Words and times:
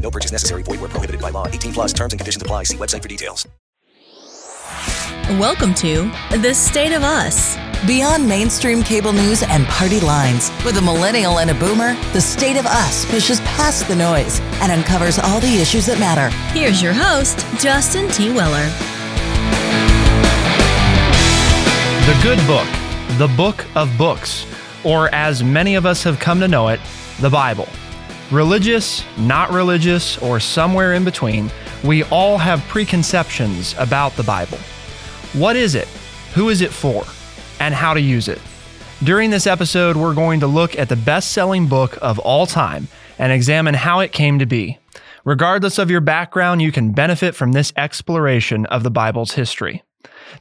No 0.00 0.10
purchase 0.10 0.32
necessary. 0.32 0.62
Void 0.62 0.80
where 0.80 0.88
prohibited 0.88 1.20
by 1.20 1.30
law. 1.30 1.46
18 1.46 1.72
plus 1.72 1.92
terms 1.92 2.12
and 2.12 2.20
conditions 2.20 2.42
apply. 2.42 2.64
See 2.64 2.76
website 2.76 3.02
for 3.02 3.08
details. 3.08 3.46
Welcome 5.38 5.74
to 5.74 6.10
The 6.38 6.52
State 6.52 6.92
of 6.92 7.02
Us. 7.04 7.56
Beyond 7.86 8.28
mainstream 8.28 8.82
cable 8.82 9.12
news 9.12 9.42
and 9.42 9.64
party 9.66 10.00
lines, 10.00 10.50
with 10.64 10.76
a 10.76 10.82
millennial 10.82 11.38
and 11.38 11.50
a 11.50 11.54
boomer, 11.54 11.94
The 12.12 12.20
State 12.20 12.56
of 12.56 12.66
Us 12.66 13.04
pushes 13.10 13.40
past 13.40 13.86
the 13.86 13.94
noise 13.94 14.40
and 14.60 14.72
uncovers 14.72 15.18
all 15.18 15.38
the 15.40 15.60
issues 15.60 15.86
that 15.86 15.98
matter. 16.00 16.34
Here's 16.52 16.82
your 16.82 16.92
host, 16.92 17.46
Justin 17.62 18.08
T. 18.08 18.32
Weller. 18.32 18.66
The 22.06 22.18
Good 22.22 22.44
Book, 22.46 22.66
the 23.18 23.28
Book 23.36 23.64
of 23.76 23.96
Books, 23.96 24.46
or 24.84 25.14
as 25.14 25.44
many 25.44 25.76
of 25.76 25.86
us 25.86 26.02
have 26.02 26.18
come 26.18 26.40
to 26.40 26.48
know 26.48 26.68
it, 26.68 26.80
the 27.20 27.30
Bible. 27.30 27.68
Religious, 28.30 29.04
not 29.18 29.50
religious, 29.50 30.16
or 30.18 30.38
somewhere 30.38 30.94
in 30.94 31.04
between, 31.04 31.50
we 31.82 32.04
all 32.04 32.38
have 32.38 32.60
preconceptions 32.68 33.74
about 33.76 34.12
the 34.12 34.22
Bible. 34.22 34.58
What 35.32 35.56
is 35.56 35.74
it? 35.74 35.88
Who 36.34 36.48
is 36.48 36.60
it 36.60 36.70
for? 36.70 37.04
And 37.58 37.74
how 37.74 37.92
to 37.92 38.00
use 38.00 38.28
it. 38.28 38.40
During 39.02 39.30
this 39.30 39.48
episode, 39.48 39.96
we're 39.96 40.14
going 40.14 40.38
to 40.40 40.46
look 40.46 40.78
at 40.78 40.88
the 40.88 40.94
best 40.94 41.32
selling 41.32 41.66
book 41.66 41.98
of 42.00 42.20
all 42.20 42.46
time 42.46 42.86
and 43.18 43.32
examine 43.32 43.74
how 43.74 43.98
it 43.98 44.12
came 44.12 44.38
to 44.38 44.46
be. 44.46 44.78
Regardless 45.24 45.76
of 45.76 45.90
your 45.90 46.00
background, 46.00 46.62
you 46.62 46.70
can 46.70 46.92
benefit 46.92 47.34
from 47.34 47.50
this 47.50 47.72
exploration 47.76 48.64
of 48.66 48.84
the 48.84 48.92
Bible's 48.92 49.32
history. 49.32 49.82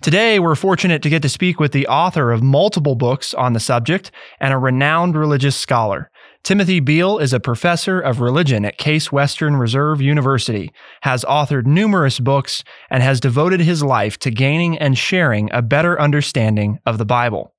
Today, 0.04 0.38
we're 0.38 0.54
fortunate 0.54 1.02
to 1.02 1.10
get 1.10 1.24
to 1.24 1.30
speak 1.30 1.60
with 1.60 1.72
the 1.72 1.88
author 1.88 2.32
of 2.32 2.44
multiple 2.44 2.94
books 2.94 3.34
on 3.34 3.54
the 3.54 3.60
subject 3.60 4.12
and 4.40 4.54
a 4.54 4.58
renowned 4.60 5.18
religious 5.18 5.56
scholar. 5.56 6.12
Timothy 6.44 6.80
Beal 6.80 7.20
is 7.20 7.34
a 7.34 7.40
professor 7.40 8.00
of 8.00 8.22
religion 8.22 8.66
at 8.66 8.78
Case 8.78 9.12
Western 9.12 9.56
Reserve 9.58 10.02
University, 10.02 10.72
has 11.02 11.24
authored 11.26 11.66
numerous 11.66 12.20
books, 12.20 12.64
and 12.90 13.04
has 13.04 13.20
devoted 13.20 13.60
his 13.60 13.84
life 13.84 14.18
to 14.20 14.32
gaining 14.32 14.78
and 14.78 14.98
sharing 14.98 15.50
a 15.52 15.62
better 15.62 16.00
understanding 16.00 16.80
of 16.86 16.98
the 16.98 17.06
Bible. 17.06 17.54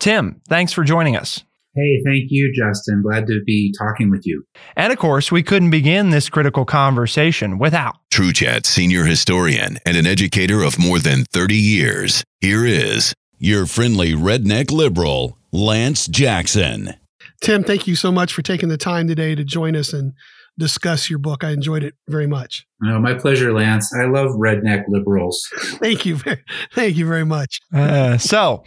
Tim, 0.00 0.42
thanks 0.48 0.72
for 0.72 0.84
joining 0.84 1.16
us. 1.16 1.44
Hey, 1.74 2.02
thank 2.06 2.24
you, 2.30 2.52
Justin. 2.54 3.02
Glad 3.02 3.26
to 3.26 3.42
be 3.44 3.72
talking 3.78 4.10
with 4.10 4.26
you. 4.26 4.44
And 4.76 4.92
of 4.92 4.98
course, 4.98 5.30
we 5.30 5.42
couldn't 5.42 5.70
begin 5.70 6.08
this 6.08 6.30
critical 6.30 6.64
conversation 6.64 7.58
without 7.58 7.96
TrueChat 8.10 8.64
senior 8.64 9.04
historian 9.04 9.78
and 9.84 9.96
an 9.96 10.06
educator 10.06 10.62
of 10.62 10.78
more 10.78 10.98
than 10.98 11.24
30 11.32 11.54
years. 11.54 12.24
Here 12.40 12.64
is 12.64 13.14
your 13.38 13.66
friendly 13.66 14.12
redneck 14.12 14.70
liberal, 14.70 15.38
Lance 15.52 16.06
Jackson. 16.06 16.94
Tim, 17.40 17.64
thank 17.64 17.86
you 17.86 17.96
so 17.96 18.10
much 18.10 18.32
for 18.32 18.42
taking 18.42 18.68
the 18.68 18.76
time 18.76 19.08
today 19.08 19.34
to 19.34 19.44
join 19.44 19.76
us 19.76 19.92
and 19.92 20.12
discuss 20.58 21.10
your 21.10 21.18
book. 21.18 21.44
I 21.44 21.50
enjoyed 21.50 21.82
it 21.82 21.94
very 22.08 22.26
much. 22.26 22.66
Oh, 22.84 22.98
my 22.98 23.14
pleasure, 23.14 23.52
Lance. 23.52 23.92
I 23.94 24.06
love 24.06 24.30
redneck 24.32 24.84
liberals. 24.88 25.48
thank 25.56 26.06
you. 26.06 26.16
Very, 26.16 26.42
thank 26.72 26.96
you 26.96 27.06
very 27.06 27.24
much. 27.24 27.60
Uh, 27.74 28.18
so, 28.18 28.64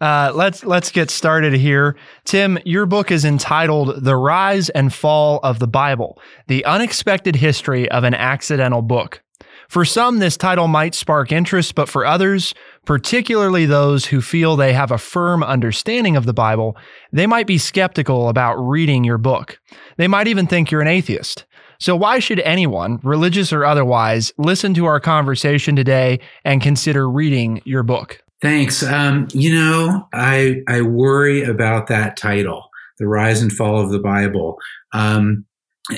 uh, 0.00 0.32
let's 0.34 0.64
let's 0.64 0.90
get 0.90 1.10
started 1.10 1.52
here. 1.52 1.96
Tim, 2.24 2.58
your 2.64 2.86
book 2.86 3.10
is 3.10 3.24
entitled 3.24 4.04
"The 4.04 4.16
Rise 4.16 4.68
and 4.70 4.92
Fall 4.92 5.38
of 5.42 5.58
the 5.58 5.68
Bible: 5.68 6.20
The 6.48 6.64
Unexpected 6.64 7.36
History 7.36 7.90
of 7.90 8.04
an 8.04 8.14
Accidental 8.14 8.82
Book." 8.82 9.22
For 9.68 9.84
some, 9.86 10.18
this 10.18 10.36
title 10.36 10.68
might 10.68 10.94
spark 10.94 11.32
interest, 11.32 11.74
but 11.74 11.88
for 11.88 12.04
others, 12.04 12.52
particularly 12.84 13.66
those 13.66 14.06
who 14.06 14.20
feel 14.20 14.56
they 14.56 14.72
have 14.72 14.90
a 14.90 14.98
firm 14.98 15.42
understanding 15.42 16.16
of 16.16 16.26
the 16.26 16.34
Bible, 16.34 16.76
they 17.12 17.26
might 17.26 17.46
be 17.46 17.58
skeptical 17.58 18.28
about 18.28 18.56
reading 18.56 19.04
your 19.04 19.18
book. 19.18 19.58
They 19.96 20.08
might 20.08 20.28
even 20.28 20.46
think 20.46 20.70
you're 20.70 20.80
an 20.80 20.88
atheist. 20.88 21.44
So, 21.78 21.96
why 21.96 22.20
should 22.20 22.40
anyone, 22.40 23.00
religious 23.02 23.52
or 23.52 23.64
otherwise, 23.64 24.32
listen 24.38 24.72
to 24.74 24.86
our 24.86 25.00
conversation 25.00 25.74
today 25.74 26.20
and 26.44 26.62
consider 26.62 27.10
reading 27.10 27.60
your 27.64 27.82
book? 27.82 28.22
Thanks. 28.40 28.82
Um, 28.82 29.28
you 29.32 29.52
know, 29.52 30.08
I 30.12 30.62
I 30.68 30.82
worry 30.82 31.42
about 31.42 31.88
that 31.88 32.16
title, 32.16 32.68
"The 32.98 33.06
Rise 33.06 33.42
and 33.42 33.52
Fall 33.52 33.80
of 33.80 33.90
the 33.90 33.98
Bible." 33.98 34.58
Um, 34.92 35.44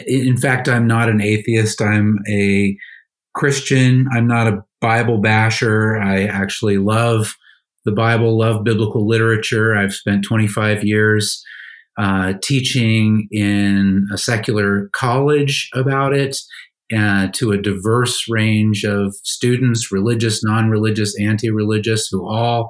in 0.07 0.37
fact, 0.39 0.69
I'm 0.69 0.87
not 0.87 1.09
an 1.09 1.21
atheist. 1.21 1.83
I'm 1.83 2.19
a 2.29 2.77
Christian. 3.35 4.07
I'm 4.13 4.27
not 4.27 4.47
a 4.47 4.65
Bible 4.85 5.17
basher. 5.17 5.97
I 5.97 6.25
actually 6.25 6.77
love 6.77 7.37
the 7.87 7.93
Bible, 7.93 8.37
love 8.39 8.65
biblical 8.65 9.09
literature. 9.09 9.75
I've 9.75 9.95
spent 9.95 10.27
25 10.27 10.85
years 10.85 11.43
uh, 11.97 12.35
teaching 12.43 13.27
in 13.31 14.07
a 14.13 14.19
secular 14.19 14.91
college 14.93 15.71
about 15.75 16.13
it 16.13 16.37
uh, 16.95 17.29
to 17.33 17.53
a 17.53 17.63
diverse 17.63 18.27
range 18.29 18.85
of 18.85 19.15
students, 19.23 19.91
religious, 19.91 20.45
non 20.45 20.69
religious, 20.69 21.19
anti 21.19 21.49
religious, 21.49 22.07
who 22.11 22.29
all 22.29 22.69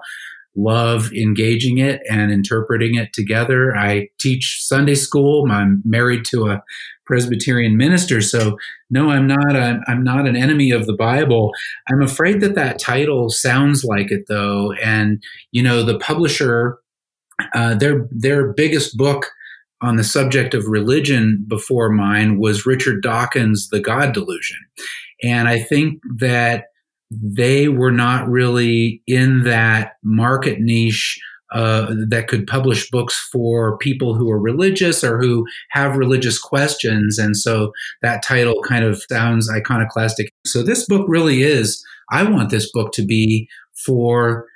love 0.57 1.13
engaging 1.13 1.79
it 1.79 2.01
and 2.09 2.33
interpreting 2.33 2.95
it 2.95 3.13
together. 3.13 3.77
I 3.77 4.09
teach 4.19 4.61
Sunday 4.63 4.95
school. 4.95 5.51
I'm 5.51 5.83
married 5.85 6.25
to 6.27 6.49
a 6.49 6.63
Presbyterian 7.07 7.77
minister, 7.77 8.21
so 8.21 8.57
no, 8.89 9.11
I'm 9.11 9.27
not. 9.27 9.57
I'm 9.57 10.03
not 10.03 10.27
an 10.27 10.37
enemy 10.37 10.71
of 10.71 10.87
the 10.87 10.95
Bible. 10.95 11.53
I'm 11.91 12.03
afraid 12.03 12.41
that 12.41 12.55
that 12.55 12.79
title 12.79 13.29
sounds 13.29 13.85
like 13.85 14.11
it, 14.11 14.25
though. 14.29 14.73
And 14.83 15.23
you 15.53 15.63
know, 15.63 15.83
the 15.83 15.99
publisher, 15.99 16.79
uh, 17.55 17.75
their 17.75 18.09
their 18.11 18.53
biggest 18.53 18.97
book 18.97 19.31
on 19.83 19.97
the 19.97 20.05
subject 20.05 20.55
of 20.55 20.67
religion 20.67 21.45
before 21.47 21.91
mine 21.91 22.39
was 22.39 22.65
Richard 22.65 23.03
Dawkins' 23.03 23.69
The 23.69 23.81
God 23.81 24.15
Delusion, 24.15 24.59
and 25.23 25.47
I 25.47 25.59
think 25.59 26.01
that 26.17 26.67
they 27.23 27.69
were 27.69 27.93
not 27.93 28.29
really 28.29 29.03
in 29.07 29.45
that 29.45 29.93
market 30.03 30.61
niche 30.61 31.21
uh, 31.53 31.95
that 32.09 32.27
could 32.27 32.47
publish 32.47 32.91
books 32.91 33.29
for 33.31 33.79
people 33.79 34.15
who 34.15 34.29
are 34.31 34.41
religious 34.41 35.05
or 35.05 35.21
who 35.21 35.47
have 35.71 35.97
religious 35.97 36.39
questions. 36.39 37.17
And 37.19 37.37
so 37.37 37.73
that 38.03 38.25
title 38.25 38.61
kind 38.63 38.85
of 38.85 39.01
sounds 39.09 39.49
iconoclastic. 39.49 40.31
So 40.45 40.63
this 40.63 40.85
book 40.87 41.07
really 41.09 41.43
is, 41.43 41.85
I 42.11 42.25
want 42.25 42.51
this 42.51 42.71
book 42.73 42.93
to 42.95 43.07
be 43.07 43.49
for 43.87 44.47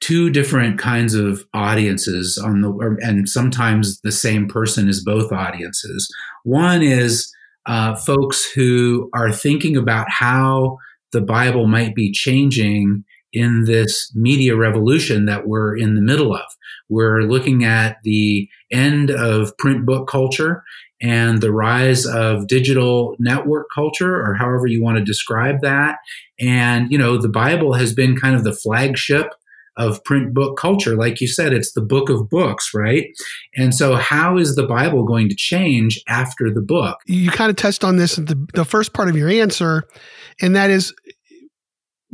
two 0.00 0.30
different 0.30 0.78
kinds 0.78 1.14
of 1.14 1.44
audiences 1.54 2.38
on 2.38 2.60
the 2.60 2.70
or, 2.70 2.98
and 3.00 3.28
sometimes 3.28 4.00
the 4.02 4.12
same 4.12 4.46
person 4.46 4.88
is 4.88 5.02
both 5.02 5.32
audiences 5.32 6.12
one 6.42 6.82
is 6.82 7.32
uh, 7.66 7.94
folks 7.94 8.44
who 8.54 9.08
are 9.14 9.32
thinking 9.32 9.76
about 9.76 10.06
how 10.10 10.76
the 11.14 11.22
Bible 11.22 11.66
might 11.66 11.94
be 11.94 12.12
changing 12.12 13.04
in 13.32 13.64
this 13.64 14.12
media 14.14 14.54
revolution 14.54 15.24
that 15.24 15.48
we're 15.48 15.74
in 15.76 15.94
the 15.94 16.02
middle 16.02 16.34
of. 16.34 16.44
We're 16.90 17.22
looking 17.22 17.64
at 17.64 17.96
the 18.04 18.48
end 18.70 19.10
of 19.10 19.56
print 19.56 19.86
book 19.86 20.06
culture 20.08 20.62
and 21.00 21.40
the 21.40 21.52
rise 21.52 22.06
of 22.06 22.46
digital 22.46 23.16
network 23.18 23.66
culture, 23.74 24.20
or 24.20 24.34
however 24.34 24.66
you 24.66 24.82
want 24.82 24.98
to 24.98 25.04
describe 25.04 25.62
that. 25.62 25.96
And, 26.38 26.92
you 26.92 26.98
know, 26.98 27.16
the 27.16 27.28
Bible 27.28 27.72
has 27.74 27.92
been 27.92 28.16
kind 28.16 28.36
of 28.36 28.44
the 28.44 28.52
flagship 28.52 29.28
of 29.76 30.02
print 30.04 30.34
book 30.34 30.56
culture. 30.56 30.96
Like 30.96 31.20
you 31.20 31.26
said, 31.26 31.52
it's 31.52 31.72
the 31.72 31.80
book 31.80 32.08
of 32.08 32.28
books, 32.28 32.70
right? 32.74 33.06
And 33.56 33.74
so, 33.74 33.96
how 33.96 34.38
is 34.38 34.56
the 34.56 34.66
Bible 34.66 35.04
going 35.04 35.28
to 35.28 35.34
change 35.34 36.00
after 36.08 36.52
the 36.52 36.62
book? 36.62 36.98
You 37.06 37.30
kind 37.30 37.50
of 37.50 37.56
touched 37.56 37.84
on 37.84 37.96
this 37.96 38.18
in 38.18 38.26
the, 38.26 38.46
the 38.54 38.64
first 38.64 38.92
part 38.92 39.08
of 39.08 39.16
your 39.16 39.28
answer, 39.28 39.84
and 40.40 40.54
that 40.56 40.70
is 40.70 40.94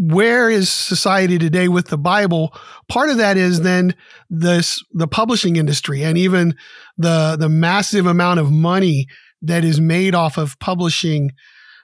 where 0.00 0.48
is 0.48 0.70
society 0.70 1.38
today 1.38 1.68
with 1.68 1.88
the 1.88 1.98
Bible? 1.98 2.54
Part 2.88 3.10
of 3.10 3.18
that 3.18 3.36
is 3.36 3.60
then 3.60 3.94
this 4.30 4.82
the 4.92 5.06
publishing 5.06 5.56
industry 5.56 6.02
and 6.02 6.16
even 6.16 6.56
the 6.96 7.36
the 7.38 7.50
massive 7.50 8.06
amount 8.06 8.40
of 8.40 8.50
money 8.50 9.06
that 9.42 9.64
is 9.64 9.80
made 9.80 10.14
off 10.14 10.38
of 10.38 10.58
publishing 10.58 11.32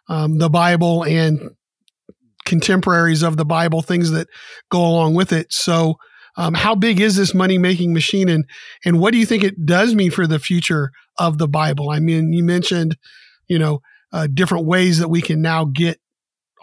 um, 0.08 0.38
the 0.38 0.48
Bible 0.48 1.04
and 1.04 1.50
contemporaries 2.46 3.22
of 3.22 3.36
the 3.36 3.44
Bible, 3.44 3.82
things 3.82 4.10
that 4.12 4.28
go 4.70 4.80
along 4.80 5.14
with 5.14 5.32
it. 5.32 5.52
So, 5.52 5.96
um, 6.38 6.54
how 6.54 6.74
big 6.74 7.00
is 7.00 7.16
this 7.16 7.34
money 7.34 7.58
making 7.58 7.92
machine, 7.92 8.28
and 8.28 8.44
and 8.84 9.00
what 9.00 9.12
do 9.12 9.18
you 9.18 9.26
think 9.26 9.44
it 9.44 9.66
does 9.66 9.94
mean 9.94 10.10
for 10.10 10.26
the 10.26 10.38
future 10.38 10.90
of 11.18 11.38
the 11.38 11.48
Bible? 11.48 11.90
I 11.90 12.00
mean, 12.00 12.32
you 12.32 12.44
mentioned, 12.44 12.96
you 13.48 13.58
know, 13.58 13.80
uh, 14.12 14.28
different 14.32 14.66
ways 14.66 14.98
that 14.98 15.08
we 15.08 15.20
can 15.20 15.42
now 15.42 15.64
get 15.64 15.98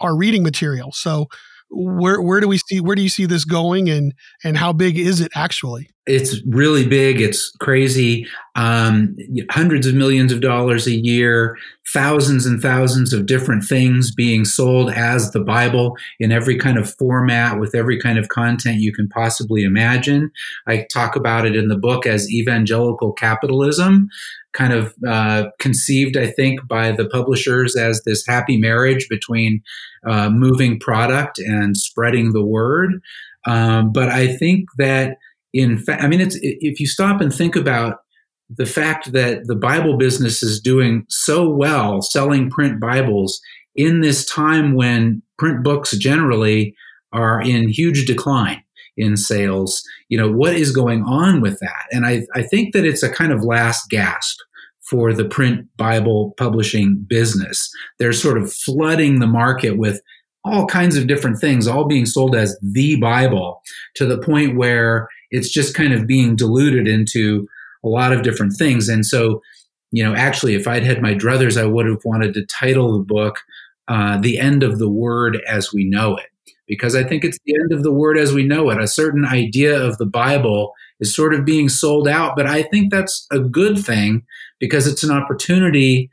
our 0.00 0.16
reading 0.16 0.42
material. 0.42 0.92
So 0.92 1.26
where 1.70 2.20
where 2.20 2.40
do 2.40 2.48
we 2.48 2.58
see 2.58 2.80
where 2.80 2.96
do 2.96 3.02
you 3.02 3.08
see 3.08 3.26
this 3.26 3.44
going 3.44 3.88
and 3.88 4.12
and 4.44 4.56
how 4.56 4.72
big 4.72 4.98
is 4.98 5.20
it 5.20 5.32
actually 5.34 5.90
it's 6.06 6.42
really 6.46 6.86
big 6.86 7.20
it's 7.20 7.50
crazy 7.60 8.26
um, 8.56 9.16
hundreds 9.50 9.86
of 9.86 9.94
millions 9.94 10.32
of 10.32 10.40
dollars 10.40 10.86
a 10.86 10.94
year 10.94 11.56
thousands 11.92 12.46
and 12.46 12.60
thousands 12.60 13.12
of 13.12 13.26
different 13.26 13.64
things 13.64 14.14
being 14.14 14.44
sold 14.44 14.90
as 14.90 15.30
the 15.30 15.40
bible 15.40 15.96
in 16.20 16.30
every 16.30 16.58
kind 16.58 16.78
of 16.78 16.94
format 16.96 17.58
with 17.58 17.74
every 17.74 17.98
kind 17.98 18.18
of 18.18 18.28
content 18.28 18.80
you 18.80 18.92
can 18.92 19.08
possibly 19.08 19.64
imagine 19.64 20.30
i 20.66 20.86
talk 20.92 21.16
about 21.16 21.46
it 21.46 21.56
in 21.56 21.68
the 21.68 21.78
book 21.78 22.06
as 22.06 22.30
evangelical 22.30 23.12
capitalism 23.12 24.08
kind 24.54 24.72
of 24.72 24.94
uh, 25.06 25.46
conceived, 25.58 26.16
I 26.16 26.28
think, 26.28 26.66
by 26.66 26.92
the 26.92 27.08
publishers 27.08 27.76
as 27.76 28.02
this 28.04 28.24
happy 28.26 28.56
marriage 28.56 29.08
between 29.08 29.62
uh, 30.06 30.30
moving 30.30 30.78
product 30.78 31.38
and 31.38 31.76
spreading 31.76 32.32
the 32.32 32.44
word. 32.44 33.02
Um, 33.46 33.92
but 33.92 34.08
I 34.08 34.28
think 34.28 34.68
that, 34.78 35.18
in 35.54 35.78
fact, 35.78 36.02
I 36.02 36.08
mean, 36.08 36.20
it's 36.20 36.36
if 36.42 36.80
you 36.80 36.86
stop 36.86 37.20
and 37.20 37.32
think 37.32 37.54
about 37.56 37.98
the 38.50 38.66
fact 38.66 39.12
that 39.12 39.46
the 39.46 39.54
Bible 39.54 39.96
business 39.96 40.42
is 40.42 40.60
doing 40.60 41.06
so 41.08 41.48
well 41.48 42.02
selling 42.02 42.50
print 42.50 42.80
Bibles 42.80 43.40
in 43.74 44.00
this 44.00 44.26
time 44.26 44.74
when 44.74 45.22
print 45.38 45.64
books 45.64 45.96
generally 45.96 46.74
are 47.12 47.40
in 47.40 47.68
huge 47.68 48.04
decline 48.04 48.62
in 48.96 49.16
sales. 49.16 49.82
You 50.08 50.18
know, 50.18 50.30
what 50.30 50.54
is 50.54 50.72
going 50.72 51.04
on 51.04 51.40
with 51.40 51.58
that? 51.60 51.86
And 51.92 52.04
I, 52.04 52.26
I 52.34 52.42
think 52.42 52.74
that 52.74 52.84
it's 52.84 53.02
a 53.02 53.10
kind 53.10 53.32
of 53.32 53.44
last 53.44 53.88
gasp 53.88 54.38
for 54.82 55.12
the 55.12 55.24
print 55.24 55.66
Bible 55.76 56.34
publishing 56.36 57.04
business. 57.08 57.70
They're 57.98 58.12
sort 58.12 58.38
of 58.38 58.52
flooding 58.52 59.20
the 59.20 59.26
market 59.26 59.78
with 59.78 60.00
all 60.44 60.66
kinds 60.66 60.96
of 60.96 61.06
different 61.06 61.40
things, 61.40 61.66
all 61.66 61.86
being 61.86 62.06
sold 62.06 62.36
as 62.36 62.58
the 62.60 62.96
Bible 62.96 63.62
to 63.94 64.04
the 64.04 64.18
point 64.18 64.56
where 64.56 65.08
it's 65.34 65.50
just 65.50 65.74
kind 65.74 65.92
of 65.92 66.06
being 66.06 66.36
diluted 66.36 66.88
into 66.88 67.46
a 67.84 67.88
lot 67.88 68.12
of 68.12 68.22
different 68.22 68.54
things. 68.56 68.88
And 68.88 69.04
so, 69.04 69.42
you 69.90 70.02
know, 70.02 70.14
actually, 70.14 70.54
if 70.54 70.66
I'd 70.66 70.84
had 70.84 71.02
my 71.02 71.14
druthers, 71.14 71.60
I 71.60 71.66
would 71.66 71.86
have 71.86 72.04
wanted 72.04 72.34
to 72.34 72.46
title 72.46 72.92
the 72.92 73.04
book 73.04 73.40
uh, 73.88 74.18
The 74.18 74.38
End 74.38 74.62
of 74.62 74.78
the 74.78 74.88
Word 74.88 75.40
as 75.46 75.72
We 75.72 75.84
Know 75.84 76.16
It 76.16 76.26
because 76.66 76.96
I 76.96 77.04
think 77.04 77.24
it's 77.24 77.38
the 77.44 77.54
end 77.54 77.72
of 77.72 77.82
the 77.82 77.92
word 77.92 78.18
as 78.18 78.32
we 78.32 78.42
know 78.42 78.70
it. 78.70 78.80
A 78.80 78.86
certain 78.86 79.24
idea 79.24 79.78
of 79.78 79.98
the 79.98 80.06
Bible 80.06 80.72
is 81.00 81.14
sort 81.14 81.34
of 81.34 81.44
being 81.44 81.68
sold 81.68 82.08
out, 82.08 82.36
but 82.36 82.46
I 82.46 82.62
think 82.62 82.90
that's 82.90 83.26
a 83.30 83.38
good 83.38 83.78
thing 83.78 84.22
because 84.60 84.86
it's 84.86 85.02
an 85.02 85.10
opportunity 85.10 86.10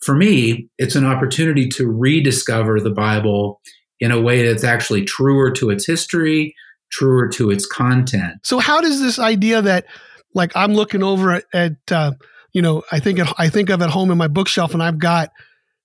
for 0.00 0.14
me, 0.14 0.68
it's 0.78 0.96
an 0.96 1.06
opportunity 1.06 1.66
to 1.68 1.90
rediscover 1.90 2.78
the 2.78 2.90
Bible 2.90 3.60
in 4.00 4.10
a 4.10 4.20
way 4.20 4.46
that's 4.46 4.64
actually 4.64 5.02
truer 5.02 5.50
to 5.52 5.70
its 5.70 5.86
history, 5.86 6.54
truer 6.94 7.28
to 7.28 7.50
its 7.50 7.66
content. 7.66 8.34
So, 8.42 8.58
how 8.58 8.80
does 8.80 9.00
this 9.00 9.18
idea 9.18 9.62
that, 9.62 9.86
like, 10.32 10.52
I'm 10.54 10.74
looking 10.74 11.02
over 11.02 11.32
at, 11.32 11.44
at 11.52 11.76
uh, 11.90 12.12
you 12.52 12.62
know, 12.62 12.82
I 12.92 13.00
think 13.00 13.20
I 13.38 13.48
think 13.48 13.68
of 13.68 13.82
at 13.82 13.90
home 13.90 14.10
in 14.10 14.18
my 14.18 14.28
bookshelf, 14.28 14.72
and 14.74 14.82
I've 14.82 14.98
got 14.98 15.30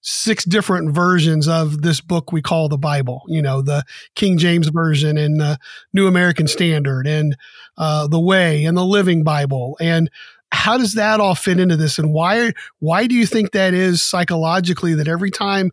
six 0.01 0.45
different 0.45 0.93
versions 0.93 1.47
of 1.47 1.81
this 1.81 1.99
book 1.99 2.31
we 2.31 2.41
call 2.41 2.69
the 2.69 2.77
Bible. 2.77 3.23
You 3.27 3.41
know, 3.41 3.61
the 3.61 3.83
King 4.15 4.37
James 4.37 4.67
version 4.67 5.17
and 5.17 5.39
the 5.39 5.57
New 5.93 6.07
American 6.07 6.47
Standard 6.47 7.07
and 7.07 7.35
uh, 7.77 8.07
the 8.07 8.19
Way 8.19 8.65
and 8.65 8.77
the 8.77 8.85
Living 8.85 9.23
Bible. 9.23 9.77
And 9.81 10.09
how 10.51 10.77
does 10.77 10.93
that 10.93 11.19
all 11.19 11.35
fit 11.35 11.59
into 11.59 11.75
this? 11.75 11.99
And 11.99 12.13
why 12.13 12.53
why 12.79 13.07
do 13.07 13.15
you 13.15 13.25
think 13.25 13.51
that 13.51 13.73
is 13.73 14.03
psychologically 14.03 14.93
that 14.93 15.07
every 15.07 15.31
time 15.31 15.71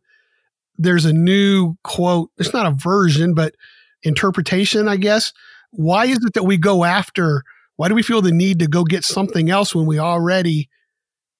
there's 0.78 1.04
a 1.04 1.12
new 1.12 1.76
quote, 1.84 2.30
it's 2.38 2.52
not 2.52 2.66
a 2.66 2.70
version, 2.70 3.34
but 3.34 3.54
interpretation, 4.06 4.88
I 4.88 4.96
guess. 4.96 5.32
Why 5.72 6.06
is 6.06 6.24
it 6.24 6.34
that 6.34 6.44
we 6.44 6.56
go 6.56 6.84
after? 6.84 7.42
Why 7.76 7.88
do 7.88 7.94
we 7.94 8.02
feel 8.02 8.22
the 8.22 8.32
need 8.32 8.58
to 8.60 8.66
go 8.66 8.84
get 8.84 9.04
something 9.04 9.50
else 9.50 9.74
when 9.74 9.86
we 9.86 9.98
already 9.98 10.70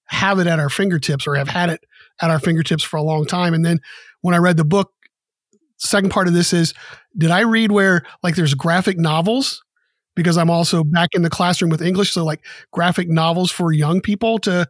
have 0.07 0.39
it 0.39 0.47
at 0.47 0.59
our 0.59 0.69
fingertips 0.69 1.27
or 1.27 1.35
have 1.35 1.47
had 1.47 1.69
it 1.69 1.83
at 2.21 2.29
our 2.29 2.39
fingertips 2.39 2.83
for 2.83 2.97
a 2.97 3.03
long 3.03 3.25
time. 3.25 3.53
And 3.53 3.65
then 3.65 3.79
when 4.21 4.33
I 4.33 4.37
read 4.37 4.57
the 4.57 4.65
book, 4.65 4.91
second 5.77 6.09
part 6.09 6.27
of 6.27 6.33
this 6.33 6.53
is 6.53 6.73
did 7.17 7.29
I 7.29 7.41
read 7.41 7.71
where 7.71 8.03
like 8.23 8.35
there's 8.35 8.53
graphic 8.53 8.97
novels? 8.97 9.63
Because 10.15 10.37
I'm 10.37 10.49
also 10.49 10.83
back 10.83 11.09
in 11.13 11.21
the 11.21 11.29
classroom 11.29 11.69
with 11.69 11.81
English. 11.81 12.11
So 12.11 12.25
like 12.25 12.43
graphic 12.71 13.07
novels 13.09 13.51
for 13.51 13.71
young 13.71 14.01
people 14.01 14.39
to 14.39 14.67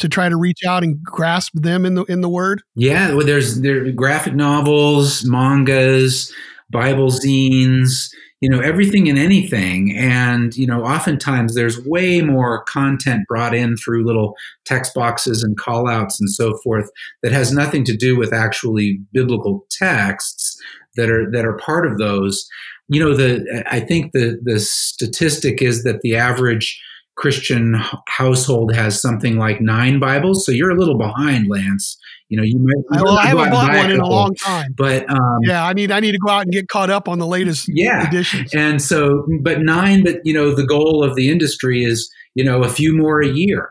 to 0.00 0.08
try 0.08 0.28
to 0.28 0.36
reach 0.36 0.60
out 0.66 0.82
and 0.82 1.02
grasp 1.02 1.52
them 1.54 1.86
in 1.86 1.94
the 1.94 2.04
in 2.04 2.20
the 2.20 2.28
word? 2.28 2.62
Yeah, 2.74 3.14
well, 3.14 3.24
there's 3.24 3.60
there 3.60 3.90
graphic 3.92 4.34
novels, 4.34 5.24
mangas, 5.24 6.34
Bible 6.70 7.08
zines, 7.08 8.10
you 8.40 8.48
know 8.48 8.60
everything 8.60 9.08
and 9.08 9.18
anything. 9.18 9.94
And 9.96 10.56
you 10.56 10.66
know 10.66 10.84
oftentimes 10.84 11.54
there's 11.54 11.84
way 11.84 12.22
more 12.22 12.64
content 12.64 13.26
brought 13.28 13.54
in 13.54 13.76
through 13.76 14.06
little 14.06 14.34
text 14.64 14.94
boxes 14.94 15.42
and 15.42 15.58
call 15.58 15.88
outs 15.88 16.20
and 16.20 16.30
so 16.30 16.56
forth 16.58 16.90
that 17.22 17.32
has 17.32 17.52
nothing 17.52 17.84
to 17.84 17.96
do 17.96 18.16
with 18.16 18.32
actually 18.32 19.00
biblical 19.12 19.66
texts 19.70 20.56
that 20.96 21.10
are 21.10 21.30
that 21.30 21.44
are 21.44 21.56
part 21.58 21.86
of 21.86 21.98
those. 21.98 22.48
You 22.88 23.00
know 23.00 23.14
the 23.14 23.62
i 23.70 23.78
think 23.78 24.12
the 24.12 24.40
the 24.42 24.58
statistic 24.58 25.62
is 25.62 25.84
that 25.84 26.00
the 26.00 26.16
average 26.16 26.80
Christian 27.20 27.74
household 28.08 28.74
has 28.74 28.98
something 28.98 29.36
like 29.36 29.60
nine 29.60 30.00
Bibles, 30.00 30.46
so 30.46 30.52
you're 30.52 30.70
a 30.70 30.74
little 30.74 30.96
behind, 30.96 31.48
Lance. 31.50 31.98
You 32.30 32.38
know, 32.38 32.42
you 32.42 32.58
might. 32.58 33.02
Well, 33.02 33.18
I 33.18 33.26
haven't 33.26 33.50
bought 33.50 33.76
one 33.76 33.90
in 33.90 34.00
a 34.00 34.08
long 34.08 34.34
time, 34.36 34.72
but 34.74 35.08
um, 35.10 35.38
yeah, 35.42 35.66
I 35.66 35.74
need 35.74 35.92
I 35.92 36.00
need 36.00 36.12
to 36.12 36.18
go 36.18 36.30
out 36.30 36.44
and 36.44 36.52
get 36.52 36.68
caught 36.68 36.88
up 36.88 37.08
on 37.08 37.18
the 37.18 37.26
latest 37.26 37.68
yeah. 37.68 38.08
editions. 38.08 38.54
And 38.54 38.80
so, 38.80 39.26
but 39.42 39.60
nine, 39.60 40.02
but 40.02 40.20
you 40.24 40.32
know, 40.32 40.54
the 40.54 40.64
goal 40.64 41.04
of 41.04 41.14
the 41.14 41.28
industry 41.28 41.84
is 41.84 42.10
you 42.34 42.42
know 42.42 42.62
a 42.62 42.70
few 42.70 42.96
more 42.96 43.20
a 43.20 43.28
year. 43.28 43.70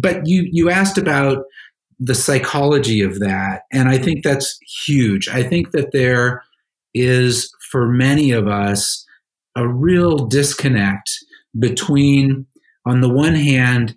But 0.00 0.28
you 0.28 0.48
you 0.52 0.70
asked 0.70 0.96
about 0.96 1.42
the 1.98 2.14
psychology 2.14 3.00
of 3.00 3.18
that, 3.18 3.62
and 3.72 3.88
I 3.88 3.98
think 3.98 4.22
that's 4.22 4.56
huge. 4.86 5.28
I 5.28 5.42
think 5.42 5.72
that 5.72 5.90
there 5.92 6.44
is 6.94 7.52
for 7.72 7.88
many 7.88 8.30
of 8.30 8.46
us 8.46 9.04
a 9.56 9.66
real 9.66 10.18
disconnect 10.28 11.10
between 11.58 12.46
on 12.86 13.00
the 13.00 13.08
one 13.08 13.34
hand, 13.34 13.96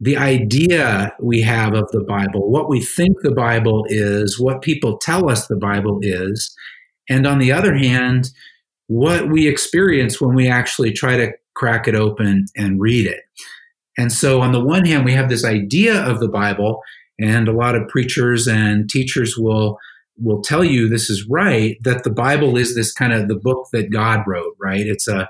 the 0.00 0.16
idea 0.16 1.14
we 1.20 1.40
have 1.42 1.74
of 1.74 1.90
the 1.92 2.04
Bible, 2.04 2.50
what 2.50 2.68
we 2.68 2.80
think 2.80 3.16
the 3.22 3.34
Bible 3.34 3.84
is, 3.88 4.38
what 4.38 4.62
people 4.62 4.98
tell 4.98 5.30
us 5.30 5.46
the 5.46 5.56
Bible 5.56 5.98
is, 6.02 6.54
and 7.08 7.26
on 7.26 7.38
the 7.38 7.52
other 7.52 7.76
hand, 7.76 8.30
what 8.86 9.30
we 9.30 9.48
experience 9.48 10.20
when 10.20 10.34
we 10.34 10.48
actually 10.48 10.92
try 10.92 11.16
to 11.16 11.32
crack 11.54 11.88
it 11.88 11.94
open 11.94 12.46
and 12.56 12.80
read 12.80 13.06
it. 13.06 13.20
And 13.96 14.12
so, 14.12 14.40
on 14.40 14.52
the 14.52 14.64
one 14.64 14.84
hand, 14.84 15.04
we 15.04 15.12
have 15.12 15.28
this 15.28 15.44
idea 15.44 16.02
of 16.02 16.18
the 16.18 16.28
Bible, 16.28 16.82
and 17.20 17.46
a 17.46 17.52
lot 17.52 17.76
of 17.76 17.88
preachers 17.88 18.48
and 18.48 18.90
teachers 18.90 19.38
will 19.38 19.78
will 20.16 20.42
tell 20.42 20.64
you 20.64 20.88
this 20.88 21.10
is 21.10 21.26
right 21.28 21.76
that 21.82 22.04
the 22.04 22.10
Bible 22.10 22.56
is 22.56 22.74
this 22.74 22.92
kind 22.92 23.12
of 23.12 23.28
the 23.28 23.36
book 23.36 23.68
that 23.72 23.92
God 23.92 24.20
wrote, 24.26 24.56
right? 24.60 24.86
It's 24.86 25.08
a 25.08 25.28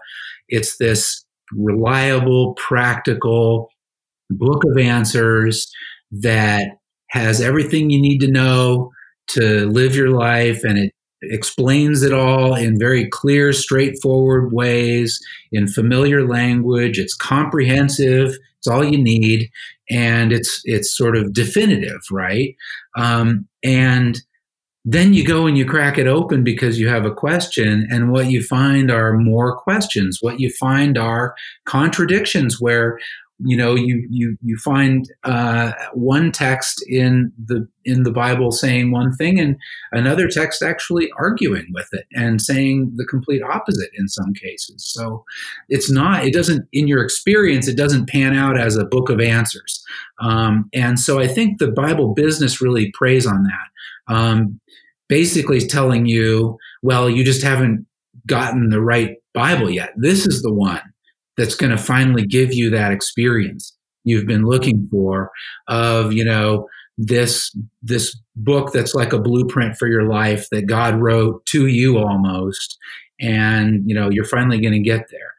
it's 0.49 0.79
this 0.79 1.24
reliable, 1.53 2.55
practical 2.55 3.69
book 4.31 4.63
of 4.65 4.79
answers 4.79 5.71
that 6.11 6.79
has 7.11 7.41
everything 7.41 7.91
you 7.91 8.01
need 8.01 8.19
to 8.19 8.31
know 8.31 8.91
to 9.27 9.67
live 9.69 9.95
your 9.95 10.11
life 10.11 10.65
and 10.65 10.79
it 10.79 10.93
explains 11.31 12.03
it 12.03 12.13
all 12.13 12.55
in 12.55 12.79
very 12.79 13.09
clear, 13.09 13.53
straightforward 13.53 14.53
ways, 14.53 15.21
in 15.53 15.67
familiar 15.67 16.27
language. 16.27 16.99
It's 16.99 17.15
comprehensive. 17.15 18.37
It's 18.59 18.67
all 18.67 18.85
you 18.85 19.03
need, 19.03 19.51
and 19.91 20.33
it's 20.33 20.61
it's 20.65 20.95
sort 20.95 21.17
of 21.17 21.33
definitive, 21.33 22.01
right? 22.11 22.55
Um, 22.97 23.47
and 23.63 24.21
then 24.85 25.15
you 25.15 25.25
go 25.25 25.47
and 25.47 25.57
you 25.57 25.65
crack 25.65 25.97
it 25.97 26.07
open 26.07 26.45
because 26.45 26.79
you 26.79 26.89
have 26.89 27.07
a 27.07 27.15
question, 27.15 27.87
and 27.91 28.13
what 28.13 28.31
you 28.31 28.43
find 28.43 28.91
are 28.91 29.17
more 29.17 29.57
questions. 29.57 30.19
What 30.21 30.41
you 30.41 30.51
find 30.51 30.99
are 30.99 31.35
contradictions 31.65 32.61
where 32.61 32.99
you 33.39 33.57
know 33.57 33.75
you 33.75 34.07
you 34.11 34.37
you 34.43 34.57
find 34.59 35.11
uh, 35.25 35.73
one 35.93 36.31
text 36.31 36.85
in 36.87 37.33
the 37.47 37.67
in 37.85 38.05
the 38.05 38.13
Bible 38.13 38.53
saying 38.53 38.91
one 38.91 39.13
thing 39.13 39.41
and 39.41 39.57
another 39.93 40.29
text 40.29 40.63
actually 40.63 41.11
arguing 41.19 41.67
with 41.73 41.89
it 41.93 42.07
and 42.13 42.41
saying 42.41 42.93
the 42.97 43.05
complete 43.05 43.43
opposite 43.43 43.91
in 43.99 44.09
some 44.09 44.33
cases. 44.35 44.85
So 44.87 45.25
it's 45.69 45.91
not 45.91 46.25
it 46.25 46.33
doesn't 46.33 46.69
in 46.73 46.87
your 46.87 47.03
experience 47.03 47.67
it 47.67 47.77
doesn't 47.77 48.09
pan 48.09 48.37
out 48.37 48.59
as 48.59 48.77
a 48.77 48.85
book 48.85 49.11
of 49.11 49.21
answers. 49.21 49.83
Um, 50.21 50.69
and 50.73 51.01
so 51.01 51.19
I 51.19 51.27
think 51.27 51.59
the 51.59 51.73
Bible 51.73 52.15
business 52.15 52.61
really 52.61 52.93
preys 52.93 53.27
on 53.27 53.43
that. 53.43 53.69
Um, 54.09 54.61
basically 55.09 55.61
telling 55.61 56.07
you, 56.07 56.57
well, 56.83 57.09
you 57.09 57.25
just 57.25 57.43
haven't 57.43 57.87
gotten 58.27 58.71
the 58.71 58.81
right 58.81 59.17
Bible 59.33 59.71
yet. 59.71 59.93
This 59.97 60.27
is 60.27 60.43
the 60.43 60.53
one 60.53 60.81
that's 61.37 61.55
going 61.55 61.71
to 61.71 61.79
finally 61.79 62.27
give 62.27 62.53
you 62.53 62.71
that 62.71 62.93
experience 62.93 63.77
you've 64.05 64.27
been 64.27 64.45
looking 64.45 64.87
for 64.91 65.31
of, 65.69 66.13
you 66.13 66.25
know, 66.25 66.69
this 66.97 67.57
this 67.83 68.17
book 68.37 68.73
that's 68.73 68.95
like 68.95 69.13
a 69.13 69.19
blueprint 69.19 69.77
for 69.77 69.89
your 69.89 70.05
life 70.05 70.49
that 70.51 70.67
God 70.67 71.01
wrote 71.01 71.45
to 71.47 71.67
you 71.67 71.99
almost, 71.99 72.79
and 73.21 73.83
you 73.85 73.95
know 73.95 74.11
you're 74.11 74.25
finally 74.25 74.61
going 74.61 74.75
to 74.75 74.79
get 74.79 75.09
there. 75.11 75.35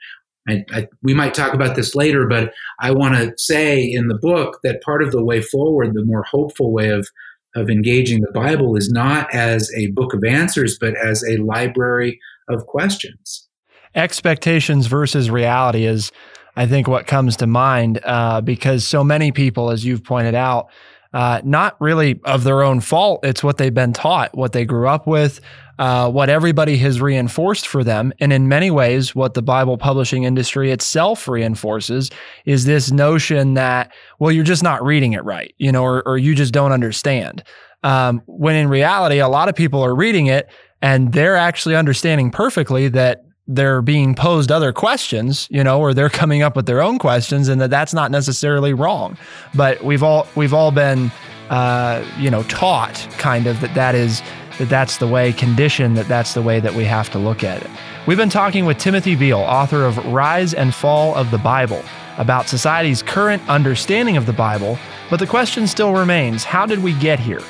I, 0.47 0.65
I, 0.77 0.87
we 1.01 1.13
might 1.13 1.33
talk 1.33 1.53
about 1.53 1.75
this 1.75 1.95
later, 1.95 2.27
but 2.27 2.51
I 2.79 2.91
want 2.91 3.15
to 3.15 3.33
say 3.37 3.81
in 3.81 4.09
the 4.09 4.19
book 4.21 4.59
that 4.63 4.83
part 4.83 5.01
of 5.01 5.11
the 5.11 5.23
way 5.23 5.41
forward, 5.41 5.93
the 5.93 6.05
more 6.05 6.23
hopeful 6.23 6.71
way 6.71 6.89
of 6.89 7.09
of 7.55 7.69
engaging 7.69 8.21
the 8.21 8.31
Bible, 8.31 8.75
is 8.75 8.89
not 8.89 9.33
as 9.33 9.71
a 9.75 9.87
book 9.91 10.13
of 10.13 10.23
answers, 10.23 10.77
but 10.79 10.95
as 10.97 11.23
a 11.23 11.37
library 11.37 12.19
of 12.49 12.65
questions. 12.67 13.47
Expectations 13.95 14.87
versus 14.87 15.29
reality 15.29 15.85
is, 15.85 16.11
I 16.55 16.67
think, 16.67 16.87
what 16.87 17.07
comes 17.07 17.37
to 17.37 17.47
mind 17.47 18.01
uh, 18.03 18.41
because 18.41 18.85
so 18.85 19.03
many 19.03 19.31
people, 19.31 19.71
as 19.71 19.85
you've 19.85 20.03
pointed 20.03 20.35
out, 20.35 20.69
uh, 21.13 21.39
not 21.45 21.79
really 21.79 22.19
of 22.25 22.43
their 22.43 22.61
own 22.61 22.81
fault. 22.81 23.21
It's 23.23 23.41
what 23.41 23.57
they've 23.57 23.73
been 23.73 23.93
taught, 23.93 24.35
what 24.35 24.51
they 24.51 24.65
grew 24.65 24.89
up 24.89 25.07
with, 25.07 25.39
uh, 25.77 26.09
what 26.09 26.29
everybody 26.29 26.77
has 26.77 27.01
reinforced 27.01 27.67
for 27.67 27.83
them. 27.83 28.13
And 28.19 28.31
in 28.31 28.47
many 28.47 28.71
ways, 28.71 29.13
what 29.13 29.33
the 29.33 29.41
Bible 29.41 29.77
publishing 29.77 30.23
industry 30.23 30.71
itself 30.71 31.27
reinforces 31.27 32.11
is 32.45 32.65
this 32.65 32.91
notion 32.91 33.55
that, 33.55 33.93
well, 34.19 34.31
you're 34.31 34.43
just 34.43 34.63
not 34.63 34.83
reading 34.83 35.13
it 35.13 35.23
right, 35.23 35.53
you 35.57 35.71
know, 35.71 35.83
or, 35.83 36.01
or 36.07 36.17
you 36.17 36.35
just 36.35 36.53
don't 36.53 36.71
understand. 36.71 37.43
Um, 37.83 38.21
when 38.25 38.55
in 38.55 38.67
reality, 38.67 39.19
a 39.19 39.27
lot 39.27 39.49
of 39.49 39.55
people 39.55 39.81
are 39.81 39.93
reading 39.93 40.27
it 40.27 40.49
and 40.81 41.13
they're 41.13 41.35
actually 41.35 41.75
understanding 41.75 42.31
perfectly 42.31 42.87
that 42.89 43.25
they're 43.47 43.81
being 43.81 44.15
posed 44.15 44.51
other 44.51 44.73
questions, 44.73 45.47
you 45.51 45.63
know, 45.63 45.79
or 45.79 45.93
they're 45.93 46.09
coming 46.09 46.41
up 46.41 46.55
with 46.55 46.65
their 46.65 46.81
own 46.81 46.97
questions, 46.97 47.47
and 47.47 47.61
that 47.61 47.69
that's 47.69 47.93
not 47.93 48.09
necessarily 48.09 48.73
wrong. 48.73 49.17
But 49.53 49.83
we've 49.83 50.01
all 50.01 50.27
we've 50.35 50.53
all 50.53 50.71
been, 50.71 51.11
uh, 51.49 52.03
you 52.17 52.31
know, 52.31 52.41
taught 52.43 52.95
kind 53.19 53.45
of 53.45 53.59
that 53.61 53.75
that 53.75 53.93
is 53.93 54.23
that 54.57 54.69
that's 54.69 54.97
the 54.97 55.07
way, 55.07 55.33
conditioned 55.33 55.97
that 55.97 56.07
that's 56.07 56.33
the 56.33 56.41
way 56.41 56.59
that 56.59 56.73
we 56.73 56.83
have 56.85 57.09
to 57.11 57.19
look 57.19 57.43
at 57.43 57.61
it. 57.61 57.69
We've 58.07 58.17
been 58.17 58.29
talking 58.29 58.65
with 58.65 58.77
Timothy 58.77 59.15
Beal, 59.15 59.39
author 59.39 59.83
of 59.83 59.97
Rise 60.05 60.53
and 60.53 60.73
Fall 60.73 61.15
of 61.15 61.31
the 61.31 61.37
Bible, 61.37 61.83
about 62.17 62.47
society's 62.47 63.01
current 63.03 63.47
understanding 63.49 64.17
of 64.17 64.25
the 64.25 64.33
Bible. 64.33 64.77
But 65.09 65.19
the 65.19 65.27
question 65.27 65.67
still 65.67 65.93
remains: 65.93 66.43
How 66.43 66.65
did 66.65 66.81
we 66.81 66.93
get 66.93 67.19
here? 67.19 67.41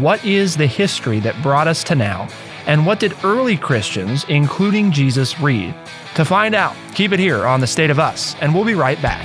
What 0.00 0.24
is 0.24 0.56
the 0.56 0.66
history 0.66 1.20
that 1.20 1.40
brought 1.42 1.68
us 1.68 1.82
to 1.84 1.94
now? 1.94 2.28
And 2.66 2.84
what 2.84 3.00
did 3.00 3.14
early 3.24 3.56
Christians, 3.56 4.26
including 4.28 4.92
Jesus, 4.92 5.40
read? 5.40 5.74
To 6.16 6.24
find 6.24 6.54
out, 6.54 6.76
keep 6.94 7.12
it 7.12 7.18
here 7.18 7.46
on 7.46 7.60
The 7.60 7.66
State 7.66 7.88
of 7.88 7.98
Us, 7.98 8.34
and 8.42 8.54
we'll 8.54 8.64
be 8.64 8.74
right 8.74 9.00
back. 9.00 9.24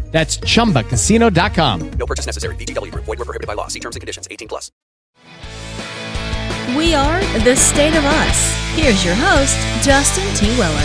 That's 0.11 0.37
chumbacasino.com. 0.37 1.91
No 1.91 2.05
purchase 2.05 2.25
necessary. 2.25 2.55
VGW 2.55 2.91
Group. 2.91 3.05
Void 3.05 3.19
where 3.19 3.25
prohibited 3.25 3.47
by 3.47 3.53
law. 3.53 3.67
See 3.67 3.79
terms 3.79 3.95
and 3.95 4.01
conditions. 4.01 4.27
18 4.29 4.47
plus. 4.47 4.71
We 6.75 6.93
are 6.93 7.19
The 7.43 7.55
State 7.55 7.95
of 7.95 8.05
Us. 8.05 8.55
Here's 8.75 9.03
your 9.03 9.15
host, 9.15 9.57
Justin 9.83 10.23
T. 10.35 10.57
Weller. 10.57 10.81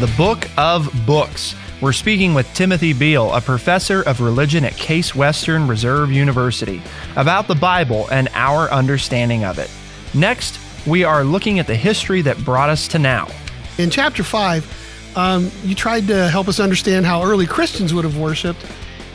The 0.00 0.12
Book 0.16 0.48
of 0.58 0.90
Books. 1.06 1.54
We're 1.80 1.92
speaking 1.92 2.32
with 2.32 2.46
Timothy 2.54 2.92
Beal, 2.92 3.32
a 3.32 3.40
professor 3.40 4.02
of 4.02 4.20
religion 4.20 4.64
at 4.64 4.74
Case 4.76 5.14
Western 5.14 5.66
Reserve 5.66 6.12
University, 6.12 6.80
about 7.16 7.48
the 7.48 7.54
Bible 7.54 8.06
and 8.10 8.28
our 8.34 8.70
understanding 8.70 9.44
of 9.44 9.58
it. 9.58 9.70
Next, 10.14 10.60
we 10.86 11.04
are 11.04 11.24
looking 11.24 11.58
at 11.58 11.66
the 11.66 11.74
history 11.74 12.22
that 12.22 12.38
brought 12.44 12.70
us 12.70 12.86
to 12.88 12.98
now. 12.98 13.28
In 13.78 13.90
chapter 13.90 14.22
five, 14.22 14.64
um, 15.16 15.50
you 15.64 15.74
tried 15.74 16.06
to 16.08 16.28
help 16.28 16.48
us 16.48 16.60
understand 16.60 17.06
how 17.06 17.22
early 17.22 17.46
Christians 17.46 17.92
would 17.94 18.04
have 18.04 18.18
worshipped, 18.18 18.64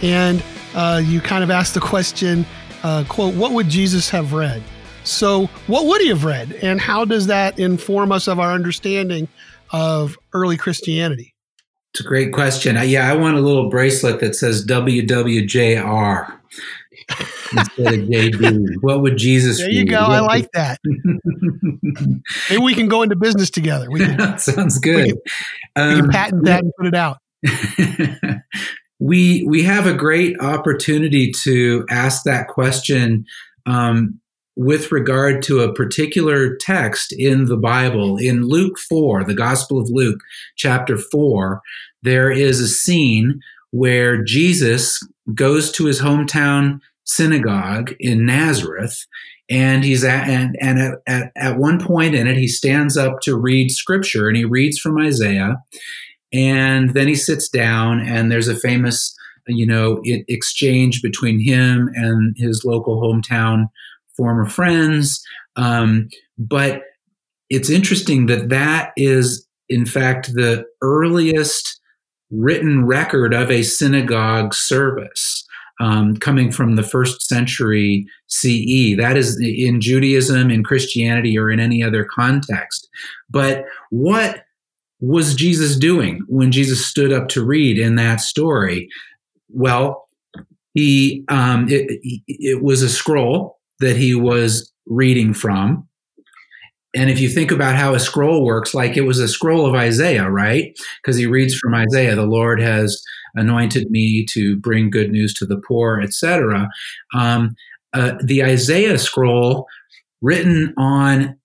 and 0.02 0.44
uh, 0.76 1.02
you 1.04 1.22
kind 1.22 1.44
of 1.44 1.52
asked 1.52 1.74
the 1.74 1.80
question, 1.80 2.46
uh, 2.84 3.04
"quote 3.08 3.34
What 3.36 3.52
would 3.52 3.70
Jesus 3.70 4.10
have 4.10 4.34
read?" 4.34 4.62
So, 5.04 5.46
what 5.68 5.86
would 5.86 6.02
he 6.02 6.10
have 6.10 6.26
read, 6.26 6.54
and 6.62 6.82
how 6.82 7.06
does 7.06 7.28
that 7.28 7.58
inform 7.60 8.12
us 8.12 8.28
of 8.28 8.40
our 8.40 8.52
understanding 8.52 9.28
of 9.72 10.18
early 10.34 10.58
Christianity? 10.58 11.34
It's 11.94 12.06
a 12.06 12.08
great 12.08 12.34
question. 12.34 12.78
yeah, 12.84 13.12
I 13.12 13.16
want 13.16 13.38
a 13.38 13.42
little 13.42 13.70
bracelet 13.70 14.20
that 14.20 14.36
says 14.36 14.66
WWJR 14.68 16.38
instead 17.52 17.94
of 17.94 18.00
JD. 18.02 18.76
What 18.82 19.02
would 19.02 19.18
Jesus? 19.18 19.58
There 19.60 19.70
you 19.70 19.86
go. 19.86 20.00
I 20.00 20.20
like 20.20 20.50
that. 20.54 20.80
Maybe 22.50 22.62
we 22.62 22.74
can 22.74 22.88
go 22.88 23.04
into 23.04 23.16
business 23.16 23.50
together. 23.50 23.90
We 23.90 24.00
can, 24.06 24.40
Sounds 24.40 24.80
good. 24.80 25.06
We 25.06 25.14
can, 25.76 25.88
we 25.88 26.02
can 26.02 26.10
patent 26.10 26.46
that 26.46 26.64
and 26.64 26.72
put 26.78 26.88
it 26.88 26.96
out. 26.96 27.18
we 29.00 29.46
we 29.48 29.64
have 29.64 29.86
a 29.86 29.94
great 29.94 30.40
opportunity 30.40 31.32
to 31.44 31.86
ask 31.90 32.24
that 32.24 32.48
question 32.48 33.26
um, 33.66 34.20
with 34.56 34.92
regard 34.92 35.44
to 35.44 35.60
a 35.62 35.74
particular 35.74 36.56
text 36.56 37.14
in 37.18 37.46
the 37.46 37.58
Bible. 37.58 38.18
In 38.18 38.48
Luke 38.48 38.78
four, 38.80 39.24
the 39.24 39.36
Gospel 39.36 39.80
of 39.80 39.90
Luke, 39.90 40.20
chapter 40.56 40.98
four, 40.98 41.62
there 42.02 42.32
is 42.32 42.60
a 42.60 42.68
scene 42.68 43.40
where 43.72 44.24
Jesus 44.24 45.00
goes 45.34 45.72
to 45.74 45.86
his 45.86 46.02
hometown 46.02 46.80
synagogue 47.08 47.94
in 48.00 48.26
Nazareth. 48.26 49.06
And 49.50 49.84
he's 49.84 50.04
at, 50.04 50.28
and, 50.28 50.58
and 50.60 50.80
at, 50.80 50.94
at, 51.08 51.32
at 51.38 51.58
one 51.58 51.84
point 51.84 52.16
in 52.16 52.28
it, 52.28 52.38
he 52.38 52.48
stands 52.48 52.98
up 52.98 53.22
to 53.22 53.38
read 53.38 53.72
scripture 53.72 54.28
and 54.28 54.36
he 54.36 54.46
reads 54.46 54.78
from 54.78 55.00
Isaiah. 55.00 55.56
And 56.34 56.94
then 56.94 57.08
he 57.08 57.16
sits 57.16 57.48
down 57.48 58.02
and 58.02 58.30
there's 58.30 58.50
a 58.50 58.56
famous, 58.56 59.16
you 59.48 59.66
know, 59.66 60.02
exchange 60.04 61.02
between 61.02 61.40
him 61.40 61.90
and 61.96 62.36
his 62.38 62.64
local 62.66 63.02
hometown 63.02 63.68
former 64.18 64.46
friends. 64.46 65.24
Um, 65.56 66.10
but 66.38 66.82
it's 67.50 67.70
interesting 67.70 68.26
that 68.26 68.50
that 68.50 68.92
is, 68.98 69.48
in 69.70 69.86
fact, 69.86 70.34
the 70.34 70.66
earliest 70.82 71.80
written 72.30 72.86
record 72.86 73.34
of 73.34 73.50
a 73.50 73.64
synagogue 73.64 74.54
service 74.54 75.47
um, 75.80 76.16
coming 76.18 76.52
from 76.52 76.76
the 76.76 76.84
first 76.84 77.28
century 77.28 78.06
CE. 78.28 78.96
That 78.98 79.16
is 79.16 79.40
in 79.42 79.82
Judaism, 79.82 80.50
in 80.50 80.64
Christianity, 80.64 81.38
or 81.38 81.50
in 81.52 81.60
any 81.60 81.84
other 81.84 82.06
context. 82.06 82.88
But 83.30 83.66
what 83.90 84.44
was 85.00 85.36
Jesus 85.36 85.78
doing 85.78 86.22
when 86.28 86.52
Jesus 86.52 86.86
stood 86.86 87.14
up 87.14 87.28
to 87.30 87.46
read 87.46 87.78
in 87.78 87.96
that 87.96 88.20
story? 88.20 88.90
Well, 89.50 90.08
he 90.74 91.24
um, 91.30 91.68
it, 91.70 92.00
it 92.28 92.64
was 92.64 92.82
a 92.82 92.90
scroll 92.90 93.60
that 93.80 93.96
he 93.96 94.16
was 94.16 94.72
reading 94.86 95.34
from. 95.34 95.87
And 96.96 97.10
if 97.10 97.20
you 97.20 97.30
think 97.30 97.52
about 97.52 97.76
how 97.76 97.94
a 97.94 98.00
scroll 98.00 98.46
works, 98.46 98.74
like 98.74 98.98
it 98.98 99.02
was 99.02 99.20
a 99.20 99.28
scroll 99.28 99.66
of 99.66 99.76
Isaiah, 99.76 100.30
right? 100.30 100.78
Because 101.02 101.18
he 101.18 101.26
reads 101.26 101.56
from 101.56 101.76
Isaiah, 101.76 102.16
the 102.16 102.26
Lord 102.26 102.62
has 102.62 103.02
anointed 103.36 103.92
me 103.92 104.26
to 104.32 104.58
bring 104.58 104.90
good 104.90 105.12
news 105.12 105.34
to 105.36 105.46
the 105.46 105.62
poor, 105.68 106.02
etc. 106.02 106.70
Um, 107.14 107.56
uh, 107.94 108.14
the 108.24 108.44
Isaiah 108.44 108.98
scroll, 108.98 109.68
written 110.22 110.74
on 110.78 111.38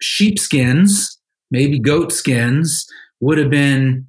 sheepskins, 0.00 1.18
maybe 1.50 1.78
goat 1.78 2.12
skins, 2.12 2.86
would 3.20 3.38
have 3.38 3.50
been 3.50 4.06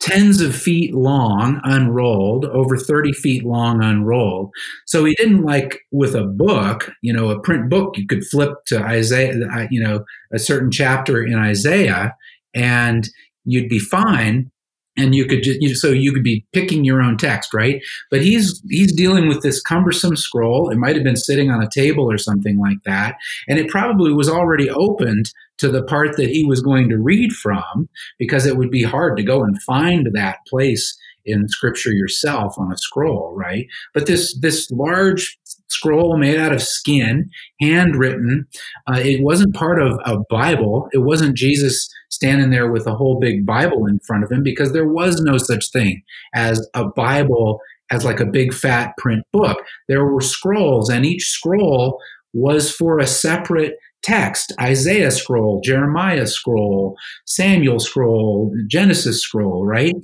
tens 0.00 0.40
of 0.40 0.54
feet 0.54 0.94
long 0.94 1.60
unrolled 1.64 2.44
over 2.46 2.76
30 2.76 3.12
feet 3.12 3.44
long 3.44 3.82
unrolled. 3.82 4.50
So 4.86 5.04
he 5.04 5.14
didn't 5.14 5.42
like 5.42 5.80
with 5.90 6.14
a 6.14 6.24
book 6.24 6.90
you 7.02 7.12
know 7.12 7.30
a 7.30 7.40
print 7.40 7.68
book 7.68 7.96
you 7.96 8.06
could 8.06 8.24
flip 8.24 8.52
to 8.66 8.80
isaiah 8.82 9.34
uh, 9.52 9.66
you 9.70 9.82
know 9.82 10.04
a 10.32 10.38
certain 10.38 10.70
chapter 10.70 11.24
in 11.24 11.34
isaiah 11.34 12.14
and 12.54 13.08
you'd 13.44 13.68
be 13.68 13.78
fine 13.78 14.50
and 14.96 15.14
you 15.14 15.26
could 15.26 15.42
just 15.42 15.60
you, 15.60 15.68
know, 15.68 15.74
so 15.74 15.88
you 15.88 16.12
could 16.12 16.24
be 16.24 16.44
picking 16.52 16.84
your 16.84 17.02
own 17.02 17.16
text 17.16 17.52
right? 17.54 17.82
But 18.10 18.22
he's 18.22 18.62
he's 18.68 18.94
dealing 18.94 19.28
with 19.28 19.42
this 19.42 19.60
cumbersome 19.60 20.16
scroll. 20.16 20.70
It 20.70 20.76
might 20.78 20.96
have 20.96 21.04
been 21.04 21.16
sitting 21.16 21.50
on 21.50 21.62
a 21.62 21.70
table 21.70 22.10
or 22.10 22.18
something 22.18 22.58
like 22.58 22.82
that 22.84 23.16
and 23.48 23.58
it 23.58 23.68
probably 23.68 24.12
was 24.12 24.28
already 24.28 24.70
opened 24.70 25.32
to 25.58 25.68
the 25.68 25.82
part 25.82 26.16
that 26.16 26.28
he 26.30 26.44
was 26.44 26.60
going 26.60 26.88
to 26.88 26.98
read 26.98 27.32
from 27.32 27.88
because 28.18 28.46
it 28.46 28.56
would 28.56 28.70
be 28.70 28.82
hard 28.82 29.16
to 29.16 29.22
go 29.22 29.42
and 29.42 29.60
find 29.62 30.08
that 30.12 30.38
place 30.48 30.96
in 31.24 31.46
scripture 31.48 31.92
yourself 31.92 32.54
on 32.58 32.72
a 32.72 32.78
scroll 32.78 33.34
right? 33.36 33.66
But 33.94 34.06
this 34.06 34.38
this 34.40 34.70
large 34.70 35.38
scroll 35.68 36.16
made 36.16 36.38
out 36.38 36.52
of 36.52 36.62
skin 36.62 37.28
handwritten 37.60 38.46
uh, 38.86 39.00
it 39.04 39.22
wasn't 39.22 39.54
part 39.54 39.80
of 39.80 39.98
a 40.04 40.18
bible. 40.30 40.88
It 40.92 40.98
wasn't 40.98 41.36
jesus 41.36 41.88
standing 42.10 42.50
there 42.50 42.70
with 42.70 42.86
a 42.86 42.94
whole 42.94 43.18
big 43.20 43.44
bible 43.44 43.86
in 43.86 43.98
front 44.00 44.24
of 44.24 44.32
him 44.32 44.42
because 44.42 44.72
there 44.72 44.88
was 44.88 45.20
no 45.20 45.36
such 45.36 45.70
thing 45.70 46.02
as 46.34 46.66
a 46.74 46.86
bible 46.86 47.60
as 47.90 48.04
like 48.04 48.20
a 48.20 48.26
big 48.26 48.52
fat 48.52 48.92
print 48.98 49.24
book. 49.32 49.58
There 49.88 50.04
were 50.04 50.20
scrolls 50.20 50.90
and 50.90 51.06
each 51.06 51.28
scroll 51.28 52.00
was 52.32 52.70
for 52.70 52.98
a 52.98 53.06
separate 53.06 53.78
text 54.02 54.52
Isaiah 54.60 55.10
scroll, 55.10 55.60
Jeremiah 55.60 56.26
scroll, 56.26 56.96
Samuel 57.26 57.80
scroll, 57.80 58.54
Genesis 58.68 59.22
scroll, 59.22 59.64
right? 59.64 59.94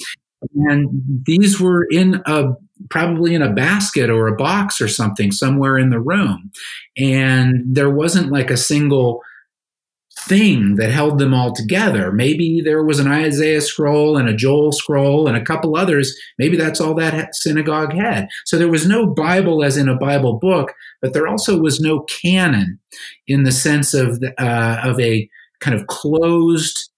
And 0.55 0.89
these 1.25 1.61
were 1.61 1.87
in 1.91 2.23
a 2.27 2.55
probably 2.91 3.35
in 3.35 3.43
a 3.43 3.53
basket 3.53 4.11
or 4.11 4.27
a 4.27 4.37
box 4.37 4.81
or 4.81 4.89
something 4.89 5.33
somewhere 5.33 5.79
in 5.79 5.91
the 5.91 6.01
room. 6.01 6.51
And 6.99 7.63
there 7.67 7.91
wasn't 7.91 8.33
like 8.33 8.51
a 8.51 8.57
single 8.57 9.23
thing 10.21 10.77
that 10.77 10.91
held 10.91 11.19
them 11.19 11.35
all 11.35 11.53
together. 11.53 12.13
Maybe 12.13 12.61
there 12.61 12.85
was 12.85 12.99
an 12.99 13.09
Isaiah 13.09 13.61
scroll 13.61 14.17
and 14.17 14.29
a 14.29 14.35
Joel 14.35 14.73
scroll 14.73 15.27
and 15.27 15.37
a 15.37 15.45
couple 15.45 15.77
others. 15.77 16.17
Maybe 16.39 16.57
that's 16.57 16.81
all 16.81 16.95
that 16.95 17.35
synagogue 17.35 17.93
had. 17.93 18.29
So 18.47 18.57
there 18.57 18.71
was 18.71 18.87
no 18.87 19.07
Bible 19.07 19.65
as 19.65 19.77
in 19.77 19.89
a 19.89 19.97
Bible 19.97 20.39
book, 20.39 20.73
but 21.03 21.13
there 21.13 21.27
also 21.27 21.59
was 21.59 21.81
no 21.81 22.01
canon 22.01 22.79
in 23.27 23.43
the 23.43 23.53
sense 23.53 23.93
of 23.93 24.21
the, 24.21 24.33
uh, 24.43 24.81
of 24.85 24.99
a 25.01 25.29
kind 25.61 25.79
of 25.79 25.87
closed 25.89 26.91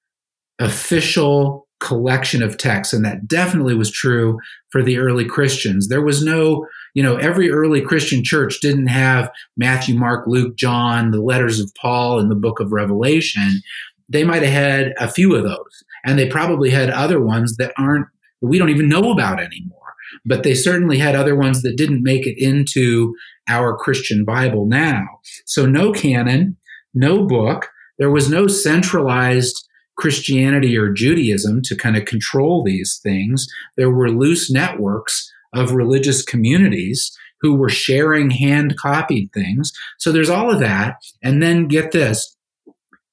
official 0.58 1.66
collection 1.80 2.42
of 2.42 2.56
texts 2.56 2.94
and 2.94 3.04
that 3.04 3.28
definitely 3.28 3.74
was 3.74 3.90
true 3.90 4.38
for 4.70 4.82
the 4.82 4.96
early 4.96 5.26
christians 5.26 5.88
there 5.88 6.00
was 6.00 6.24
no 6.24 6.66
you 6.96 7.02
know 7.02 7.16
every 7.16 7.50
early 7.50 7.80
christian 7.80 8.24
church 8.24 8.58
didn't 8.60 8.86
have 8.86 9.30
matthew 9.56 9.94
mark 9.94 10.26
luke 10.26 10.56
john 10.56 11.10
the 11.10 11.20
letters 11.20 11.60
of 11.60 11.70
paul 11.80 12.18
and 12.18 12.30
the 12.30 12.34
book 12.36 12.58
of 12.58 12.72
revelation. 12.72 13.60
They 14.08 14.22
might 14.22 14.42
have 14.42 14.52
had 14.52 14.94
a 15.00 15.08
few 15.08 15.34
of 15.34 15.42
those 15.42 15.84
and 16.04 16.16
they 16.16 16.28
probably 16.28 16.70
had 16.70 16.90
other 16.90 17.20
ones 17.20 17.56
that 17.58 17.72
aren't 17.76 18.06
we 18.40 18.58
don't 18.58 18.70
even 18.70 18.88
know 18.88 19.10
about 19.10 19.40
anymore 19.40 19.72
but 20.24 20.42
they 20.42 20.54
certainly 20.54 20.98
had 20.98 21.14
other 21.14 21.36
ones 21.36 21.62
that 21.62 21.76
didn't 21.76 22.02
make 22.02 22.26
it 22.26 22.38
into 22.38 23.14
our 23.48 23.76
christian 23.76 24.24
bible 24.24 24.66
now. 24.66 25.04
So 25.44 25.66
no 25.66 25.92
canon 25.92 26.56
no 26.96 27.26
book. 27.26 27.68
There 27.98 28.10
was 28.10 28.28
no 28.28 28.46
centralized 28.46 29.68
Christianity 29.96 30.76
or 30.76 30.92
Judaism 30.92 31.62
to 31.64 31.76
kind 31.76 31.96
of 31.96 32.06
control 32.06 32.64
these 32.64 32.98
things. 33.02 33.46
There 33.76 33.90
were 33.90 34.10
loose 34.10 34.50
networks 34.50 35.30
of 35.56 35.72
religious 35.72 36.22
communities 36.22 37.16
who 37.40 37.54
were 37.54 37.68
sharing 37.68 38.30
hand 38.30 38.76
copied 38.76 39.30
things. 39.32 39.72
So 39.98 40.12
there's 40.12 40.30
all 40.30 40.50
of 40.50 40.60
that. 40.60 40.96
And 41.22 41.42
then 41.42 41.68
get 41.68 41.92
this 41.92 42.36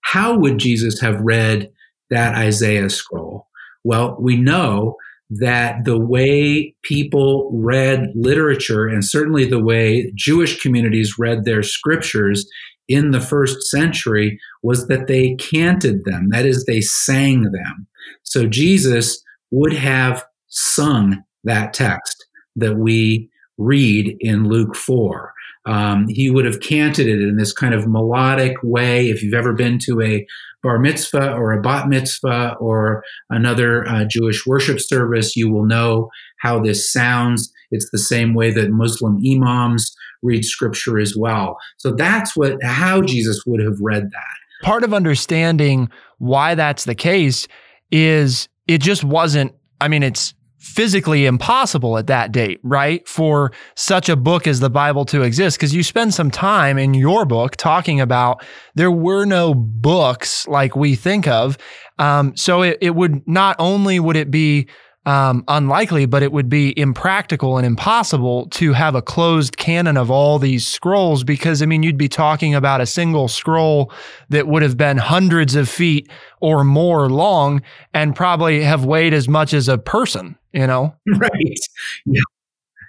how 0.02 0.38
would 0.38 0.60
Jesus 0.60 1.00
have 1.00 1.20
read 1.22 1.72
that 2.10 2.36
Isaiah 2.36 2.90
scroll? 2.90 3.48
Well, 3.84 4.16
we 4.20 4.36
know 4.36 4.96
that 5.30 5.86
the 5.86 5.98
way 5.98 6.76
people 6.84 7.50
read 7.54 8.12
literature 8.14 8.86
and 8.86 9.04
certainly 9.04 9.46
the 9.46 9.64
way 9.64 10.12
Jewish 10.14 10.62
communities 10.62 11.16
read 11.18 11.46
their 11.46 11.64
scriptures 11.64 12.46
in 12.88 13.12
the 13.12 13.22
first 13.22 13.64
century 13.64 14.40
was 14.62 14.88
that 14.88 15.08
they 15.08 15.36
canted 15.36 16.04
them. 16.06 16.30
That 16.30 16.46
is, 16.46 16.66
they 16.66 16.82
sang 16.82 17.44
them. 17.44 17.88
So 18.24 18.46
Jesus 18.46 19.24
would 19.52 19.74
have 19.74 20.24
sung 20.48 21.24
that 21.44 21.74
text 21.74 22.23
that 22.56 22.78
we 22.78 23.30
read 23.58 24.16
in 24.20 24.48
Luke 24.48 24.76
4. 24.76 25.34
Um, 25.66 26.08
he 26.10 26.30
would 26.30 26.46
have 26.46 26.60
canted 26.60 27.08
it 27.08 27.22
in 27.22 27.38
this 27.38 27.54
kind 27.54 27.74
of 27.74 27.88
melodic 27.88 28.58
way. 28.64 29.10
If 29.10 29.24
you've 29.24 29.34
ever 29.34 29.54
been 29.54 29.80
to 29.80 30.02
a 30.02 30.26
bar 30.62 30.80
mitzvah 30.80 31.34
or 31.34 31.54
a 31.54 31.62
bat 31.62 31.88
mitzvah 31.88 32.56
or 32.60 33.04
another 33.30 33.88
uh, 33.88 34.06
Jewish 34.06 34.46
worship 34.46 34.80
service, 34.80 35.36
you 35.36 35.50
will 35.50 35.66
know 35.66 36.10
how 36.40 36.60
this 36.60 36.92
sounds. 36.92 37.52
It's 37.72 37.90
the 37.92 37.98
same 37.98 38.34
way 38.34 38.52
that 38.52 38.72
Muslim 38.72 39.22
imams 39.26 39.96
read 40.22 40.44
scripture 40.44 41.00
as 41.00 41.16
well. 41.16 41.58
So 41.78 41.92
that's 41.92 42.36
what 42.36 42.62
how 42.64 43.02
Jesus 43.02 43.44
would 43.46 43.62
have 43.62 43.78
read 43.82 44.04
that. 44.04 44.66
Part 44.66 44.84
of 44.84 44.94
understanding 44.94 45.90
why 46.18 46.56
that's 46.56 46.86
the 46.86 46.96
case 46.96 47.48
is 47.92 48.48
it 48.68 48.82
just 48.82 49.04
wasn't 49.04 49.54
I 49.82 49.88
mean 49.88 50.04
it's 50.04 50.34
physically 50.64 51.26
impossible 51.26 51.98
at 51.98 52.08
that 52.08 52.32
date, 52.32 52.60
right? 52.64 53.06
For 53.06 53.52
such 53.76 54.08
a 54.08 54.16
book 54.16 54.48
as 54.48 54.62
the 54.62 54.70
Bible 54.70 55.04
to 55.06 55.22
exist. 55.22 55.58
Because 55.58 55.76
you 55.76 55.84
spend 55.84 56.14
some 56.14 56.32
time 56.32 56.78
in 56.78 56.94
your 56.94 57.26
book 57.26 57.58
talking 57.58 58.00
about 58.00 58.44
there 58.74 58.90
were 58.90 59.26
no 59.26 59.54
books 59.54 60.48
like 60.48 60.76
we 60.76 60.96
think 60.96 61.28
of. 61.28 61.58
Um, 62.00 62.36
so 62.38 62.62
it, 62.62 62.78
it 62.80 62.96
would 62.96 63.28
not 63.28 63.58
only 63.60 64.00
would 64.00 64.16
it 64.16 64.32
be 64.32 64.68
um, 65.06 65.44
unlikely, 65.48 66.06
but 66.06 66.24
it 66.24 66.32
would 66.32 66.48
be 66.50 66.78
impractical 66.80 67.58
and 67.58 67.66
impossible 67.66 68.48
to 68.52 68.74
have 68.74 68.96
a 68.96 69.02
closed 69.02 69.58
canon 69.58 69.98
of 69.98 70.10
all 70.10 70.40
these 70.40 70.66
scrolls 70.66 71.24
because, 71.24 71.62
I 71.62 71.66
mean, 71.66 71.84
you'd 71.84 71.98
be 71.98 72.08
talking 72.08 72.56
about 72.56 72.80
a 72.82 72.86
single 72.86 73.28
scroll 73.28 73.92
that 74.30 74.48
would 74.48 74.62
have 74.64 74.78
been 74.78 74.98
hundreds 74.98 75.56
of 75.56 75.68
feet 75.68 76.10
or 76.40 76.64
more 76.64 77.10
long 77.10 77.62
and 77.94 78.16
probably 78.16 78.62
have 78.64 78.86
weighed 78.86 79.14
as 79.14 79.28
much 79.28 79.54
as 79.54 79.68
a 79.68 79.78
person, 79.78 80.38
you 80.54 80.68
know? 80.68 80.96
Right. 81.18 81.60
Yeah. 82.06 82.22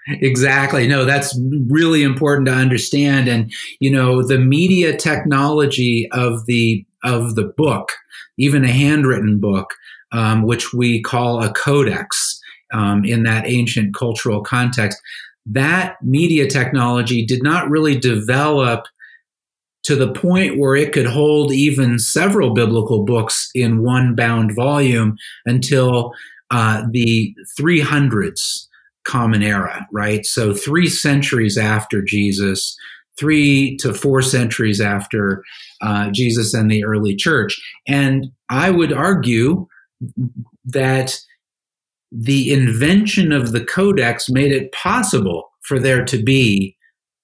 Exactly. 0.09 0.87
No, 0.87 1.05
that's 1.05 1.39
really 1.71 2.03
important 2.03 2.47
to 2.49 2.53
understand. 2.55 3.29
And, 3.29 3.53
you 3.81 3.91
know, 3.91 4.23
the 4.27 4.39
media 4.39 4.97
technology 4.97 6.09
of 6.13 6.45
the 6.47 6.85
of 7.03 7.35
the 7.37 7.45
book, 7.45 7.93
even 8.39 8.65
a 8.65 8.71
handwritten 8.73 9.39
book, 9.41 9.75
um, 10.15 10.45
which 10.45 10.73
we 10.73 11.03
call 11.03 11.43
a 11.43 11.53
codex 11.53 12.41
um, 12.73 13.05
in 13.05 13.25
that 13.25 13.47
ancient 13.47 13.95
cultural 13.95 14.43
context. 14.43 14.99
That 15.45 15.97
media 16.03 16.49
technology 16.49 17.27
did 17.27 17.43
not 17.43 17.69
really 17.69 17.99
develop 17.99 18.87
to 19.83 19.97
the 19.97 20.13
point 20.13 20.59
where 20.59 20.75
it 20.75 20.93
could 20.93 21.07
hold 21.07 21.53
even 21.53 21.99
several 21.99 22.55
biblical 22.55 23.05
books 23.05 23.51
in 23.55 23.83
one 23.83 24.15
bound 24.15 24.55
volume 24.55 25.17
until 25.45 26.13
uh, 26.51 26.85
the 26.91 27.35
300s 27.61 28.67
common 29.05 29.43
era, 29.43 29.87
right? 29.93 30.25
So, 30.25 30.55
three 30.55 30.89
centuries 30.89 31.59
after 31.59 32.01
Jesus, 32.01 32.75
three 33.19 33.77
to 33.79 33.93
four 33.93 34.23
centuries 34.23 34.81
after 34.81 35.43
uh, 35.83 36.11
Jesus 36.11 36.55
and 36.55 36.71
the 36.71 36.85
early 36.85 37.15
church. 37.15 37.61
And 37.87 38.29
I 38.49 38.71
would 38.71 38.93
argue 38.93 39.67
that 40.65 41.19
the 42.11 42.53
invention 42.53 43.33
of 43.33 43.53
the 43.53 43.65
codex 43.65 44.29
made 44.29 44.53
it 44.53 44.73
possible 44.73 45.51
for 45.63 45.79
there 45.79 46.05
to 46.05 46.23
be 46.23 46.77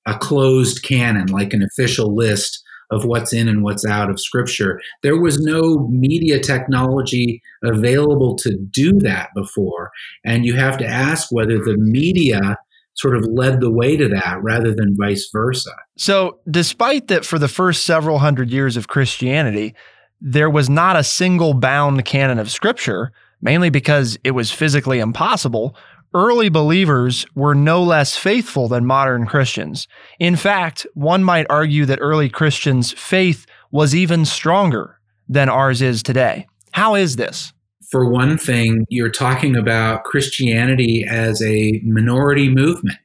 a 0.06 0.18
closed 0.18 0.82
canon, 0.82 1.26
like 1.26 1.52
an 1.52 1.62
official 1.62 2.14
list 2.14 2.62
of 2.90 3.04
what's 3.04 3.32
in 3.32 3.48
and 3.48 3.62
what's 3.62 3.86
out 3.86 4.10
of 4.10 4.20
scripture. 4.20 4.80
There 5.02 5.20
was 5.20 5.40
no 5.40 5.86
media 5.90 6.40
technology 6.40 7.40
available 7.62 8.36
to 8.38 8.56
do 8.56 8.98
that 9.00 9.28
before. 9.34 9.90
And 10.24 10.44
you 10.44 10.56
have 10.56 10.76
to 10.78 10.86
ask 10.86 11.28
whether 11.30 11.58
the 11.58 11.76
media 11.78 12.56
sort 12.94 13.16
of 13.16 13.24
led 13.30 13.60
the 13.60 13.70
way 13.70 13.96
to 13.96 14.08
that 14.08 14.38
rather 14.42 14.74
than 14.74 14.96
vice 14.98 15.30
versa. 15.32 15.70
So, 15.96 16.40
despite 16.50 17.06
that, 17.08 17.24
for 17.24 17.38
the 17.38 17.48
first 17.48 17.84
several 17.84 18.18
hundred 18.18 18.50
years 18.50 18.76
of 18.76 18.88
Christianity, 18.88 19.74
there 20.20 20.50
was 20.50 20.68
not 20.68 20.96
a 20.96 21.04
single 21.04 21.54
bound 21.54 22.04
canon 22.04 22.38
of 22.38 22.50
scripture, 22.50 23.12
mainly 23.40 23.70
because 23.70 24.18
it 24.24 24.32
was 24.32 24.50
physically 24.50 24.98
impossible. 24.98 25.76
Early 26.12 26.48
believers 26.48 27.26
were 27.34 27.54
no 27.54 27.82
less 27.82 28.16
faithful 28.16 28.68
than 28.68 28.84
modern 28.84 29.26
Christians. 29.26 29.86
In 30.18 30.36
fact, 30.36 30.86
one 30.94 31.22
might 31.22 31.46
argue 31.48 31.86
that 31.86 32.00
early 32.00 32.28
Christians' 32.28 32.92
faith 32.92 33.46
was 33.70 33.94
even 33.94 34.24
stronger 34.24 35.00
than 35.28 35.48
ours 35.48 35.80
is 35.80 36.02
today. 36.02 36.46
How 36.72 36.96
is 36.96 37.16
this? 37.16 37.52
for 37.90 38.08
one 38.08 38.38
thing, 38.38 38.86
you're 38.88 39.10
talking 39.10 39.56
about 39.56 40.04
Christianity 40.04 41.04
as 41.08 41.42
a 41.42 41.80
minority 41.84 42.48
movement, 42.48 42.98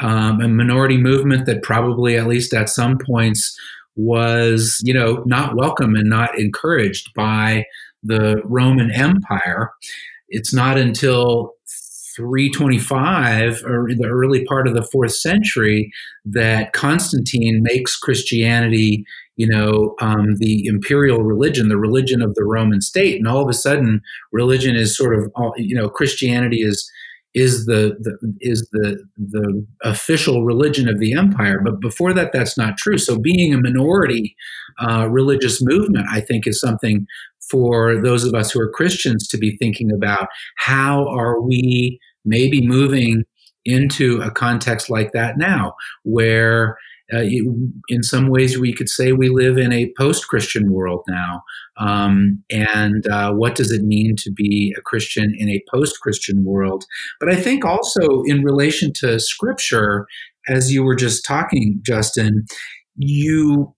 um, 0.00 0.40
a 0.40 0.48
minority 0.48 0.96
movement 0.96 1.46
that 1.46 1.62
probably, 1.62 2.16
at 2.16 2.28
least 2.28 2.54
at 2.54 2.68
some 2.68 2.98
points, 2.98 3.58
was 3.96 4.80
you 4.84 4.94
know 4.94 5.22
not 5.26 5.56
welcome 5.56 5.94
and 5.94 6.08
not 6.08 6.38
encouraged 6.38 7.12
by 7.14 7.64
the 8.02 8.40
Roman 8.44 8.90
Empire. 8.90 9.72
It's 10.28 10.54
not 10.54 10.78
until 10.78 11.54
325 12.16 13.62
or 13.64 13.88
the 13.96 14.08
early 14.08 14.44
part 14.44 14.68
of 14.68 14.74
the 14.74 14.82
fourth 14.82 15.14
century 15.14 15.90
that 16.24 16.72
Constantine 16.72 17.62
makes 17.62 17.96
Christianity, 17.96 19.04
you 19.36 19.46
know, 19.46 19.94
um, 20.00 20.36
the 20.36 20.66
imperial 20.66 21.22
religion, 21.22 21.68
the 21.68 21.78
religion 21.78 22.22
of 22.22 22.34
the 22.34 22.44
Roman 22.44 22.80
state, 22.80 23.16
and 23.16 23.26
all 23.26 23.42
of 23.42 23.48
a 23.48 23.54
sudden, 23.54 24.02
religion 24.30 24.76
is 24.76 24.96
sort 24.96 25.18
of, 25.18 25.30
you 25.56 25.74
know, 25.74 25.88
Christianity 25.88 26.62
is 26.62 26.90
is 27.34 27.64
the, 27.66 27.96
the 28.00 28.34
is 28.40 28.68
the 28.72 29.02
the 29.16 29.66
official 29.82 30.44
religion 30.44 30.88
of 30.88 30.98
the 30.98 31.14
empire. 31.14 31.60
But 31.64 31.80
before 31.80 32.12
that, 32.12 32.32
that's 32.32 32.58
not 32.58 32.76
true. 32.76 32.98
So 32.98 33.18
being 33.18 33.54
a 33.54 33.58
minority 33.58 34.36
uh, 34.78 35.08
religious 35.08 35.62
movement, 35.62 36.06
I 36.10 36.20
think, 36.20 36.46
is 36.46 36.60
something 36.60 37.06
for 37.50 38.00
those 38.00 38.24
of 38.24 38.34
us 38.34 38.52
who 38.52 38.60
are 38.60 38.70
Christians 38.70 39.26
to 39.28 39.38
be 39.38 39.56
thinking 39.56 39.90
about. 39.92 40.28
How 40.58 41.06
are 41.08 41.40
we 41.40 41.98
maybe 42.24 42.66
moving 42.66 43.24
into 43.64 44.20
a 44.20 44.30
context 44.30 44.90
like 44.90 45.12
that 45.12 45.38
now, 45.38 45.74
where 46.02 46.76
uh, 47.12 47.22
in 47.88 48.02
some 48.02 48.28
ways 48.28 48.58
we 48.58 48.72
could 48.72 48.88
say 48.88 49.12
we 49.12 49.28
live 49.28 49.58
in 49.58 49.72
a 49.72 49.92
post-christian 49.98 50.72
world 50.72 51.02
now. 51.08 51.42
Um, 51.78 52.42
and 52.50 53.06
uh, 53.08 53.32
what 53.32 53.54
does 53.54 53.70
it 53.70 53.82
mean 53.82 54.14
to 54.18 54.30
be 54.30 54.74
a 54.76 54.82
christian 54.82 55.34
in 55.36 55.48
a 55.48 55.62
post-christian 55.72 56.44
world? 56.44 56.84
But 57.20 57.30
i 57.30 57.36
think 57.36 57.64
also 57.64 58.22
in 58.26 58.42
relation 58.42 58.92
to 58.96 59.18
scripture 59.18 60.06
as 60.48 60.72
you 60.72 60.82
were 60.82 60.96
just 60.96 61.24
talking 61.24 61.80
justin 61.84 62.44
you 62.96 63.74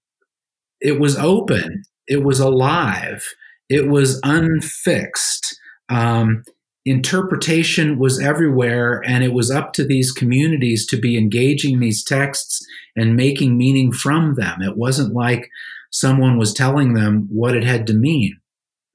it 0.85 1.01
was 1.01 1.17
open. 1.17 1.83
It 2.07 2.23
was 2.23 2.39
alive. 2.39 3.25
It 3.69 3.89
was 3.89 4.21
unfixed. 4.23 5.59
Um, 5.89 6.43
interpretation 6.85 7.99
was 7.99 8.21
everywhere 8.21 9.03
and 9.07 9.25
it 9.25 9.33
was 9.33 9.51
up 9.51 9.73
to 9.73 9.85
these 9.85 10.13
communities 10.13 10.87
to 10.87 10.99
be 10.99 11.17
engaging 11.17 11.81
these 11.81 12.05
texts 12.05 12.61
and 12.95 13.17
making 13.17 13.57
meaning 13.57 13.91
from 13.91 14.35
them. 14.35 14.61
It 14.61 14.77
wasn't 14.77 15.15
like 15.15 15.49
someone 15.91 16.37
was 16.37 16.53
telling 16.53 16.95
them 16.95 17.27
what 17.31 17.57
it 17.57 17.65
had 17.65 17.87
to 17.87 17.95
mean 17.95 18.39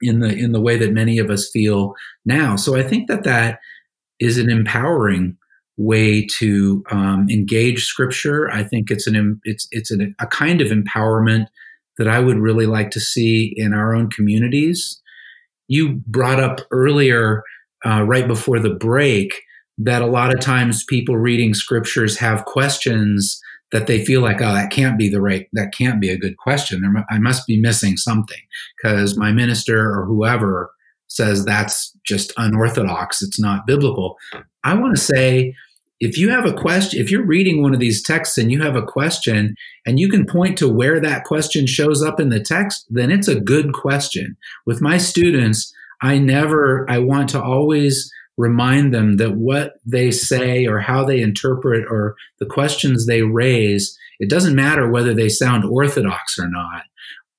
in 0.02 0.20
the 0.20 0.30
in 0.30 0.52
the 0.52 0.62
way 0.62 0.78
that 0.78 0.94
many 0.94 1.18
of 1.18 1.30
us 1.30 1.50
feel 1.50 1.94
now. 2.26 2.56
So 2.56 2.78
i 2.78 2.84
think 2.84 3.08
that 3.08 3.24
that 3.24 3.60
is 4.20 4.38
an 4.38 4.50
empowering 4.50 5.38
way 5.78 6.26
to 6.38 6.84
um, 6.92 7.28
engage 7.30 7.86
scripture. 7.86 8.52
I 8.52 8.64
think 8.64 8.92
it's 8.92 9.08
an 9.08 9.40
it's 9.46 9.68
it's 9.72 9.92
an, 9.92 10.14
a 10.20 10.28
kind 10.28 10.62
of 10.62 10.68
empowerment 10.68 11.48
that 11.98 12.08
i 12.08 12.20
would 12.20 12.38
really 12.38 12.66
like 12.66 12.92
to 12.92 13.00
see 13.00 13.54
in 13.56 13.74
our 13.74 13.96
own 13.96 14.10
communities. 14.10 15.02
You 15.68 16.02
brought 16.08 16.40
up 16.40 16.62
earlier 16.72 17.44
uh, 17.86 18.04
right 18.04 18.28
before 18.28 18.60
the 18.60 18.74
break 18.74 19.42
that 19.78 20.02
a 20.02 20.08
lot 20.08 20.34
of 20.34 20.42
times 20.42 20.84
people 20.84 21.18
reading 21.18 21.54
scriptures 21.54 22.18
have 22.18 22.46
questions 22.46 23.42
that 23.72 23.88
they 23.88 24.04
feel 24.04 24.22
like, 24.22 24.42
oh, 24.42 24.54
that 24.54 24.72
can't 24.72 24.98
be 24.98 25.10
the 25.10 25.22
right, 25.22 25.48
that 25.54 25.74
can't 25.74 26.02
be 26.02 26.10
a 26.10 26.18
good 26.18 26.38
question. 26.38 26.82
There, 26.82 27.06
I 27.10 27.20
must 27.20 27.48
be 27.48 27.60
missing 27.60 27.98
something 27.98 28.42
because 28.82 29.18
my 29.18 29.32
minister 29.32 29.92
or 29.92 30.06
whoever 30.06 30.72
says 31.08 31.46
that's 31.46 31.96
just 32.06 32.34
unorthodox. 32.38 33.22
It's 33.22 33.40
not 33.40 33.68
biblical. 33.68 34.18
I 34.64 34.74
want 34.74 34.96
to 34.96 35.02
say, 35.02 35.56
if 36.00 36.18
you 36.18 36.30
have 36.30 36.46
a 36.46 36.54
question, 36.54 37.00
if 37.02 37.12
you're 37.12 37.26
reading 37.26 37.62
one 37.62 37.74
of 37.74 37.80
these 37.80 38.02
texts 38.02 38.38
and 38.38 38.52
you 38.52 38.62
have 38.62 38.76
a 38.76 38.86
question 38.86 39.56
and 39.86 40.00
you 40.00 40.10
can 40.10 40.26
point 40.26 40.58
to 40.58 40.68
where 40.68 41.00
that 41.02 41.26
question 41.26 41.68
shows 41.68 42.02
up 42.02 42.20
in 42.20 42.30
the 42.30 42.40
text, 42.40 42.86
then 42.90 43.12
it's 43.12 43.28
a 43.28 43.40
good 43.40 43.74
question. 43.74 44.38
With 44.66 44.82
my 44.82 44.98
students, 44.98 45.74
I 46.02 46.18
never, 46.18 46.90
I 46.90 47.00
want 47.00 47.30
to 47.30 47.42
always 47.42 48.12
remind 48.38 48.94
them 48.94 49.18
that 49.18 49.36
what 49.36 49.74
they 49.86 50.12
say 50.12 50.66
or 50.66 50.80
how 50.80 51.04
they 51.04 51.20
interpret 51.20 51.86
or 51.90 52.16
the 52.40 52.46
questions 52.46 53.06
they 53.06 53.22
raise, 53.22 53.98
it 54.20 54.30
doesn't 54.30 54.56
matter 54.56 54.90
whether 54.90 55.14
they 55.14 55.30
sound 55.30 55.66
orthodox 55.66 56.40
or 56.40 56.50
not. 56.50 56.84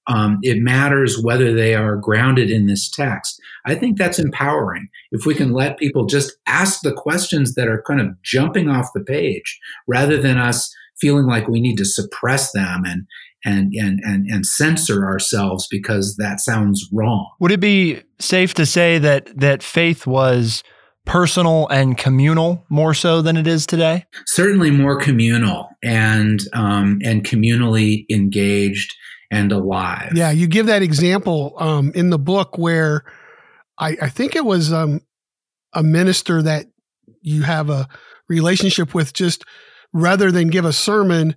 Um, 0.06 0.38
it 0.42 0.58
matters 0.58 1.22
whether 1.22 1.54
they 1.54 1.74
are 1.74 1.96
grounded 1.96 2.50
in 2.50 2.66
this 2.66 2.90
text. 2.90 3.40
I 3.64 3.74
think 3.74 3.96
that's 3.96 4.18
empowering. 4.18 4.88
If 5.12 5.24
we 5.24 5.34
can 5.34 5.52
let 5.52 5.78
people 5.78 6.04
just 6.06 6.32
ask 6.46 6.80
the 6.80 6.92
questions 6.92 7.54
that 7.54 7.68
are 7.68 7.82
kind 7.86 8.00
of 8.00 8.20
jumping 8.22 8.68
off 8.68 8.88
the 8.94 9.04
page 9.04 9.58
rather 9.86 10.20
than 10.20 10.36
us 10.36 10.74
feeling 11.00 11.26
like 11.26 11.48
we 11.48 11.60
need 11.60 11.76
to 11.78 11.84
suppress 11.84 12.52
them 12.52 12.82
and 12.84 13.06
and 13.44 13.72
and 13.74 14.00
and 14.05 14.26
and 14.26 14.46
censor 14.46 15.05
ourselves 15.05 15.66
because 15.70 16.16
that 16.16 16.40
sounds 16.40 16.88
wrong. 16.92 17.31
Would 17.40 17.53
it 17.53 17.61
be 17.61 18.03
safe 18.18 18.55
to 18.55 18.66
say 18.66 18.98
that 18.98 19.31
that 19.38 19.62
faith 19.62 20.07
was 20.07 20.62
personal 21.07 21.66
and 21.68 21.96
communal 21.96 22.64
more 22.68 22.94
so 22.94 23.22
than 23.22 23.37
it 23.37 23.46
is 23.46 23.66
today? 23.66 24.05
Certainly 24.26 24.70
more 24.70 24.98
communal 24.98 25.68
and 25.83 26.40
um, 26.53 27.00
and 27.05 27.24
communally 27.24 28.05
engaged 28.11 28.94
and 29.31 29.53
alive. 29.53 30.12
Yeah, 30.14 30.31
you 30.31 30.46
give 30.46 30.66
that 30.66 30.83
example 30.83 31.55
um, 31.59 31.92
in 31.94 32.11
the 32.11 32.18
book 32.18 32.59
where 32.59 33.05
I, 33.79 33.96
I 34.03 34.09
think 34.09 34.37
it 34.37 34.44
was 34.44 34.72
um, 34.72 35.00
a 35.72 35.83
minister 35.83 36.42
that 36.42 36.66
you 37.22 37.42
have 37.42 37.70
a 37.70 37.88
relationship 38.29 38.94
with 38.94 39.12
just 39.12 39.44
rather 39.92 40.31
than 40.31 40.48
give 40.48 40.64
a 40.64 40.72
sermon 40.72 41.37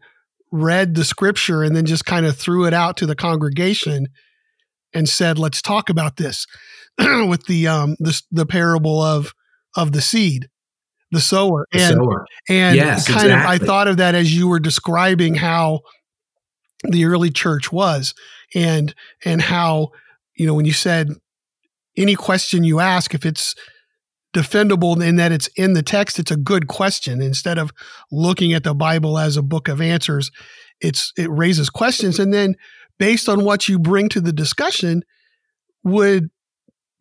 read 0.53 0.93
the 0.93 1.03
scripture 1.03 1.63
and 1.63 1.75
then 1.75 1.85
just 1.85 2.05
kind 2.05 2.27
of 2.27 2.37
threw 2.37 2.65
it 2.65 2.73
out 2.73 2.95
to 2.97 3.07
the 3.07 3.15
congregation 3.15 4.07
and 4.93 5.09
said, 5.09 5.39
"Let's 5.39 5.61
talk 5.61 5.89
about 5.89 6.17
this," 6.17 6.45
with 6.99 7.47
the 7.47 7.67
um 7.67 7.95
the 7.99 8.21
the 8.31 8.45
parable 8.45 9.01
of 9.01 9.33
of 9.75 9.91
the 9.91 10.01
seed, 10.01 10.47
the 11.11 11.19
sower, 11.19 11.67
the 11.71 11.79
and 11.81 11.95
sower. 11.95 12.25
and 12.47 12.75
yes, 12.75 13.07
kind 13.07 13.25
exactly. 13.25 13.55
of 13.55 13.61
I 13.61 13.65
thought 13.65 13.87
of 13.87 13.97
that 13.97 14.15
as 14.15 14.35
you 14.35 14.47
were 14.47 14.59
describing 14.59 15.35
how 15.35 15.81
the 16.83 17.05
early 17.05 17.31
church 17.31 17.71
was, 17.71 18.13
and 18.53 18.93
and 19.25 19.41
how 19.41 19.89
you 20.35 20.45
know 20.45 20.53
when 20.53 20.65
you 20.65 20.73
said 20.73 21.09
any 21.97 22.15
question 22.15 22.63
you 22.63 22.79
ask, 22.79 23.15
if 23.15 23.25
it's 23.25 23.55
defendable 24.33 25.05
in 25.05 25.15
that 25.17 25.31
it's 25.31 25.47
in 25.55 25.73
the 25.73 25.83
text 25.83 26.19
it's 26.19 26.31
a 26.31 26.37
good 26.37 26.67
question. 26.67 27.21
Instead 27.21 27.57
of 27.57 27.71
looking 28.11 28.53
at 28.53 28.63
the 28.63 28.73
bible 28.73 29.17
as 29.19 29.37
a 29.37 29.43
book 29.43 29.67
of 29.67 29.79
answers 29.79 30.31
it's 30.81 31.13
it 31.17 31.29
raises 31.31 31.69
questions. 31.69 32.19
And 32.19 32.33
then 32.33 32.55
based 32.99 33.27
on 33.27 33.43
what 33.43 33.67
you 33.67 33.79
bring 33.79 34.09
to 34.09 34.21
the 34.21 34.33
discussion 34.33 35.03
would 35.83 36.29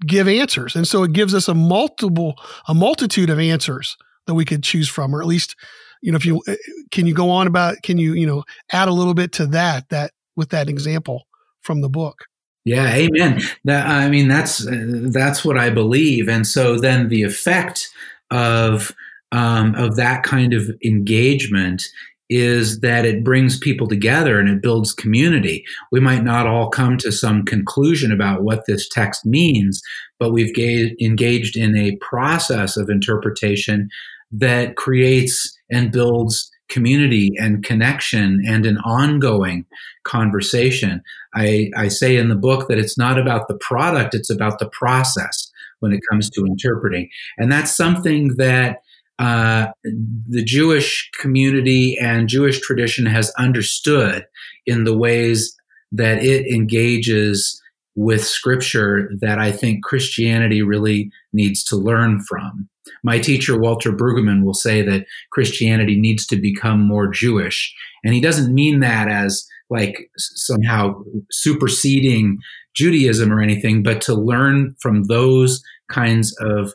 give 0.06 0.28
answers. 0.28 0.74
And 0.74 0.86
so 0.86 1.02
it 1.02 1.12
gives 1.12 1.34
us 1.34 1.48
a 1.48 1.54
multiple 1.54 2.34
a 2.68 2.74
multitude 2.74 3.30
of 3.30 3.38
answers 3.38 3.96
that 4.26 4.34
we 4.34 4.44
could 4.44 4.62
choose 4.62 4.88
from 4.88 5.14
or 5.14 5.20
at 5.20 5.26
least 5.26 5.56
you 6.00 6.12
know 6.12 6.16
if 6.16 6.24
you 6.24 6.42
eh, 6.46 6.56
can 6.90 7.06
you 7.06 7.14
go 7.14 7.30
on 7.30 7.46
about 7.46 7.76
can 7.82 7.98
you 7.98 8.14
you 8.14 8.26
know 8.26 8.44
add 8.72 8.88
a 8.88 8.92
little 8.92 9.14
bit 9.14 9.32
to 9.32 9.46
that 9.46 9.88
that 9.88 10.12
with 10.36 10.50
that 10.50 10.68
example 10.68 11.24
from 11.60 11.80
the 11.80 11.88
book 11.88 12.26
yeah, 12.64 12.94
amen. 12.94 13.40
That 13.64 13.86
I 13.86 14.08
mean, 14.08 14.28
that's 14.28 14.66
that's 15.12 15.44
what 15.44 15.58
I 15.58 15.70
believe, 15.70 16.28
and 16.28 16.46
so 16.46 16.78
then 16.78 17.08
the 17.08 17.22
effect 17.22 17.90
of 18.30 18.92
um, 19.32 19.74
of 19.74 19.96
that 19.96 20.22
kind 20.22 20.52
of 20.52 20.70
engagement 20.84 21.82
is 22.30 22.80
that 22.80 23.04
it 23.04 23.24
brings 23.24 23.58
people 23.58 23.86
together 23.86 24.38
and 24.38 24.48
it 24.48 24.62
builds 24.62 24.94
community. 24.94 25.64
We 25.90 26.00
might 26.00 26.24
not 26.24 26.46
all 26.46 26.70
come 26.70 26.96
to 26.98 27.12
some 27.12 27.44
conclusion 27.44 28.10
about 28.10 28.42
what 28.42 28.64
this 28.66 28.88
text 28.88 29.26
means, 29.26 29.82
but 30.18 30.32
we've 30.32 30.54
ga- 30.54 30.96
engaged 31.00 31.56
in 31.58 31.76
a 31.76 31.96
process 31.96 32.78
of 32.78 32.88
interpretation 32.88 33.88
that 34.30 34.76
creates 34.76 35.54
and 35.70 35.92
builds 35.92 36.50
community 36.70 37.32
and 37.36 37.62
connection 37.62 38.42
and 38.46 38.64
an 38.64 38.78
ongoing 38.78 39.66
conversation. 40.04 41.02
I, 41.34 41.70
I 41.76 41.88
say 41.88 42.16
in 42.16 42.28
the 42.28 42.34
book 42.34 42.68
that 42.68 42.78
it's 42.78 42.98
not 42.98 43.18
about 43.18 43.48
the 43.48 43.56
product, 43.56 44.14
it's 44.14 44.30
about 44.30 44.58
the 44.58 44.68
process 44.68 45.50
when 45.80 45.92
it 45.92 46.00
comes 46.10 46.30
to 46.30 46.44
interpreting. 46.46 47.08
And 47.38 47.50
that's 47.50 47.76
something 47.76 48.36
that 48.36 48.78
uh, 49.18 49.66
the 49.84 50.42
Jewish 50.42 51.10
community 51.20 51.96
and 52.00 52.28
Jewish 52.28 52.60
tradition 52.60 53.06
has 53.06 53.30
understood 53.38 54.24
in 54.66 54.84
the 54.84 54.96
ways 54.96 55.56
that 55.92 56.22
it 56.22 56.46
engages 56.46 57.60
with 57.94 58.24
scripture 58.24 59.10
that 59.20 59.38
I 59.38 59.52
think 59.52 59.84
Christianity 59.84 60.62
really 60.62 61.10
needs 61.32 61.62
to 61.64 61.76
learn 61.76 62.20
from. 62.20 62.68
My 63.04 63.18
teacher, 63.18 63.58
Walter 63.58 63.92
Brueggemann, 63.92 64.44
will 64.44 64.54
say 64.54 64.82
that 64.82 65.06
Christianity 65.30 66.00
needs 66.00 66.26
to 66.28 66.36
become 66.36 66.80
more 66.80 67.08
Jewish. 67.08 67.74
And 68.04 68.14
he 68.14 68.20
doesn't 68.20 68.54
mean 68.54 68.80
that 68.80 69.08
as 69.08 69.46
like 69.72 70.10
somehow 70.16 71.02
superseding 71.30 72.38
Judaism 72.74 73.32
or 73.32 73.40
anything, 73.40 73.82
but 73.82 74.00
to 74.02 74.14
learn 74.14 74.74
from 74.80 75.04
those 75.04 75.62
kinds 75.90 76.34
of 76.40 76.72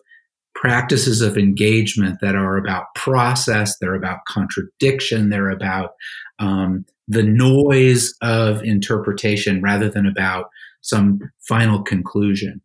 practices 0.55 1.21
of 1.21 1.37
engagement 1.37 2.19
that 2.21 2.35
are 2.35 2.57
about 2.57 2.85
process, 2.95 3.77
they're 3.77 3.95
about 3.95 4.19
contradiction, 4.27 5.29
they're 5.29 5.51
about 5.51 5.91
um, 6.39 6.85
the 7.07 7.23
noise 7.23 8.13
of 8.21 8.63
interpretation 8.63 9.61
rather 9.61 9.89
than 9.89 10.05
about 10.05 10.45
some 10.81 11.19
final 11.47 11.81
conclusion. 11.83 12.61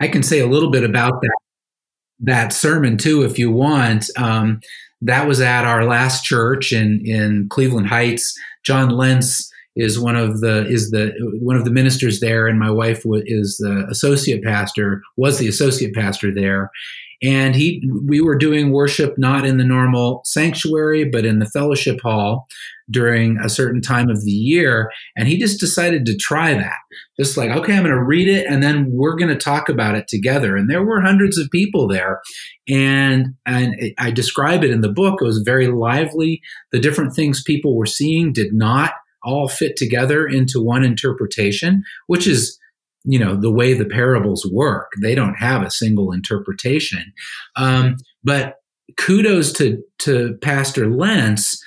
I 0.00 0.08
can 0.08 0.22
say 0.22 0.40
a 0.40 0.46
little 0.46 0.70
bit 0.70 0.84
about 0.84 1.20
that 1.20 1.36
that 2.24 2.52
sermon 2.52 2.96
too, 2.96 3.22
if 3.22 3.38
you 3.38 3.50
want. 3.50 4.08
Um, 4.16 4.60
that 5.02 5.26
was 5.26 5.40
at 5.40 5.64
our 5.64 5.84
last 5.84 6.24
church 6.24 6.72
in 6.72 7.02
in 7.04 7.48
Cleveland 7.50 7.88
Heights. 7.88 8.38
John 8.64 8.90
Lentz 8.90 9.50
is 9.74 9.98
one 9.98 10.16
of 10.16 10.40
the 10.40 10.66
is 10.66 10.90
the 10.90 11.12
one 11.40 11.56
of 11.56 11.64
the 11.64 11.70
ministers 11.70 12.20
there, 12.20 12.46
and 12.46 12.58
my 12.58 12.70
wife 12.70 13.02
is 13.26 13.56
the 13.58 13.86
associate 13.90 14.42
pastor. 14.42 15.02
Was 15.16 15.38
the 15.38 15.48
associate 15.48 15.94
pastor 15.94 16.32
there, 16.32 16.70
and 17.22 17.54
he 17.54 17.88
we 18.06 18.20
were 18.20 18.36
doing 18.36 18.70
worship 18.70 19.18
not 19.18 19.44
in 19.44 19.58
the 19.58 19.64
normal 19.64 20.22
sanctuary, 20.24 21.04
but 21.04 21.24
in 21.24 21.38
the 21.38 21.46
fellowship 21.46 22.00
hall 22.00 22.46
during 22.90 23.38
a 23.38 23.48
certain 23.48 23.80
time 23.80 24.10
of 24.10 24.24
the 24.24 24.30
year. 24.30 24.90
And 25.16 25.28
he 25.28 25.38
just 25.38 25.60
decided 25.60 26.06
to 26.06 26.16
try 26.16 26.54
that. 26.54 26.78
Just 27.18 27.36
like, 27.36 27.50
okay, 27.50 27.74
I'm 27.74 27.84
going 27.84 27.94
to 27.94 28.02
read 28.02 28.28
it 28.28 28.46
and 28.46 28.62
then 28.62 28.86
we're 28.90 29.16
going 29.16 29.30
to 29.30 29.36
talk 29.36 29.68
about 29.68 29.94
it 29.94 30.08
together. 30.08 30.56
And 30.56 30.68
there 30.68 30.84
were 30.84 31.00
hundreds 31.00 31.38
of 31.38 31.50
people 31.50 31.88
there. 31.88 32.20
And, 32.68 33.34
and 33.46 33.74
I 33.98 34.10
describe 34.10 34.64
it 34.64 34.70
in 34.70 34.80
the 34.80 34.92
book. 34.92 35.20
It 35.20 35.24
was 35.24 35.42
very 35.44 35.68
lively. 35.68 36.40
The 36.72 36.80
different 36.80 37.14
things 37.14 37.42
people 37.42 37.76
were 37.76 37.86
seeing 37.86 38.32
did 38.32 38.52
not 38.52 38.92
all 39.24 39.48
fit 39.48 39.76
together 39.76 40.26
into 40.26 40.60
one 40.60 40.84
interpretation, 40.84 41.84
which 42.06 42.26
is 42.26 42.58
you 43.04 43.18
know 43.18 43.36
the 43.36 43.50
way 43.50 43.74
the 43.74 43.84
parables 43.84 44.48
work 44.52 44.92
they 45.02 45.14
don't 45.14 45.34
have 45.34 45.62
a 45.62 45.70
single 45.70 46.12
interpretation 46.12 47.12
um, 47.56 47.96
but 48.22 48.56
kudos 48.96 49.52
to 49.52 49.82
to 49.98 50.36
pastor 50.42 50.88
lentz 50.88 51.62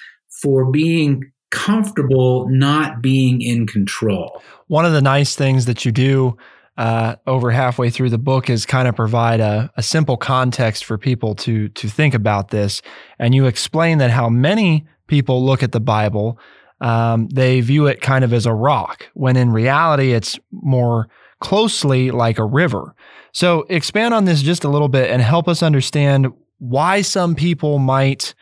for 0.45 0.69
being 0.69 1.31
comfortable 1.49 2.47
not 2.49 3.01
being 3.01 3.41
in 3.41 3.65
control. 3.65 4.43
One 4.67 4.85
of 4.85 4.93
the 4.93 5.01
nice 5.01 5.35
things 5.35 5.65
that 5.65 5.85
you 5.85 5.91
do 5.91 6.37
uh, 6.77 7.15
over 7.25 7.49
halfway 7.49 7.89
through 7.89 8.11
the 8.11 8.19
book 8.19 8.47
is 8.49 8.65
kind 8.65 8.87
of 8.87 8.95
provide 8.95 9.39
a, 9.39 9.71
a 9.75 9.81
simple 9.81 10.17
context 10.17 10.85
for 10.85 10.99
people 10.99 11.33
to 11.35 11.69
to 11.69 11.87
think 11.89 12.13
about 12.13 12.49
this, 12.49 12.81
and 13.17 13.33
you 13.33 13.47
explain 13.47 13.97
that 13.97 14.11
how 14.11 14.29
many 14.29 14.85
people 15.07 15.43
look 15.43 15.63
at 15.63 15.71
the 15.71 15.79
Bible, 15.79 16.37
um, 16.81 17.27
they 17.29 17.61
view 17.61 17.87
it 17.87 18.01
kind 18.01 18.23
of 18.23 18.33
as 18.33 18.45
a 18.45 18.53
rock, 18.53 19.09
when 19.13 19.37
in 19.37 19.51
reality 19.51 20.11
it's 20.11 20.37
more 20.51 21.07
closely 21.39 22.11
like 22.11 22.37
a 22.37 22.45
river. 22.45 22.93
So 23.31 23.65
expand 23.69 24.13
on 24.13 24.25
this 24.25 24.41
just 24.41 24.63
a 24.63 24.69
little 24.69 24.89
bit 24.89 25.09
and 25.09 25.21
help 25.21 25.47
us 25.47 25.63
understand 25.63 26.27
why 26.59 27.01
some 27.01 27.35
people 27.35 27.79
might 27.79 28.35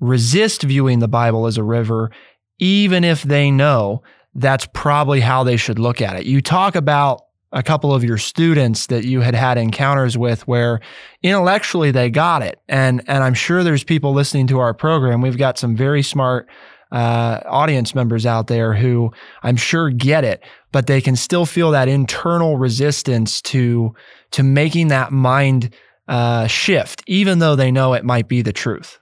resist 0.00 0.62
viewing 0.62 0.98
the 0.98 1.08
Bible 1.08 1.46
as 1.46 1.56
a 1.56 1.62
river, 1.62 2.10
even 2.58 3.04
if 3.04 3.22
they 3.22 3.50
know 3.50 4.02
that's 4.34 4.66
probably 4.72 5.20
how 5.20 5.44
they 5.44 5.56
should 5.56 5.78
look 5.78 6.00
at 6.00 6.16
it. 6.16 6.26
You 6.26 6.40
talk 6.40 6.74
about 6.74 7.22
a 7.52 7.62
couple 7.62 7.92
of 7.92 8.04
your 8.04 8.18
students 8.18 8.86
that 8.86 9.04
you 9.04 9.20
had 9.20 9.34
had 9.34 9.58
encounters 9.58 10.16
with 10.16 10.46
where 10.46 10.80
intellectually 11.22 11.90
they 11.90 12.08
got 12.08 12.42
it. 12.42 12.60
And, 12.68 13.02
and 13.08 13.24
I'm 13.24 13.34
sure 13.34 13.64
there's 13.64 13.82
people 13.82 14.12
listening 14.12 14.46
to 14.48 14.60
our 14.60 14.72
program. 14.72 15.20
We've 15.20 15.36
got 15.36 15.58
some 15.58 15.76
very 15.76 16.02
smart 16.02 16.48
uh, 16.92 17.40
audience 17.46 17.94
members 17.94 18.24
out 18.24 18.46
there 18.46 18.74
who 18.74 19.12
I'm 19.42 19.56
sure 19.56 19.90
get 19.90 20.24
it, 20.24 20.44
but 20.72 20.86
they 20.86 21.00
can 21.00 21.16
still 21.16 21.46
feel 21.46 21.72
that 21.72 21.88
internal 21.88 22.56
resistance 22.56 23.42
to, 23.42 23.94
to 24.32 24.42
making 24.42 24.88
that 24.88 25.12
mind 25.12 25.74
uh, 26.08 26.46
shift, 26.46 27.02
even 27.06 27.40
though 27.40 27.56
they 27.56 27.70
know 27.70 27.94
it 27.94 28.04
might 28.04 28.28
be 28.28 28.42
the 28.42 28.52
truth. 28.52 28.98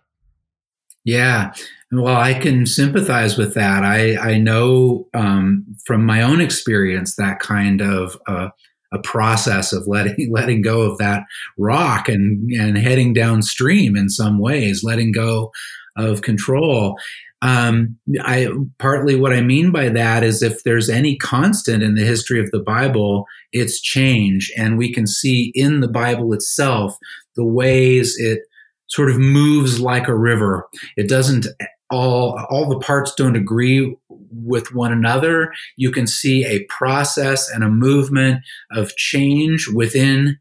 Yeah. 1.09 1.55
Well, 1.91 2.19
I 2.19 2.35
can 2.35 2.67
sympathize 2.67 3.39
with 3.39 3.55
that. 3.55 3.83
I, 3.83 4.19
I 4.19 4.37
know 4.37 5.09
um, 5.15 5.65
from 5.87 6.05
my 6.05 6.21
own 6.21 6.43
experience 6.43 7.17
that 7.17 7.41
kind 7.41 7.81
of 7.81 8.19
uh, 8.27 8.51
a 8.93 8.99
process 8.99 9.73
of 9.73 9.87
letting 9.87 10.31
letting 10.31 10.61
go 10.61 10.83
of 10.83 10.99
that 10.99 11.23
rock 11.57 12.11
and 12.11 12.51
and 12.53 12.77
heading 12.77 13.15
downstream 13.15 13.97
in 13.97 14.11
some 14.11 14.39
ways, 14.39 14.85
letting 14.85 15.11
go 15.11 15.51
of 15.97 16.21
control. 16.21 16.99
Um, 17.41 17.97
I 18.21 18.49
partly 18.79 19.17
what 19.17 19.33
I 19.33 19.41
mean 19.41 19.73
by 19.73 19.89
that 19.89 20.23
is 20.23 20.43
if 20.43 20.63
there's 20.65 20.91
any 20.91 21.17
constant 21.17 21.83
in 21.83 21.95
the 21.95 22.05
history 22.05 22.39
of 22.39 22.51
the 22.51 22.61
Bible, 22.61 23.25
it's 23.53 23.81
change, 23.81 24.53
and 24.59 24.77
we 24.77 24.93
can 24.93 25.07
see 25.07 25.53
in 25.55 25.81
the 25.81 25.89
Bible 25.89 26.35
itself 26.35 26.99
the 27.35 27.47
ways 27.47 28.15
it 28.19 28.41
sort 28.89 29.11
of 29.11 29.19
moves 29.19 29.81
like 29.81 30.09
a 30.09 30.17
river. 30.17 30.67
It 30.97 31.09
doesn't 31.09 31.47
all 31.91 32.39
all 32.51 32.69
the 32.69 32.79
parts 32.79 33.15
don't 33.15 33.37
agree 33.37 33.97
with 34.31 34.75
one 34.75 34.93
another. 34.93 35.53
You 35.77 35.91
can 35.91 36.07
see 36.07 36.45
a 36.45 36.65
process 36.65 37.51
and 37.51 37.65
a 37.65 37.71
movement 37.71 38.43
of 38.73 38.95
change 38.97 39.69
within 39.69 40.39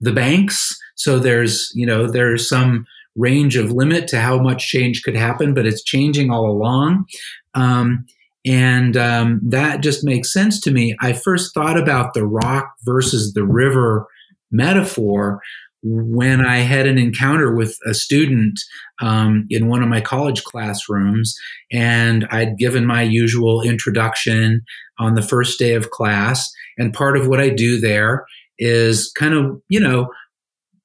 the 0.00 0.12
banks. 0.12 0.78
So 0.94 1.18
there's, 1.18 1.70
you 1.74 1.86
know, 1.86 2.06
there's 2.06 2.48
some 2.48 2.86
range 3.16 3.56
of 3.56 3.72
limit 3.72 4.08
to 4.08 4.20
how 4.20 4.38
much 4.38 4.68
change 4.68 5.02
could 5.02 5.16
happen, 5.16 5.54
but 5.54 5.66
it's 5.66 5.82
changing 5.82 6.30
all 6.30 6.50
along. 6.50 7.06
Um, 7.54 8.04
and 8.46 8.96
um, 8.96 9.40
that 9.44 9.82
just 9.82 10.04
makes 10.04 10.32
sense 10.32 10.60
to 10.60 10.70
me. 10.70 10.96
I 11.00 11.12
first 11.12 11.52
thought 11.52 11.78
about 11.78 12.14
the 12.14 12.26
rock 12.26 12.72
versus 12.84 13.34
the 13.34 13.44
river 13.44 14.06
metaphor 14.50 15.40
when 15.82 16.44
I 16.44 16.58
had 16.58 16.86
an 16.86 16.98
encounter 16.98 17.54
with 17.54 17.76
a 17.86 17.94
student 17.94 18.60
um, 19.00 19.46
in 19.48 19.68
one 19.68 19.82
of 19.82 19.88
my 19.88 20.00
college 20.00 20.44
classrooms, 20.44 21.34
and 21.72 22.26
I'd 22.30 22.58
given 22.58 22.84
my 22.86 23.02
usual 23.02 23.62
introduction 23.62 24.62
on 24.98 25.14
the 25.14 25.22
first 25.22 25.58
day 25.58 25.74
of 25.74 25.90
class. 25.90 26.50
And 26.76 26.92
part 26.92 27.16
of 27.16 27.28
what 27.28 27.40
I 27.40 27.48
do 27.48 27.80
there 27.80 28.26
is 28.58 29.10
kind 29.16 29.34
of, 29.34 29.60
you 29.68 29.80
know, 29.80 30.08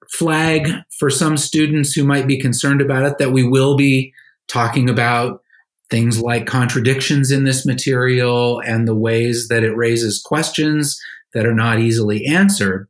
flag 0.09 0.69
for 0.97 1.09
some 1.09 1.35
students 1.35 1.93
who 1.93 2.05
might 2.05 2.27
be 2.27 2.39
concerned 2.39 2.81
about 2.81 3.03
it 3.03 3.17
that 3.17 3.31
we 3.31 3.45
will 3.45 3.75
be 3.75 4.13
talking 4.47 4.89
about 4.89 5.41
things 5.89 6.21
like 6.21 6.47
contradictions 6.47 7.31
in 7.31 7.43
this 7.43 7.65
material 7.65 8.61
and 8.65 8.87
the 8.87 8.95
ways 8.95 9.47
that 9.49 9.63
it 9.63 9.75
raises 9.75 10.21
questions 10.21 10.99
that 11.33 11.45
are 11.45 11.53
not 11.53 11.79
easily 11.79 12.25
answered. 12.25 12.87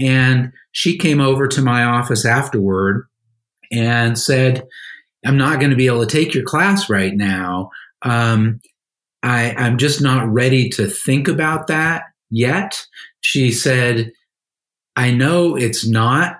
And 0.00 0.52
she 0.72 0.96
came 0.96 1.20
over 1.20 1.46
to 1.48 1.62
my 1.62 1.84
office 1.84 2.24
afterward 2.24 3.06
and 3.70 4.18
said, 4.18 4.66
I'm 5.24 5.36
not 5.36 5.60
going 5.60 5.70
to 5.70 5.76
be 5.76 5.86
able 5.86 6.06
to 6.06 6.06
take 6.06 6.34
your 6.34 6.44
class 6.44 6.88
right 6.88 7.14
now. 7.14 7.70
Um, 8.02 8.60
I, 9.22 9.54
I'm 9.56 9.76
just 9.76 10.00
not 10.00 10.26
ready 10.28 10.68
to 10.70 10.86
think 10.86 11.28
about 11.28 11.66
that 11.66 12.04
yet. 12.30 12.86
She 13.20 13.52
said, 13.52 14.12
I 14.96 15.10
know 15.10 15.56
it's 15.56 15.86
not 15.86 16.36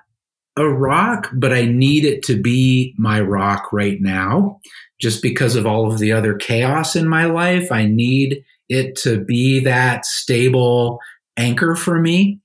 a 0.57 0.69
rock, 0.69 1.31
but 1.35 1.53
I 1.53 1.67
need 1.67 2.05
it 2.05 2.23
to 2.25 2.41
be 2.41 2.95
my 2.99 3.21
rock 3.21 3.73
right 3.73 4.01
now. 4.01 4.59
Just 5.01 5.23
because 5.23 5.57
of 5.57 5.67
all 5.67 5.91
of 5.91 5.99
the 5.99 6.13
other 6.13 6.35
chaos 6.35 6.97
in 6.97 7.09
my 7.09 7.27
life, 7.27 7.71
I 7.71 7.87
need 7.87 8.43
it 8.69 8.97
to 8.97 9.23
be 9.23 9.61
that 9.61 10.05
stable 10.05 10.99
anchor 11.37 11.75
for 11.75 12.01
me. 12.01 12.41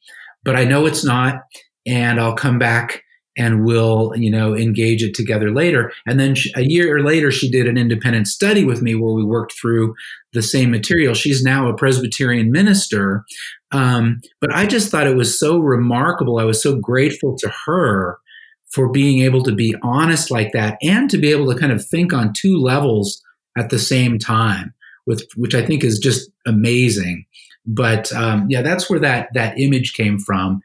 But 0.46 0.56
I 0.56 0.64
know 0.64 0.86
it's 0.86 1.04
not 1.04 1.42
and 1.86 2.20
I'll 2.20 2.36
come 2.36 2.58
back 2.58 3.02
and 3.38 3.66
we'll 3.66 4.14
you 4.16 4.32
know 4.32 4.56
engage 4.56 5.04
it 5.04 5.14
together 5.14 5.52
later. 5.52 5.92
And 6.06 6.20
then 6.20 6.36
she, 6.36 6.54
a 6.56 6.62
year 6.62 7.04
later 7.04 7.32
she 7.32 7.52
did 7.52 7.68
an 7.68 7.78
independent 7.78 8.28
study 8.28 8.64
with 8.64 8.82
me 8.82 8.96
where 8.96 9.14
we 9.14 9.26
worked 9.26 9.54
through 9.60 9.94
the 10.32 10.42
same 10.42 10.72
material. 10.72 11.14
She's 11.14 11.44
now 11.44 11.68
a 11.68 11.76
presbyterian 11.76 12.52
minister 12.52 13.26
um, 13.76 14.22
but 14.40 14.54
i 14.54 14.66
just 14.66 14.90
thought 14.90 15.08
it 15.08 15.18
was 15.18 15.38
so 15.38 15.60
remarkable. 15.60 16.40
I 16.40 16.46
was 16.46 16.62
so 16.64 16.78
grateful 16.78 17.36
to 17.40 17.52
her 17.66 18.18
for 18.70 18.90
being 18.90 19.22
able 19.22 19.44
to 19.44 19.54
be 19.54 19.76
honest 19.84 20.32
like 20.32 20.52
that 20.54 20.78
and 20.82 21.10
to 21.10 21.18
be 21.18 21.30
able 21.32 21.52
to 21.52 21.60
kind 21.60 21.72
of 21.72 21.86
think 21.86 22.14
on 22.14 22.34
two 22.34 22.58
levels 22.58 23.22
at 23.58 23.70
the 23.70 23.80
same 23.80 24.18
time 24.18 24.74
with 25.06 25.24
which 25.36 25.54
i 25.56 25.66
think 25.66 25.84
is 25.84 26.00
just 26.00 26.30
amazing 26.46 27.26
but 27.66 28.12
um, 28.14 28.46
yeah 28.50 28.62
that's 28.62 28.90
where 28.90 29.00
that 29.00 29.30
that 29.34 29.60
image 29.60 29.94
came 29.94 30.20
from 30.20 30.62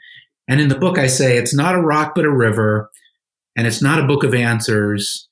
and 0.50 0.60
in 0.60 0.66
the 0.66 0.78
book, 0.78 0.98
I 0.98 1.06
say 1.06 1.38
it's 1.38 1.54
not 1.54 1.76
a 1.76 1.80
rock, 1.80 2.14
but 2.16 2.24
a 2.24 2.30
river. 2.30 2.90
And 3.56 3.68
it's 3.68 3.80
not 3.80 4.00
a 4.00 4.06
book 4.06 4.24
of 4.24 4.34
answers, 4.34 5.28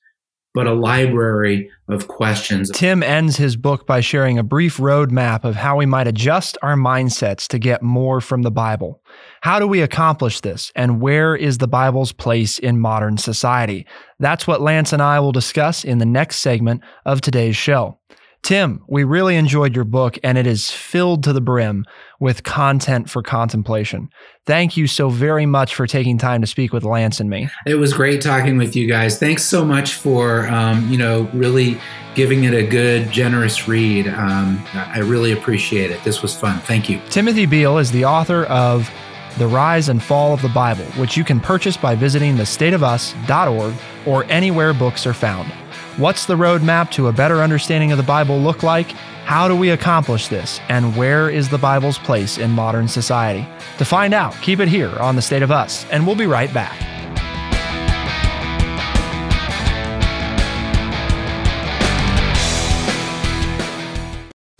but 0.53 0.65
a 0.65 0.73
library 0.73 1.69
of 1.89 2.07
questions. 2.07 2.71
Tim 2.71 3.03
ends 3.03 3.35
his 3.35 3.57
book 3.57 3.85
by 3.85 3.99
sharing 3.99 4.37
a 4.37 4.43
brief 4.43 4.77
roadmap 4.77 5.43
of 5.43 5.57
how 5.57 5.75
we 5.75 5.85
might 5.85 6.07
adjust 6.07 6.57
our 6.61 6.75
mindsets 6.75 7.49
to 7.49 7.59
get 7.59 7.83
more 7.83 8.21
from 8.21 8.43
the 8.43 8.51
Bible. 8.51 9.01
How 9.41 9.59
do 9.59 9.67
we 9.67 9.81
accomplish 9.81 10.39
this? 10.39 10.71
And 10.73 11.01
where 11.01 11.35
is 11.35 11.57
the 11.57 11.67
Bible's 11.67 12.13
place 12.13 12.57
in 12.57 12.79
modern 12.79 13.17
society? 13.17 13.85
That's 14.19 14.47
what 14.47 14.61
Lance 14.61 14.93
and 14.93 15.01
I 15.01 15.19
will 15.19 15.33
discuss 15.33 15.83
in 15.83 15.97
the 15.97 16.05
next 16.05 16.37
segment 16.37 16.81
of 17.05 17.19
today's 17.19 17.57
show. 17.57 17.99
Tim, 18.41 18.81
we 18.87 19.03
really 19.03 19.35
enjoyed 19.35 19.75
your 19.75 19.85
book, 19.85 20.17
and 20.23 20.37
it 20.37 20.47
is 20.47 20.71
filled 20.71 21.23
to 21.23 21.33
the 21.33 21.41
brim 21.41 21.85
with 22.19 22.43
content 22.43 23.09
for 23.09 23.21
contemplation. 23.21 24.09
Thank 24.45 24.77
you 24.77 24.87
so 24.87 25.09
very 25.09 25.45
much 25.45 25.75
for 25.75 25.85
taking 25.85 26.17
time 26.17 26.41
to 26.41 26.47
speak 26.47 26.73
with 26.73 26.83
Lance 26.83 27.19
and 27.19 27.29
me. 27.29 27.49
It 27.67 27.75
was 27.75 27.93
great 27.93 28.21
talking 28.21 28.57
with 28.57 28.75
you 28.75 28.87
guys. 28.87 29.19
Thanks 29.19 29.43
so 29.43 29.63
much 29.63 29.93
for, 29.93 30.47
um, 30.47 30.89
you 30.89 30.97
know, 30.97 31.29
really 31.33 31.79
giving 32.15 32.45
it 32.45 32.53
a 32.53 32.65
good, 32.65 33.11
generous 33.11 33.67
read. 33.67 34.07
Um, 34.07 34.65
I 34.73 34.99
really 34.99 35.31
appreciate 35.31 35.91
it. 35.91 36.03
This 36.03 36.21
was 36.21 36.35
fun. 36.35 36.59
Thank 36.61 36.89
you. 36.89 36.99
Timothy 37.09 37.45
Beal 37.45 37.77
is 37.77 37.91
the 37.91 38.05
author 38.05 38.45
of 38.45 38.89
The 39.37 39.47
Rise 39.47 39.89
and 39.89 40.01
Fall 40.01 40.33
of 40.33 40.41
the 40.41 40.49
Bible, 40.49 40.85
which 40.97 41.15
you 41.15 41.23
can 41.23 41.39
purchase 41.39 41.77
by 41.77 41.93
visiting 41.93 42.35
thestateofus.org 42.35 43.73
or 44.05 44.23
anywhere 44.25 44.73
books 44.73 45.05
are 45.05 45.13
found. 45.13 45.51
What's 45.99 46.25
the 46.25 46.35
roadmap 46.35 46.91
to 46.91 47.07
a 47.07 47.11
better 47.11 47.41
understanding 47.41 47.91
of 47.91 47.97
the 47.97 48.05
Bible 48.05 48.39
look 48.39 48.63
like? 48.63 48.91
How 49.25 49.49
do 49.49 49.55
we 49.57 49.71
accomplish 49.71 50.29
this? 50.29 50.61
And 50.69 50.95
where 50.95 51.29
is 51.29 51.49
the 51.49 51.57
Bible's 51.57 51.97
place 51.97 52.37
in 52.37 52.51
modern 52.51 52.87
society? 52.87 53.45
To 53.79 53.83
find 53.83 54.13
out, 54.13 54.33
keep 54.41 54.61
it 54.61 54.69
here 54.69 54.97
on 54.99 55.17
The 55.17 55.21
State 55.21 55.41
of 55.41 55.51
Us, 55.51 55.85
and 55.91 56.07
we'll 56.07 56.15
be 56.15 56.25
right 56.25 56.53
back. 56.53 56.98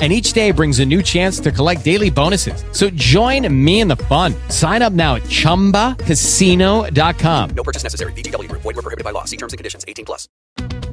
and 0.00 0.12
each 0.12 0.32
day 0.32 0.50
brings 0.50 0.80
a 0.80 0.86
new 0.86 1.02
chance 1.02 1.38
to 1.40 1.52
collect 1.52 1.84
daily 1.84 2.08
bonuses. 2.08 2.64
So 2.72 2.88
join 2.90 3.46
me 3.52 3.80
in 3.80 3.88
the 3.88 3.96
fun. 3.96 4.34
Sign 4.48 4.80
up 4.80 4.94
now 4.94 5.16
at 5.16 5.24
ChumbaCasino.com. 5.24 7.50
No 7.50 7.62
purchase 7.62 7.82
necessary. 7.82 8.14
VGW. 8.14 8.50
Void 8.52 8.64
were 8.64 8.72
prohibited 8.72 9.04
by 9.04 9.10
law. 9.10 9.24
See 9.24 9.36
terms 9.36 9.52
and 9.52 9.58
conditions. 9.58 9.84
18 9.86 10.06
plus. 10.06 10.26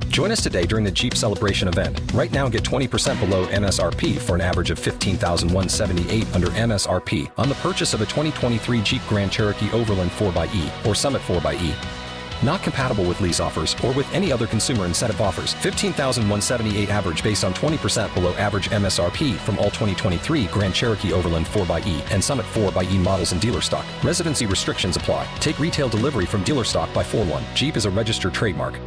Join 0.10 0.32
us 0.32 0.42
today 0.42 0.66
during 0.66 0.84
the 0.84 0.90
Jeep 0.90 1.14
Celebration 1.14 1.68
event. 1.68 2.02
Right 2.14 2.32
now, 2.32 2.50
get 2.50 2.64
20% 2.64 3.20
below 3.20 3.46
MSRP 3.48 4.18
for 4.18 4.34
an 4.34 4.42
average 4.42 4.72
of 4.72 4.80
15178 4.80 6.36
under 6.36 6.48
MSRP 6.48 7.30
on 7.38 7.50
the 7.50 7.56
purchase 7.56 7.94
of 7.94 8.02
a 8.02 8.06
2023 8.06 8.82
Jeep 8.82 9.02
Grand 9.08 9.32
Cherokee 9.32 9.70
Overland 9.72 10.10
4xE 10.12 10.86
or 10.88 10.96
Summit 10.96 11.22
4xE. 11.22 11.97
Not 12.44 12.62
compatible 12.62 13.04
with 13.06 13.20
lease 13.22 13.40
offers 13.40 13.76
or 13.84 13.92
with 13.94 14.12
any 14.14 14.32
other 14.32 14.48
consumer 14.48 14.86
incentive 14.86 15.22
offers. 15.22 15.54
15,178 15.56 16.90
average 16.90 17.24
based 17.24 17.44
on 17.44 17.54
20% 17.54 18.14
below 18.14 18.34
average 18.34 18.70
MSRP 18.70 19.36
from 19.38 19.58
all 19.58 19.66
2023 19.66 20.46
Grand 20.48 20.74
Cherokee 20.74 21.14
Overland 21.14 21.46
4xE 21.48 22.12
and 22.12 22.24
Summit 22.24 22.46
4xE 22.54 22.98
models 23.04 23.32
in 23.34 23.40
dealer 23.40 23.62
stock. 23.62 23.86
Residency 24.04 24.46
restrictions 24.46 24.98
apply. 24.98 25.28
Take 25.40 25.60
retail 25.60 25.90
delivery 25.90 26.26
from 26.26 26.44
dealer 26.44 26.64
stock 26.64 26.94
by 26.94 27.04
4 27.04 27.26
1. 27.26 27.44
Jeep 27.56 27.76
is 27.78 27.86
a 27.86 27.92
registered 27.92 28.34
trademark. 28.34 28.80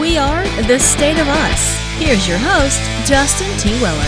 We 0.00 0.18
are 0.18 0.42
The 0.66 0.78
State 0.78 1.18
of 1.18 1.28
Us. 1.28 1.78
Here's 1.98 2.26
your 2.26 2.38
host, 2.38 2.80
Justin 3.08 3.48
T. 3.58 3.70
Weller. 3.80 4.04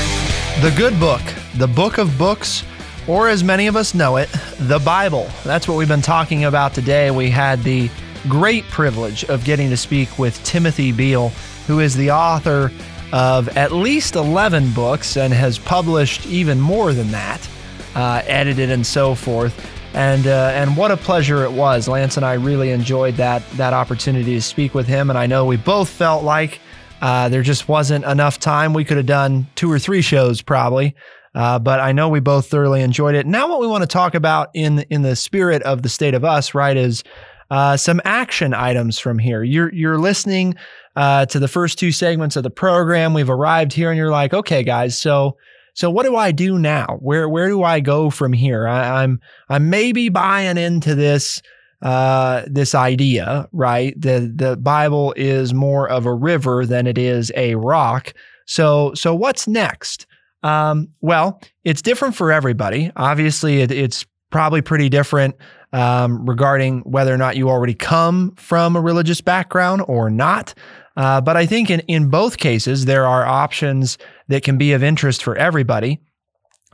The 0.61 0.75
Good 0.77 0.99
Book, 0.99 1.23
the 1.55 1.69
Book 1.69 1.99
of 1.99 2.19
Books, 2.19 2.65
or 3.09 3.29
as 3.29 3.45
many 3.45 3.67
of 3.67 3.77
us 3.77 3.95
know 3.95 4.17
it, 4.17 4.29
the 4.59 4.79
Bible. 4.79 5.29
That's 5.45 5.69
what 5.69 5.77
we've 5.77 5.89
been 5.89 6.03
talking 6.03 6.45
about 6.45 6.75
today. 6.75 7.11
We 7.11 7.31
had 7.31 7.63
the 7.63 7.91
great 8.29 8.65
privilege 8.65 9.25
of 9.25 9.45
getting 9.45 9.71
to 9.71 9.77
speak 9.77 10.19
with 10.19 10.43
Timothy 10.45 10.93
Beal, 10.93 11.29
who 11.67 11.81
is 11.81 11.95
the 11.95 12.11
author 12.11 12.73
of 13.13 13.49
at 13.57 13.73
least 13.73 14.17
11 14.17 14.73
books 14.73 15.17
and 15.17 15.33
has 15.33 15.59
published 15.59 16.27
even 16.27 16.61
more 16.61 16.93
than 16.93 17.11
that, 17.13 17.49
uh, 17.95 18.23
edited 18.27 18.71
and 18.71 18.87
so 18.87 19.15
forth. 19.15 19.73
And 19.95 20.27
uh, 20.27 20.51
and 20.53 20.77
what 20.77 20.91
a 20.91 20.97
pleasure 20.97 21.45
it 21.45 21.53
was. 21.53 21.89
Lance 21.89 22.19
and 22.19 22.27
I 22.27 22.35
really 22.35 22.71
enjoyed 22.71 23.15
that 23.15 23.49
that 23.53 23.73
opportunity 23.73 24.35
to 24.35 24.43
speak 24.43 24.75
with 24.75 24.87
him, 24.87 25.09
and 25.09 25.19
I 25.19 25.27
know 25.27 25.47
we 25.47 25.57
both 25.57 25.89
felt 25.89 26.23
like 26.23 26.61
uh, 27.01 27.31
there 27.31 27.43
just 27.43 27.67
wasn't 27.67 28.05
enough 28.05 28.39
time. 28.39 28.75
We 28.75 28.85
could 28.85 28.99
have 28.99 29.07
done 29.07 29.47
two 29.55 29.73
or 29.73 29.79
three 29.79 30.03
shows 30.03 30.43
probably. 30.43 30.95
Uh, 31.37 31.59
but 31.59 31.81
I 31.81 31.93
know 31.93 32.09
we 32.09 32.21
both 32.21 32.47
thoroughly 32.47 32.81
enjoyed 32.81 33.15
it. 33.15 33.27
Now, 33.27 33.47
what 33.47 33.61
we 33.61 33.67
want 33.67 33.83
to 33.83 33.87
talk 33.87 34.15
about 34.15 34.49
in 34.55 34.81
in 34.89 35.03
the 35.03 35.15
spirit 35.15 35.63
of 35.63 35.83
the 35.83 35.91
state 35.91 36.15
of 36.15 36.25
us, 36.25 36.55
right, 36.55 36.77
is 36.77 37.05
uh, 37.51 37.77
some 37.77 38.01
action 38.05 38.55
items 38.55 38.99
from 38.99 39.19
here. 39.19 39.43
You're 39.43 39.73
you're 39.73 39.99
listening 39.99 40.55
uh, 40.97 41.27
to 41.27 41.39
the 41.39 41.47
first 41.47 41.79
two 41.79 41.93
segments 41.93 42.37
of 42.37 42.43
the 42.43 42.51
program. 42.51 43.13
We've 43.13 43.29
arrived 43.29 43.75
here, 43.75 43.91
and 43.91 43.99
you're 43.99 44.11
like, 44.11 44.33
okay, 44.33 44.63
guys, 44.63 44.99
so 44.99 45.37
so 45.75 45.91
what 45.91 46.07
do 46.07 46.17
I 46.17 46.33
do 46.33 46.59
now? 46.59 46.97
Where 47.01 47.29
where 47.29 47.49
do 47.49 47.63
I 47.63 47.81
go 47.81 48.09
from 48.09 48.33
here? 48.33 48.67
I, 48.67 49.03
I'm 49.03 49.21
I'm 49.51 49.69
maybe 49.69 50.09
buying 50.09 50.57
into 50.57 50.95
this 50.95 51.43
uh, 51.83 52.45
this 52.47 52.75
idea, 52.75 53.47
right? 53.53 53.95
The 54.01 54.33
the 54.35 54.57
Bible 54.57 55.13
is 55.19 55.53
more 55.53 55.87
of 55.87 56.07
a 56.07 56.15
river 56.15 56.65
than 56.65 56.87
it 56.87 56.97
is 56.97 57.31
a 57.37 57.57
rock. 57.57 58.15
So 58.47 58.95
so 58.95 59.15
what's 59.15 59.47
next? 59.47 60.07
Um, 60.47 60.91
well, 61.01 61.41
it's 61.65 61.83
different 61.83 62.15
for 62.15 62.31
everybody. 62.31 62.93
Obviously, 62.95 63.63
it, 63.63 63.73
it's 63.73 64.07
probably 64.31 64.63
pretty 64.63 64.89
different 64.89 65.35
um, 65.73 66.25
regarding 66.25 66.83
whether 66.83 67.13
or 67.13 67.17
not 67.17 67.37
you 67.37 67.49
already 67.49 67.75
come 67.75 68.33
from 68.37 68.77
a 68.77 68.81
religious 68.81 69.21
background 69.21 69.83
or 69.89 70.09
not. 70.09 70.55
Uh, 70.97 71.21
but 71.21 71.37
I 71.37 71.47
think 71.47 71.69
in, 71.69 71.81
in 71.81 72.11
both 72.11 72.39
cases, 72.39 72.85
there 72.85 73.07
are 73.07 73.27
options 73.27 73.99
that 74.29 74.45
can 74.45 74.57
be 74.57 74.73
of 74.73 74.85
interest 74.85 75.25
for 75.25 75.37
everybody. 75.37 76.01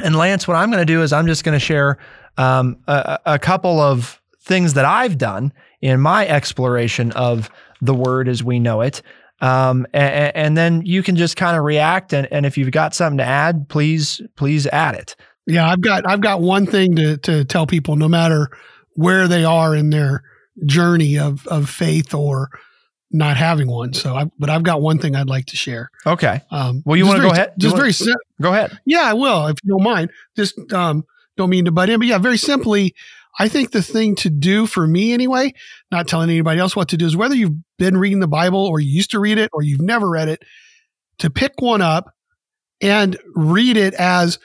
And 0.02 0.16
Lance, 0.16 0.46
what 0.46 0.58
I'm 0.58 0.70
going 0.70 0.86
to 0.86 0.92
do 0.92 1.02
is 1.02 1.10
I'm 1.10 1.26
just 1.26 1.42
going 1.42 1.58
to 1.58 1.64
share 1.64 1.96
um, 2.36 2.76
a, 2.86 3.18
a 3.24 3.38
couple 3.38 3.80
of 3.80 4.20
things 4.42 4.74
that 4.74 4.84
I've 4.84 5.16
done 5.16 5.50
in 5.80 5.98
my 5.98 6.26
exploration 6.26 7.10
of 7.12 7.50
the 7.80 7.94
word 7.94 8.28
as 8.28 8.44
we 8.44 8.58
know 8.58 8.82
it. 8.82 9.00
Um, 9.42 9.86
and, 9.92 10.36
and, 10.36 10.56
then 10.56 10.82
you 10.86 11.02
can 11.02 11.16
just 11.16 11.36
kind 11.36 11.56
of 11.56 11.64
react. 11.64 12.12
And, 12.12 12.28
and 12.30 12.46
if 12.46 12.56
you've 12.56 12.70
got 12.70 12.94
something 12.94 13.18
to 13.18 13.24
add, 13.24 13.68
please, 13.68 14.22
please 14.36 14.68
add 14.68 14.94
it. 14.94 15.16
Yeah, 15.46 15.68
I've 15.68 15.80
got 15.80 16.08
I've 16.08 16.20
got 16.20 16.40
one 16.40 16.66
thing 16.66 16.94
to 16.96 17.16
to 17.18 17.44
tell 17.44 17.66
people, 17.66 17.96
no 17.96 18.08
matter 18.08 18.48
where 18.94 19.26
they 19.26 19.44
are 19.44 19.74
in 19.74 19.90
their 19.90 20.22
journey 20.66 21.18
of 21.18 21.46
of 21.48 21.68
faith 21.68 22.14
or 22.14 22.48
not 23.10 23.36
having 23.36 23.68
one. 23.68 23.92
So, 23.92 24.14
I, 24.14 24.30
but 24.38 24.48
I've 24.48 24.62
got 24.62 24.80
one 24.80 24.98
thing 24.98 25.14
I'd 25.14 25.28
like 25.28 25.46
to 25.46 25.56
share. 25.56 25.90
Okay. 26.06 26.40
Um, 26.50 26.82
well, 26.86 26.96
you 26.96 27.06
want 27.06 27.16
to 27.16 27.22
go 27.22 27.32
ahead? 27.32 27.54
Just 27.58 27.72
wanna, 27.72 27.82
very 27.82 27.92
sim- 27.92 28.14
go 28.40 28.52
ahead. 28.52 28.78
Yeah, 28.84 29.02
I 29.02 29.12
will 29.14 29.48
if 29.48 29.56
you 29.64 29.70
don't 29.70 29.82
mind. 29.82 30.10
Just 30.36 30.58
um, 30.72 31.04
don't 31.36 31.50
mean 31.50 31.64
to 31.64 31.72
butt 31.72 31.90
in, 31.90 31.98
but 31.98 32.06
yeah, 32.06 32.18
very 32.18 32.38
simply, 32.38 32.94
I 33.38 33.48
think 33.48 33.70
the 33.70 33.82
thing 33.82 34.14
to 34.16 34.30
do 34.30 34.66
for 34.66 34.86
me 34.86 35.12
anyway, 35.12 35.54
not 35.90 36.06
telling 36.06 36.30
anybody 36.30 36.60
else 36.60 36.76
what 36.76 36.88
to 36.90 36.96
do, 36.96 37.06
is 37.06 37.16
whether 37.16 37.34
you've 37.34 37.56
been 37.78 37.96
reading 37.96 38.20
the 38.20 38.28
Bible 38.28 38.66
or 38.66 38.80
you 38.80 38.90
used 38.90 39.10
to 39.12 39.20
read 39.20 39.38
it 39.38 39.50
or 39.52 39.62
you've 39.62 39.80
never 39.80 40.08
read 40.08 40.28
it, 40.28 40.42
to 41.18 41.30
pick 41.30 41.52
one 41.60 41.80
up 41.80 42.12
and 42.80 43.16
read 43.34 43.76
it 43.76 43.94
as 43.94 44.38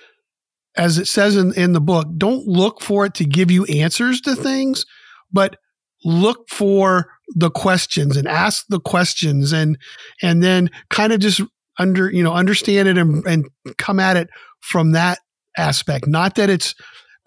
as 0.77 0.99
it 0.99 1.07
says 1.07 1.35
in, 1.35 1.53
in 1.55 1.73
the 1.73 1.81
book. 1.81 2.07
Don't 2.17 2.45
look 2.47 2.81
for 2.81 3.05
it 3.05 3.15
to 3.15 3.25
give 3.25 3.49
you 3.49 3.65
answers 3.65 4.21
to 4.21 4.35
things, 4.35 4.85
but 5.31 5.57
look 6.05 6.47
for 6.49 7.09
the 7.29 7.49
questions 7.49 8.15
and 8.15 8.27
ask 8.27 8.65
the 8.69 8.79
questions 8.79 9.51
and 9.51 9.77
and 10.21 10.41
then 10.43 10.69
kind 10.89 11.11
of 11.11 11.19
just 11.19 11.41
under 11.79 12.09
you 12.11 12.23
know 12.23 12.33
understand 12.33 12.87
it 12.87 12.97
and, 12.97 13.25
and 13.25 13.49
come 13.77 13.99
at 13.99 14.15
it 14.15 14.29
from 14.61 14.91
that 14.91 15.19
aspect. 15.57 16.07
Not 16.07 16.35
that 16.35 16.49
it's 16.49 16.75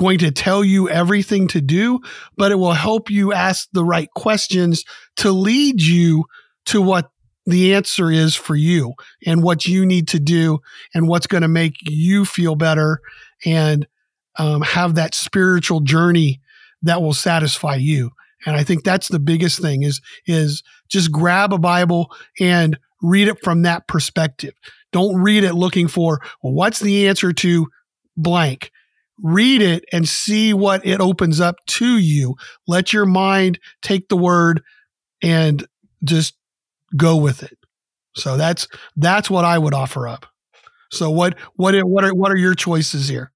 going 0.00 0.18
to 0.18 0.30
tell 0.30 0.64
you 0.64 0.88
everything 0.88 1.46
to 1.46 1.60
do, 1.60 2.00
but 2.38 2.50
it 2.50 2.54
will 2.54 2.72
help 2.72 3.10
you 3.10 3.34
ask 3.34 3.68
the 3.74 3.84
right 3.84 4.08
questions 4.16 4.82
to 5.16 5.30
lead 5.30 5.82
you 5.82 6.24
to 6.64 6.80
what 6.80 7.10
the 7.44 7.74
answer 7.74 8.10
is 8.10 8.34
for 8.34 8.54
you 8.54 8.94
and 9.26 9.42
what 9.42 9.66
you 9.66 9.84
need 9.84 10.08
to 10.08 10.18
do 10.18 10.58
and 10.94 11.06
what's 11.06 11.26
going 11.26 11.42
to 11.42 11.48
make 11.48 11.74
you 11.82 12.24
feel 12.24 12.54
better 12.54 13.00
and 13.44 13.86
um, 14.38 14.62
have 14.62 14.94
that 14.94 15.14
spiritual 15.14 15.80
journey 15.80 16.40
that 16.80 17.02
will 17.02 17.12
satisfy 17.12 17.74
you. 17.74 18.10
And 18.46 18.56
I 18.56 18.64
think 18.64 18.84
that's 18.84 19.08
the 19.08 19.18
biggest 19.18 19.60
thing 19.60 19.82
is, 19.82 20.00
is 20.24 20.62
just 20.88 21.12
grab 21.12 21.52
a 21.52 21.58
Bible 21.58 22.10
and 22.40 22.78
read 23.02 23.28
it 23.28 23.36
from 23.44 23.62
that 23.62 23.86
perspective. 23.86 24.54
Don't 24.92 25.20
read 25.20 25.44
it 25.44 25.52
looking 25.52 25.88
for, 25.88 26.22
well, 26.42 26.54
what's 26.54 26.80
the 26.80 27.06
answer 27.06 27.34
to 27.34 27.66
blank? 28.16 28.70
Read 29.22 29.62
it 29.62 29.84
and 29.92 30.08
see 30.08 30.54
what 30.54 30.84
it 30.84 31.00
opens 31.00 31.40
up 31.40 31.56
to 31.66 31.98
you. 31.98 32.36
Let 32.66 32.92
your 32.92 33.06
mind 33.06 33.58
take 33.82 34.08
the 34.08 34.16
word 34.16 34.62
and 35.22 35.66
just 36.04 36.34
go 36.96 37.16
with 37.16 37.42
it. 37.42 37.56
So 38.16 38.36
that's 38.36 38.66
that's 38.96 39.30
what 39.30 39.44
I 39.44 39.58
would 39.58 39.74
offer 39.74 40.08
up. 40.08 40.26
So 40.90 41.10
what 41.10 41.38
what 41.54 41.74
what 41.84 42.04
are 42.04 42.14
what 42.14 42.32
are 42.32 42.36
your 42.36 42.54
choices 42.54 43.08
here? 43.08 43.32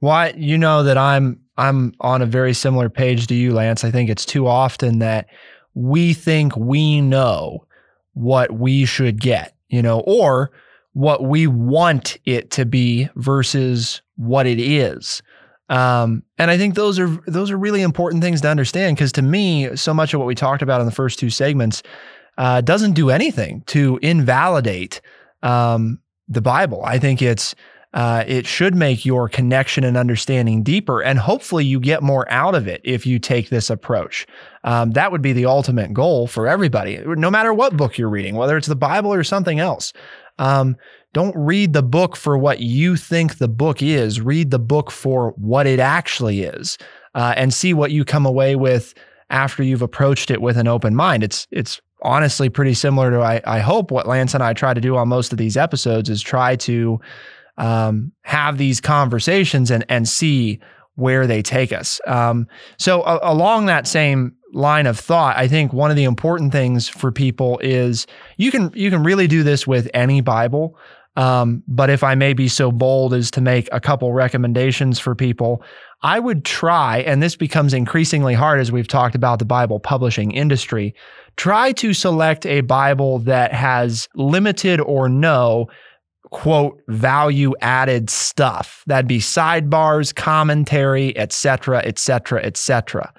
Well, 0.00 0.36
you 0.36 0.58
know 0.58 0.82
that 0.82 0.98
I'm 0.98 1.40
I'm 1.56 1.92
on 2.00 2.22
a 2.22 2.26
very 2.26 2.54
similar 2.54 2.88
page 2.88 3.26
to 3.28 3.34
you, 3.34 3.52
Lance. 3.52 3.84
I 3.84 3.90
think 3.90 4.10
it's 4.10 4.24
too 4.24 4.46
often 4.46 5.00
that 5.00 5.26
we 5.74 6.14
think 6.14 6.56
we 6.56 7.00
know 7.00 7.64
what 8.14 8.52
we 8.52 8.84
should 8.84 9.20
get, 9.20 9.54
you 9.68 9.82
know, 9.82 10.00
or 10.00 10.50
what 10.92 11.22
we 11.22 11.46
want 11.46 12.16
it 12.24 12.50
to 12.52 12.64
be 12.64 13.08
versus 13.14 14.02
what 14.18 14.46
it 14.46 14.60
is. 14.60 15.22
Um, 15.70 16.22
and 16.38 16.50
I 16.50 16.58
think 16.58 16.74
those 16.74 16.98
are 16.98 17.08
those 17.26 17.50
are 17.50 17.58
really 17.58 17.82
important 17.82 18.22
things 18.22 18.40
to 18.42 18.48
understand 18.48 18.96
because 18.96 19.12
to 19.12 19.22
me, 19.22 19.76
so 19.76 19.92
much 19.92 20.14
of 20.14 20.20
what 20.20 20.26
we 20.26 20.34
talked 20.34 20.62
about 20.62 20.80
in 20.80 20.86
the 20.86 20.92
first 20.92 21.18
two 21.18 21.30
segments 21.30 21.82
uh, 22.38 22.60
doesn't 22.60 22.92
do 22.92 23.10
anything 23.10 23.62
to 23.66 23.98
invalidate 24.02 25.00
um, 25.42 26.00
the 26.28 26.40
Bible. 26.40 26.82
I 26.84 26.98
think 26.98 27.20
it's 27.20 27.54
uh, 27.94 28.22
it 28.26 28.46
should 28.46 28.74
make 28.74 29.04
your 29.04 29.28
connection 29.28 29.82
and 29.82 29.96
understanding 29.96 30.62
deeper, 30.62 31.02
and 31.02 31.18
hopefully 31.18 31.64
you 31.64 31.80
get 31.80 32.02
more 32.02 32.30
out 32.30 32.54
of 32.54 32.66
it 32.66 32.80
if 32.84 33.06
you 33.06 33.18
take 33.18 33.48
this 33.48 33.70
approach. 33.70 34.26
Um, 34.64 34.92
that 34.92 35.10
would 35.10 35.22
be 35.22 35.32
the 35.32 35.46
ultimate 35.46 35.94
goal 35.94 36.26
for 36.26 36.46
everybody, 36.46 37.02
no 37.06 37.30
matter 37.30 37.52
what 37.52 37.76
book 37.76 37.96
you're 37.96 38.10
reading, 38.10 38.36
whether 38.36 38.56
it's 38.56 38.66
the 38.68 38.76
Bible 38.76 39.12
or 39.12 39.24
something 39.24 39.58
else. 39.58 39.92
Um, 40.38 40.76
don't 41.14 41.36
read 41.36 41.72
the 41.72 41.82
book 41.82 42.16
for 42.16 42.36
what 42.36 42.60
you 42.60 42.96
think 42.96 43.38
the 43.38 43.48
book 43.48 43.82
is. 43.82 44.20
Read 44.20 44.50
the 44.50 44.58
book 44.58 44.90
for 44.90 45.32
what 45.36 45.66
it 45.66 45.80
actually 45.80 46.42
is, 46.42 46.78
uh, 47.14 47.34
and 47.36 47.52
see 47.52 47.74
what 47.74 47.90
you 47.90 48.04
come 48.04 48.26
away 48.26 48.56
with 48.56 48.94
after 49.30 49.62
you've 49.62 49.82
approached 49.82 50.30
it 50.30 50.40
with 50.40 50.56
an 50.56 50.68
open 50.68 50.94
mind. 50.94 51.22
It's 51.22 51.46
it's 51.50 51.80
honestly 52.02 52.48
pretty 52.48 52.74
similar 52.74 53.10
to 53.10 53.20
I, 53.20 53.40
I 53.44 53.58
hope 53.60 53.90
what 53.90 54.06
Lance 54.06 54.34
and 54.34 54.42
I 54.42 54.52
try 54.52 54.74
to 54.74 54.80
do 54.80 54.96
on 54.96 55.08
most 55.08 55.32
of 55.32 55.38
these 55.38 55.56
episodes 55.56 56.08
is 56.08 56.22
try 56.22 56.56
to 56.56 57.00
um, 57.56 58.12
have 58.22 58.58
these 58.58 58.80
conversations 58.80 59.70
and 59.70 59.84
and 59.88 60.08
see 60.08 60.60
where 60.94 61.26
they 61.26 61.42
take 61.42 61.72
us. 61.72 62.00
Um, 62.06 62.48
so 62.76 63.02
uh, 63.02 63.20
along 63.22 63.66
that 63.66 63.86
same 63.86 64.34
line 64.52 64.86
of 64.86 64.98
thought, 64.98 65.36
I 65.36 65.48
think 65.48 65.72
one 65.72 65.90
of 65.90 65.96
the 65.96 66.04
important 66.04 66.52
things 66.52 66.88
for 66.88 67.12
people 67.12 67.58
is 67.58 68.06
you 68.36 68.50
can 68.50 68.70
you 68.74 68.90
can 68.90 69.02
really 69.02 69.26
do 69.26 69.42
this 69.42 69.66
with 69.66 69.88
any 69.94 70.20
Bible. 70.20 70.76
Um, 71.16 71.64
but 71.66 71.90
if 71.90 72.04
I 72.04 72.14
may 72.14 72.32
be 72.32 72.46
so 72.46 72.70
bold 72.70 73.12
as 73.12 73.30
to 73.32 73.40
make 73.40 73.68
a 73.72 73.80
couple 73.80 74.12
recommendations 74.12 75.00
for 75.00 75.16
people, 75.16 75.64
I 76.02 76.20
would 76.20 76.44
try, 76.44 76.98
and 76.98 77.20
this 77.20 77.34
becomes 77.34 77.74
increasingly 77.74 78.34
hard 78.34 78.60
as 78.60 78.70
we've 78.70 78.86
talked 78.86 79.16
about 79.16 79.40
the 79.40 79.44
Bible 79.44 79.80
publishing 79.80 80.30
industry, 80.30 80.94
try 81.36 81.72
to 81.72 81.92
select 81.92 82.46
a 82.46 82.60
Bible 82.60 83.18
that 83.20 83.52
has 83.52 84.08
limited 84.14 84.80
or 84.80 85.08
no 85.08 85.66
quote 86.30 86.80
value 86.88 87.54
added 87.62 88.10
stuff 88.10 88.84
that'd 88.86 89.08
be 89.08 89.18
sidebars 89.18 90.14
commentary 90.14 91.16
etc 91.16 91.78
etc 91.78 92.44
etc 92.44 93.10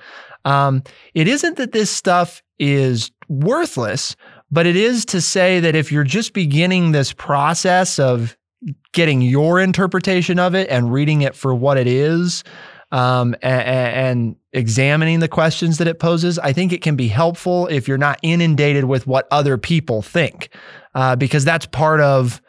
it 0.46 1.28
isn't 1.28 1.58
that 1.58 1.72
this 1.72 1.90
stuff 1.90 2.42
is 2.58 3.12
worthless 3.28 4.16
but 4.52 4.66
it 4.66 4.76
is 4.76 5.06
to 5.06 5.22
say 5.22 5.60
that 5.60 5.76
if 5.76 5.92
you're 5.92 6.04
just 6.04 6.34
beginning 6.34 6.92
this 6.92 7.14
process 7.14 8.00
of 8.00 8.36
getting 8.92 9.22
your 9.22 9.60
interpretation 9.60 10.40
of 10.40 10.56
it 10.56 10.70
and 10.70 10.92
reading 10.92 11.22
it 11.22 11.36
for 11.36 11.54
what 11.54 11.78
it 11.78 11.88
is 11.88 12.44
um, 12.92 13.36
and, 13.42 13.62
and, 13.62 14.36
examining 14.52 15.20
the 15.20 15.28
questions 15.28 15.78
that 15.78 15.88
it 15.88 16.00
poses, 16.00 16.40
I 16.40 16.54
think 16.54 16.74
it 16.74 16.82
can 16.82 16.96
be 16.96 17.08
helpful 17.08 17.68
if 17.68 17.88
you're 17.88 18.00
not 18.00 18.18
inundated 18.24 18.86
with 18.86 19.06
what 19.06 19.28
other 19.30 19.60
people 19.60 20.02
think, 20.02 20.50
uh, 20.96 21.16
because 21.16 21.46
that's 21.46 21.68
part 21.68 22.02
of 22.02 22.42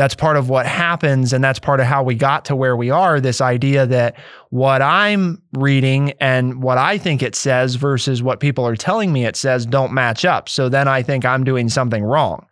that's 0.00 0.14
part 0.14 0.38
of 0.38 0.48
what 0.48 0.64
happens 0.64 1.30
and 1.34 1.44
that's 1.44 1.58
part 1.58 1.78
of 1.78 1.84
how 1.84 2.02
we 2.02 2.14
got 2.14 2.46
to 2.46 2.56
where 2.56 2.74
we 2.74 2.88
are 2.88 3.20
this 3.20 3.42
idea 3.42 3.84
that 3.84 4.16
what 4.48 4.80
i'm 4.80 5.42
reading 5.52 6.14
and 6.22 6.62
what 6.62 6.78
i 6.78 6.96
think 6.96 7.22
it 7.22 7.34
says 7.34 7.74
versus 7.74 8.22
what 8.22 8.40
people 8.40 8.66
are 8.66 8.76
telling 8.76 9.12
me 9.12 9.26
it 9.26 9.36
says 9.36 9.66
don't 9.66 9.92
match 9.92 10.24
up. 10.24 10.48
So 10.48 10.70
then 10.70 10.88
i 10.88 11.02
think 11.02 11.26
i'm 11.26 11.44
doing 11.44 11.68
something 11.68 12.02
wrong. 12.02 12.46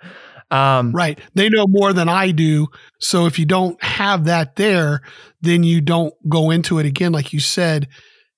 Um, 0.51 0.92
right. 0.92 1.18
They 1.34 1.49
know 1.49 1.64
more 1.66 1.94
than 1.94 2.11
i 2.11 2.32
do. 2.32 2.66
So 3.01 3.24
if 3.24 3.38
you 3.38 3.46
don't 3.46 3.82
have 3.82 4.26
that 4.26 4.57
there 4.57 5.01
then 5.40 5.62
you 5.62 5.80
don't 5.80 6.12
go 6.28 6.51
into 6.51 6.78
it 6.78 6.84
again 6.84 7.12
like 7.12 7.32
you 7.32 7.40
said 7.40 7.88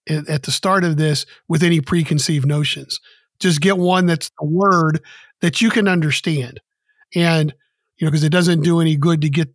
at 0.06 0.44
the 0.44 0.52
start 0.52 0.84
of 0.84 0.98
this 0.98 1.26
with 1.48 1.64
any 1.64 1.80
preconceived 1.80 2.46
notions. 2.46 3.00
Just 3.40 3.60
get 3.60 3.76
one 3.76 4.06
that's 4.06 4.30
the 4.38 4.46
word 4.46 5.02
that 5.40 5.60
you 5.60 5.68
can 5.68 5.88
understand. 5.88 6.60
And 7.16 7.52
you 8.00 8.06
know, 8.06 8.10
because 8.10 8.24
it 8.24 8.32
doesn't 8.32 8.62
do 8.62 8.80
any 8.80 8.96
good 8.96 9.20
to 9.22 9.28
get 9.28 9.48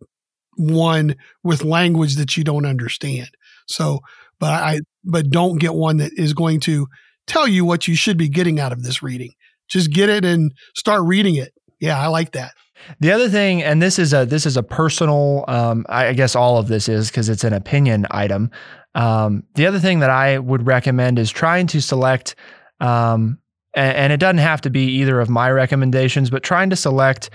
one 0.56 1.16
with 1.42 1.64
language 1.64 2.16
that 2.16 2.36
you 2.36 2.44
don't 2.44 2.64
understand. 2.64 3.28
So, 3.66 4.00
but 4.38 4.50
I, 4.50 4.80
but 5.04 5.30
don't 5.30 5.58
get 5.58 5.74
one 5.74 5.98
that 5.98 6.12
is 6.16 6.32
going 6.32 6.60
to 6.60 6.86
tell 7.26 7.48
you 7.48 7.64
what 7.64 7.88
you 7.88 7.96
should 7.96 8.16
be 8.16 8.28
getting 8.28 8.60
out 8.60 8.72
of 8.72 8.82
this 8.82 9.02
reading. 9.02 9.32
Just 9.68 9.92
get 9.92 10.08
it 10.08 10.24
and 10.24 10.52
start 10.76 11.02
reading 11.04 11.34
it. 11.34 11.52
Yeah, 11.80 12.00
I 12.00 12.06
like 12.06 12.32
that. 12.32 12.52
The 13.00 13.10
other 13.10 13.28
thing, 13.28 13.62
and 13.62 13.82
this 13.82 13.98
is 13.98 14.12
a 14.12 14.24
this 14.24 14.46
is 14.46 14.56
a 14.56 14.62
personal, 14.62 15.44
um, 15.48 15.84
I 15.88 16.12
guess 16.12 16.36
all 16.36 16.58
of 16.58 16.68
this 16.68 16.88
is 16.88 17.10
because 17.10 17.28
it's 17.28 17.44
an 17.44 17.52
opinion 17.52 18.06
item. 18.10 18.50
Um, 18.94 19.44
the 19.54 19.66
other 19.66 19.78
thing 19.78 20.00
that 20.00 20.10
I 20.10 20.38
would 20.38 20.66
recommend 20.66 21.18
is 21.18 21.30
trying 21.30 21.66
to 21.68 21.82
select, 21.82 22.34
um, 22.80 23.38
and, 23.74 23.96
and, 23.96 24.12
it 24.12 24.18
doesn't 24.18 24.38
have 24.38 24.62
to 24.62 24.70
be 24.70 24.86
either 24.86 25.20
of 25.20 25.28
my 25.28 25.50
recommendations, 25.50 26.30
but 26.30 26.42
trying 26.42 26.70
to 26.70 26.76
select 26.76 27.28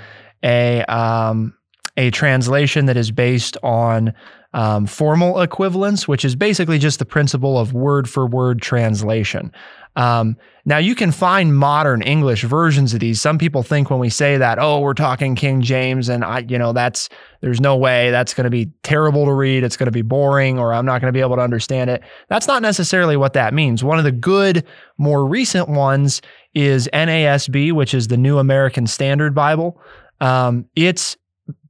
a 0.44 0.84
um, 0.86 1.54
a 1.98 2.12
translation 2.12 2.86
that 2.86 2.98
is 2.98 3.12
based 3.12 3.58
on 3.64 4.14
um, 4.54 4.86
formal 4.86 5.42
equivalence, 5.42 6.08
which 6.08 6.26
is 6.26 6.36
basically 6.36 6.78
just 6.78 7.00
the 7.00 7.06
principle 7.06 7.58
of 7.58 7.74
word 7.74 8.10
for 8.10 8.26
word 8.26 8.62
translation. 8.62 9.52
Um, 9.96 10.38
now 10.64 10.78
you 10.78 10.96
can 10.96 11.12
find 11.12 11.56
modern 11.56 12.02
English 12.02 12.44
versions 12.44 12.94
of 12.94 13.02
these. 13.02 13.20
Some 13.20 13.38
people 13.38 13.62
think 13.62 13.90
when 13.90 14.00
we 14.00 14.10
say 14.10 14.38
that, 14.38 14.58
oh, 14.58 14.80
we're 14.80 14.94
talking 14.94 15.36
King 15.36 15.62
James, 15.62 16.08
and 16.08 16.24
I, 16.24 16.40
you 16.48 16.58
know, 16.58 16.72
that's 16.72 17.10
there's 17.42 17.60
no 17.60 17.76
way 17.76 18.12
that's 18.12 18.34
going 18.34 18.46
to 18.46 18.52
be 18.52 18.72
terrible 18.84 19.26
to 19.26 19.34
read. 19.34 19.64
It's 19.64 19.76
going 19.76 19.88
to 19.88 19.92
be 19.92 20.02
boring, 20.02 20.60
or 20.60 20.74
I'm 20.74 20.86
not 20.86 21.02
going 21.02 21.12
to 21.12 21.18
be 21.18 21.22
able 21.22 21.36
to 21.36 21.42
understand 21.42 21.90
it. 21.90 22.04
That's 22.30 22.48
not 22.48 22.62
necessarily 22.62 23.18
what 23.18 23.34
that 23.34 23.54
means. 23.54 23.84
One 23.84 23.98
of 23.98 24.06
the 24.06 24.12
good, 24.12 24.66
more 24.98 25.26
recent 25.26 25.68
ones 25.68 26.22
is 26.54 26.88
NASB, 26.94 27.74
which 27.74 27.94
is 27.94 28.08
the 28.08 28.18
New 28.18 28.38
American 28.38 28.88
Standard 28.88 29.34
Bible. 29.34 29.82
Um, 30.22 30.66
it's 30.76 31.18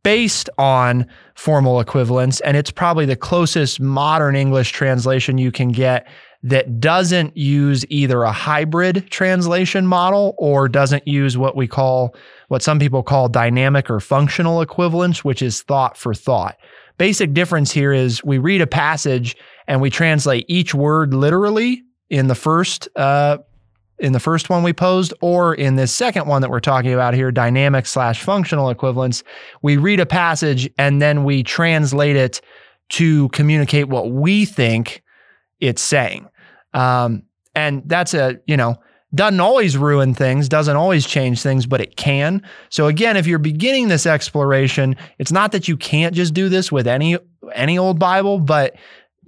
based 0.03 0.49
on 0.57 1.07
formal 1.35 1.79
equivalence, 1.79 2.39
and 2.41 2.57
it's 2.57 2.71
probably 2.71 3.05
the 3.05 3.15
closest 3.15 3.79
modern 3.79 4.35
English 4.35 4.71
translation 4.71 5.37
you 5.37 5.51
can 5.51 5.69
get 5.69 6.07
that 6.43 6.79
doesn't 6.79 7.37
use 7.37 7.85
either 7.89 8.23
a 8.23 8.31
hybrid 8.31 9.09
translation 9.11 9.85
model 9.85 10.33
or 10.37 10.67
doesn't 10.67 11.07
use 11.07 11.37
what 11.37 11.55
we 11.55 11.67
call, 11.67 12.15
what 12.47 12.63
some 12.63 12.79
people 12.79 13.03
call 13.03 13.29
dynamic 13.29 13.89
or 13.91 13.99
functional 13.99 14.61
equivalence, 14.61 15.23
which 15.23 15.41
is 15.41 15.61
thought 15.61 15.95
for 15.95 16.15
thought. 16.15 16.57
Basic 16.97 17.33
difference 17.33 17.71
here 17.71 17.93
is 17.93 18.23
we 18.23 18.39
read 18.39 18.61
a 18.61 18.67
passage 18.67 19.35
and 19.67 19.81
we 19.81 19.89
translate 19.91 20.45
each 20.47 20.73
word 20.73 21.13
literally 21.13 21.83
in 22.09 22.27
the 22.27 22.35
first 22.35 22.89
uh, 22.95 23.37
in 24.01 24.13
the 24.13 24.19
first 24.19 24.49
one 24.49 24.63
we 24.63 24.73
posed, 24.73 25.13
or 25.21 25.53
in 25.53 25.75
this 25.75 25.93
second 25.93 26.27
one 26.27 26.41
that 26.41 26.49
we're 26.49 26.59
talking 26.59 26.93
about 26.93 27.13
here, 27.13 27.31
dynamic 27.31 27.85
slash 27.85 28.21
functional 28.21 28.69
equivalence, 28.69 29.23
we 29.61 29.77
read 29.77 29.99
a 29.99 30.05
passage 30.05 30.69
and 30.77 31.01
then 31.01 31.23
we 31.23 31.43
translate 31.43 32.15
it 32.15 32.41
to 32.89 33.29
communicate 33.29 33.87
what 33.87 34.11
we 34.11 34.43
think 34.45 35.03
it's 35.59 35.81
saying. 35.81 36.27
Um, 36.73 37.23
and 37.55 37.83
that's 37.85 38.13
a, 38.13 38.39
you 38.47 38.57
know, 38.57 38.75
doesn't 39.13 39.39
always 39.39 39.77
ruin 39.77 40.13
things, 40.13 40.49
doesn't 40.49 40.75
always 40.75 41.05
change 41.05 41.41
things, 41.41 41.65
but 41.65 41.81
it 41.81 41.95
can. 41.95 42.41
So 42.69 42.87
again, 42.87 43.17
if 43.17 43.27
you're 43.27 43.39
beginning 43.39 43.89
this 43.89 44.05
exploration, 44.05 44.95
it's 45.19 45.31
not 45.31 45.51
that 45.51 45.67
you 45.67 45.77
can't 45.77 46.15
just 46.15 46.33
do 46.33 46.49
this 46.49 46.71
with 46.71 46.87
any 46.87 47.17
any 47.53 47.77
old 47.77 47.99
Bible, 47.99 48.39
but 48.39 48.75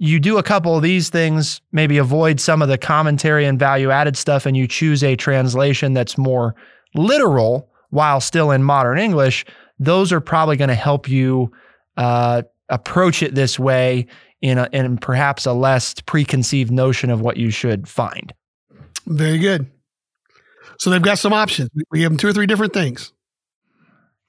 you 0.04 0.20
do 0.20 0.36
a 0.36 0.42
couple 0.42 0.76
of 0.76 0.82
these 0.82 1.08
things, 1.08 1.62
maybe 1.72 1.96
avoid 1.96 2.38
some 2.38 2.60
of 2.60 2.68
the 2.68 2.76
commentary 2.76 3.46
and 3.46 3.58
value 3.58 3.90
added 3.90 4.16
stuff, 4.16 4.44
and 4.44 4.56
you 4.56 4.68
choose 4.68 5.02
a 5.02 5.16
translation 5.16 5.94
that's 5.94 6.18
more 6.18 6.54
literal 6.94 7.70
while 7.88 8.20
still 8.20 8.50
in 8.50 8.62
modern 8.62 8.98
English, 8.98 9.46
those 9.78 10.12
are 10.12 10.20
probably 10.20 10.56
going 10.56 10.68
to 10.68 10.74
help 10.74 11.08
you 11.08 11.50
uh, 11.96 12.42
approach 12.68 13.22
it 13.22 13.34
this 13.34 13.58
way 13.58 14.06
in, 14.42 14.58
a, 14.58 14.68
in 14.72 14.98
perhaps 14.98 15.46
a 15.46 15.52
less 15.52 15.94
preconceived 16.06 16.70
notion 16.70 17.08
of 17.08 17.20
what 17.20 17.36
you 17.36 17.50
should 17.50 17.88
find. 17.88 18.34
Very 19.06 19.38
good. 19.38 19.70
So 20.78 20.90
they've 20.90 21.00
got 21.00 21.18
some 21.18 21.32
options. 21.32 21.70
We 21.90 22.02
have 22.02 22.12
them 22.12 22.18
two 22.18 22.28
or 22.28 22.32
three 22.32 22.46
different 22.46 22.74
things. 22.74 23.12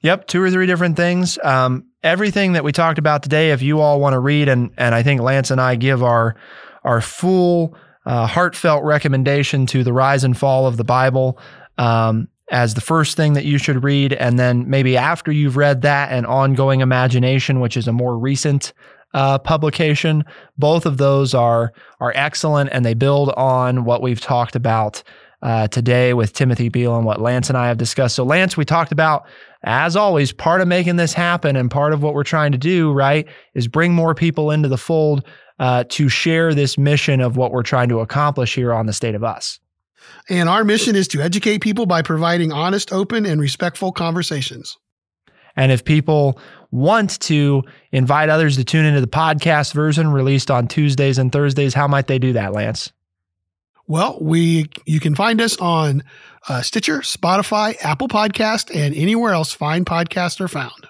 Yep, 0.01 0.27
two 0.27 0.41
or 0.41 0.51
three 0.51 0.67
different 0.67 0.95
things. 0.95 1.37
Um, 1.43 1.87
everything 2.05 2.53
that 2.53 2.63
we 2.63 2.71
talked 2.71 2.99
about 2.99 3.23
today, 3.23 3.51
if 3.51 3.61
you 3.61 3.81
all 3.81 3.99
want 3.99 4.13
to 4.13 4.19
read, 4.19 4.47
and 4.47 4.71
and 4.77 4.95
I 4.95 5.03
think 5.03 5.19
Lance 5.19 5.51
and 5.51 5.59
I 5.59 5.75
give 5.75 6.03
our 6.03 6.35
our 6.83 7.01
full 7.01 7.75
uh, 8.05 8.27
heartfelt 8.27 8.83
recommendation 8.83 9.65
to 9.65 9.83
the 9.83 9.91
rise 9.91 10.23
and 10.23 10.37
fall 10.37 10.67
of 10.67 10.77
the 10.77 10.83
Bible 10.83 11.39
um, 11.79 12.29
as 12.51 12.75
the 12.75 12.81
first 12.81 13.17
thing 13.17 13.33
that 13.33 13.43
you 13.43 13.57
should 13.57 13.83
read, 13.83 14.13
and 14.13 14.39
then 14.39 14.69
maybe 14.69 14.95
after 14.95 15.31
you've 15.31 15.57
read 15.57 15.81
that, 15.81 16.11
an 16.11 16.25
ongoing 16.25 16.81
imagination, 16.81 17.59
which 17.59 17.75
is 17.75 17.87
a 17.87 17.91
more 17.91 18.17
recent 18.17 18.71
uh, 19.15 19.39
publication. 19.39 20.23
Both 20.57 20.85
of 20.85 20.97
those 20.97 21.33
are 21.33 21.73
are 21.99 22.13
excellent, 22.15 22.69
and 22.71 22.85
they 22.85 22.93
build 22.93 23.29
on 23.31 23.83
what 23.83 24.01
we've 24.01 24.21
talked 24.21 24.55
about 24.55 25.01
uh, 25.41 25.67
today 25.67 26.13
with 26.13 26.33
Timothy 26.33 26.69
Beal 26.69 26.95
and 26.95 27.05
what 27.05 27.21
Lance 27.21 27.49
and 27.49 27.57
I 27.57 27.67
have 27.67 27.77
discussed. 27.77 28.15
So, 28.15 28.23
Lance, 28.23 28.57
we 28.57 28.65
talked 28.65 28.91
about, 28.91 29.25
as 29.63 29.95
always, 29.95 30.31
part 30.31 30.61
of 30.61 30.67
making 30.67 30.95
this 30.95 31.13
happen 31.13 31.55
and 31.55 31.69
part 31.69 31.93
of 31.93 32.01
what 32.01 32.13
we're 32.13 32.23
trying 32.23 32.51
to 32.51 32.57
do, 32.57 32.91
right, 32.93 33.27
is 33.53 33.67
bring 33.67 33.93
more 33.93 34.15
people 34.15 34.51
into 34.51 34.67
the 34.67 34.77
fold 34.77 35.25
uh, 35.59 35.83
to 35.89 36.09
share 36.09 36.53
this 36.53 36.77
mission 36.77 37.21
of 37.21 37.37
what 37.37 37.51
we're 37.51 37.63
trying 37.63 37.89
to 37.89 37.99
accomplish 37.99 38.55
here 38.55 38.73
on 38.73 38.85
the 38.85 38.93
State 38.93 39.15
of 39.15 39.23
Us. 39.23 39.59
And 40.29 40.49
our 40.49 40.63
mission 40.63 40.95
is 40.95 41.07
to 41.09 41.21
educate 41.21 41.61
people 41.61 41.85
by 41.85 42.01
providing 42.01 42.51
honest, 42.51 42.91
open, 42.91 43.25
and 43.25 43.39
respectful 43.39 43.91
conversations. 43.91 44.77
And 45.55 45.71
if 45.71 45.85
people 45.85 46.39
want 46.71 47.19
to 47.21 47.63
invite 47.91 48.29
others 48.29 48.57
to 48.57 48.63
tune 48.63 48.85
into 48.85 49.01
the 49.01 49.07
podcast 49.07 49.73
version 49.73 50.11
released 50.11 50.51
on 50.51 50.67
Tuesdays 50.67 51.17
and 51.17 51.31
Thursdays, 51.31 51.73
how 51.73 51.87
might 51.87 52.07
they 52.07 52.19
do 52.19 52.33
that, 52.33 52.53
Lance? 52.53 52.91
Well, 53.87 54.17
we 54.19 54.69
you 54.85 54.99
can 54.99 55.15
find 55.15 55.41
us 55.41 55.57
on 55.57 56.03
uh, 56.47 56.61
Stitcher, 56.61 56.99
Spotify, 56.99 57.75
Apple 57.81 58.07
Podcast, 58.07 58.75
and 58.75 58.95
anywhere 58.95 59.33
else 59.33 59.51
fine 59.51 59.85
podcasts 59.85 60.41
are 60.41 60.47
found. 60.47 60.87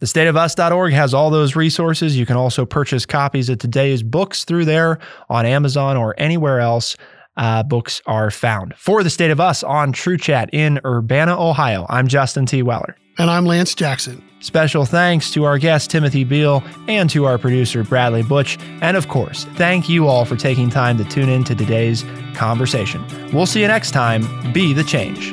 TheStateofUs.org 0.00 0.92
has 0.92 1.14
all 1.14 1.30
those 1.30 1.54
resources. 1.54 2.18
You 2.18 2.26
can 2.26 2.36
also 2.36 2.66
purchase 2.66 3.06
copies 3.06 3.48
of 3.48 3.58
today's 3.58 4.02
books 4.02 4.44
through 4.44 4.64
there 4.64 4.98
on 5.30 5.46
Amazon 5.46 5.96
or 5.96 6.16
anywhere 6.18 6.58
else 6.58 6.96
uh, 7.36 7.62
books 7.62 8.02
are 8.06 8.30
found. 8.32 8.74
For 8.76 9.04
the 9.04 9.10
State 9.10 9.30
of 9.30 9.38
Us 9.38 9.62
on 9.62 9.92
True 9.92 10.18
Chat 10.18 10.50
in 10.52 10.80
Urbana, 10.84 11.40
Ohio, 11.40 11.86
I'm 11.88 12.08
Justin 12.08 12.46
T. 12.46 12.62
Weller. 12.62 12.96
And 13.16 13.30
I'm 13.30 13.46
Lance 13.46 13.76
Jackson. 13.76 14.24
Special 14.42 14.84
thanks 14.84 15.30
to 15.30 15.44
our 15.44 15.56
guest, 15.56 15.90
Timothy 15.90 16.24
Beal, 16.24 16.64
and 16.88 17.08
to 17.10 17.24
our 17.26 17.38
producer, 17.38 17.84
Bradley 17.84 18.22
Butch. 18.22 18.58
And 18.80 18.96
of 18.96 19.08
course, 19.08 19.44
thank 19.54 19.88
you 19.88 20.08
all 20.08 20.24
for 20.24 20.36
taking 20.36 20.68
time 20.68 20.98
to 20.98 21.04
tune 21.04 21.28
in 21.28 21.44
to 21.44 21.54
today's 21.54 22.04
conversation. 22.34 23.04
We'll 23.32 23.46
see 23.46 23.60
you 23.60 23.68
next 23.68 23.92
time. 23.92 24.52
Be 24.52 24.72
the 24.72 24.84
change. 24.84 25.32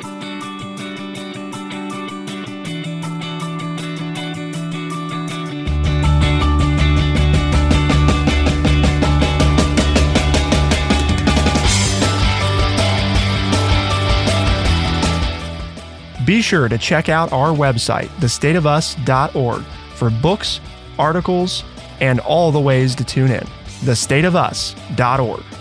Be 16.40 16.42
sure 16.42 16.70
to 16.70 16.78
check 16.78 17.10
out 17.10 17.34
our 17.34 17.50
website, 17.50 18.08
thestateofus.org, 18.18 19.62
for 19.94 20.08
books, 20.08 20.58
articles, 20.98 21.64
and 22.00 22.18
all 22.20 22.50
the 22.50 22.58
ways 22.58 22.94
to 22.94 23.04
tune 23.04 23.30
in. 23.30 23.44
Thestateofus.org. 23.84 25.59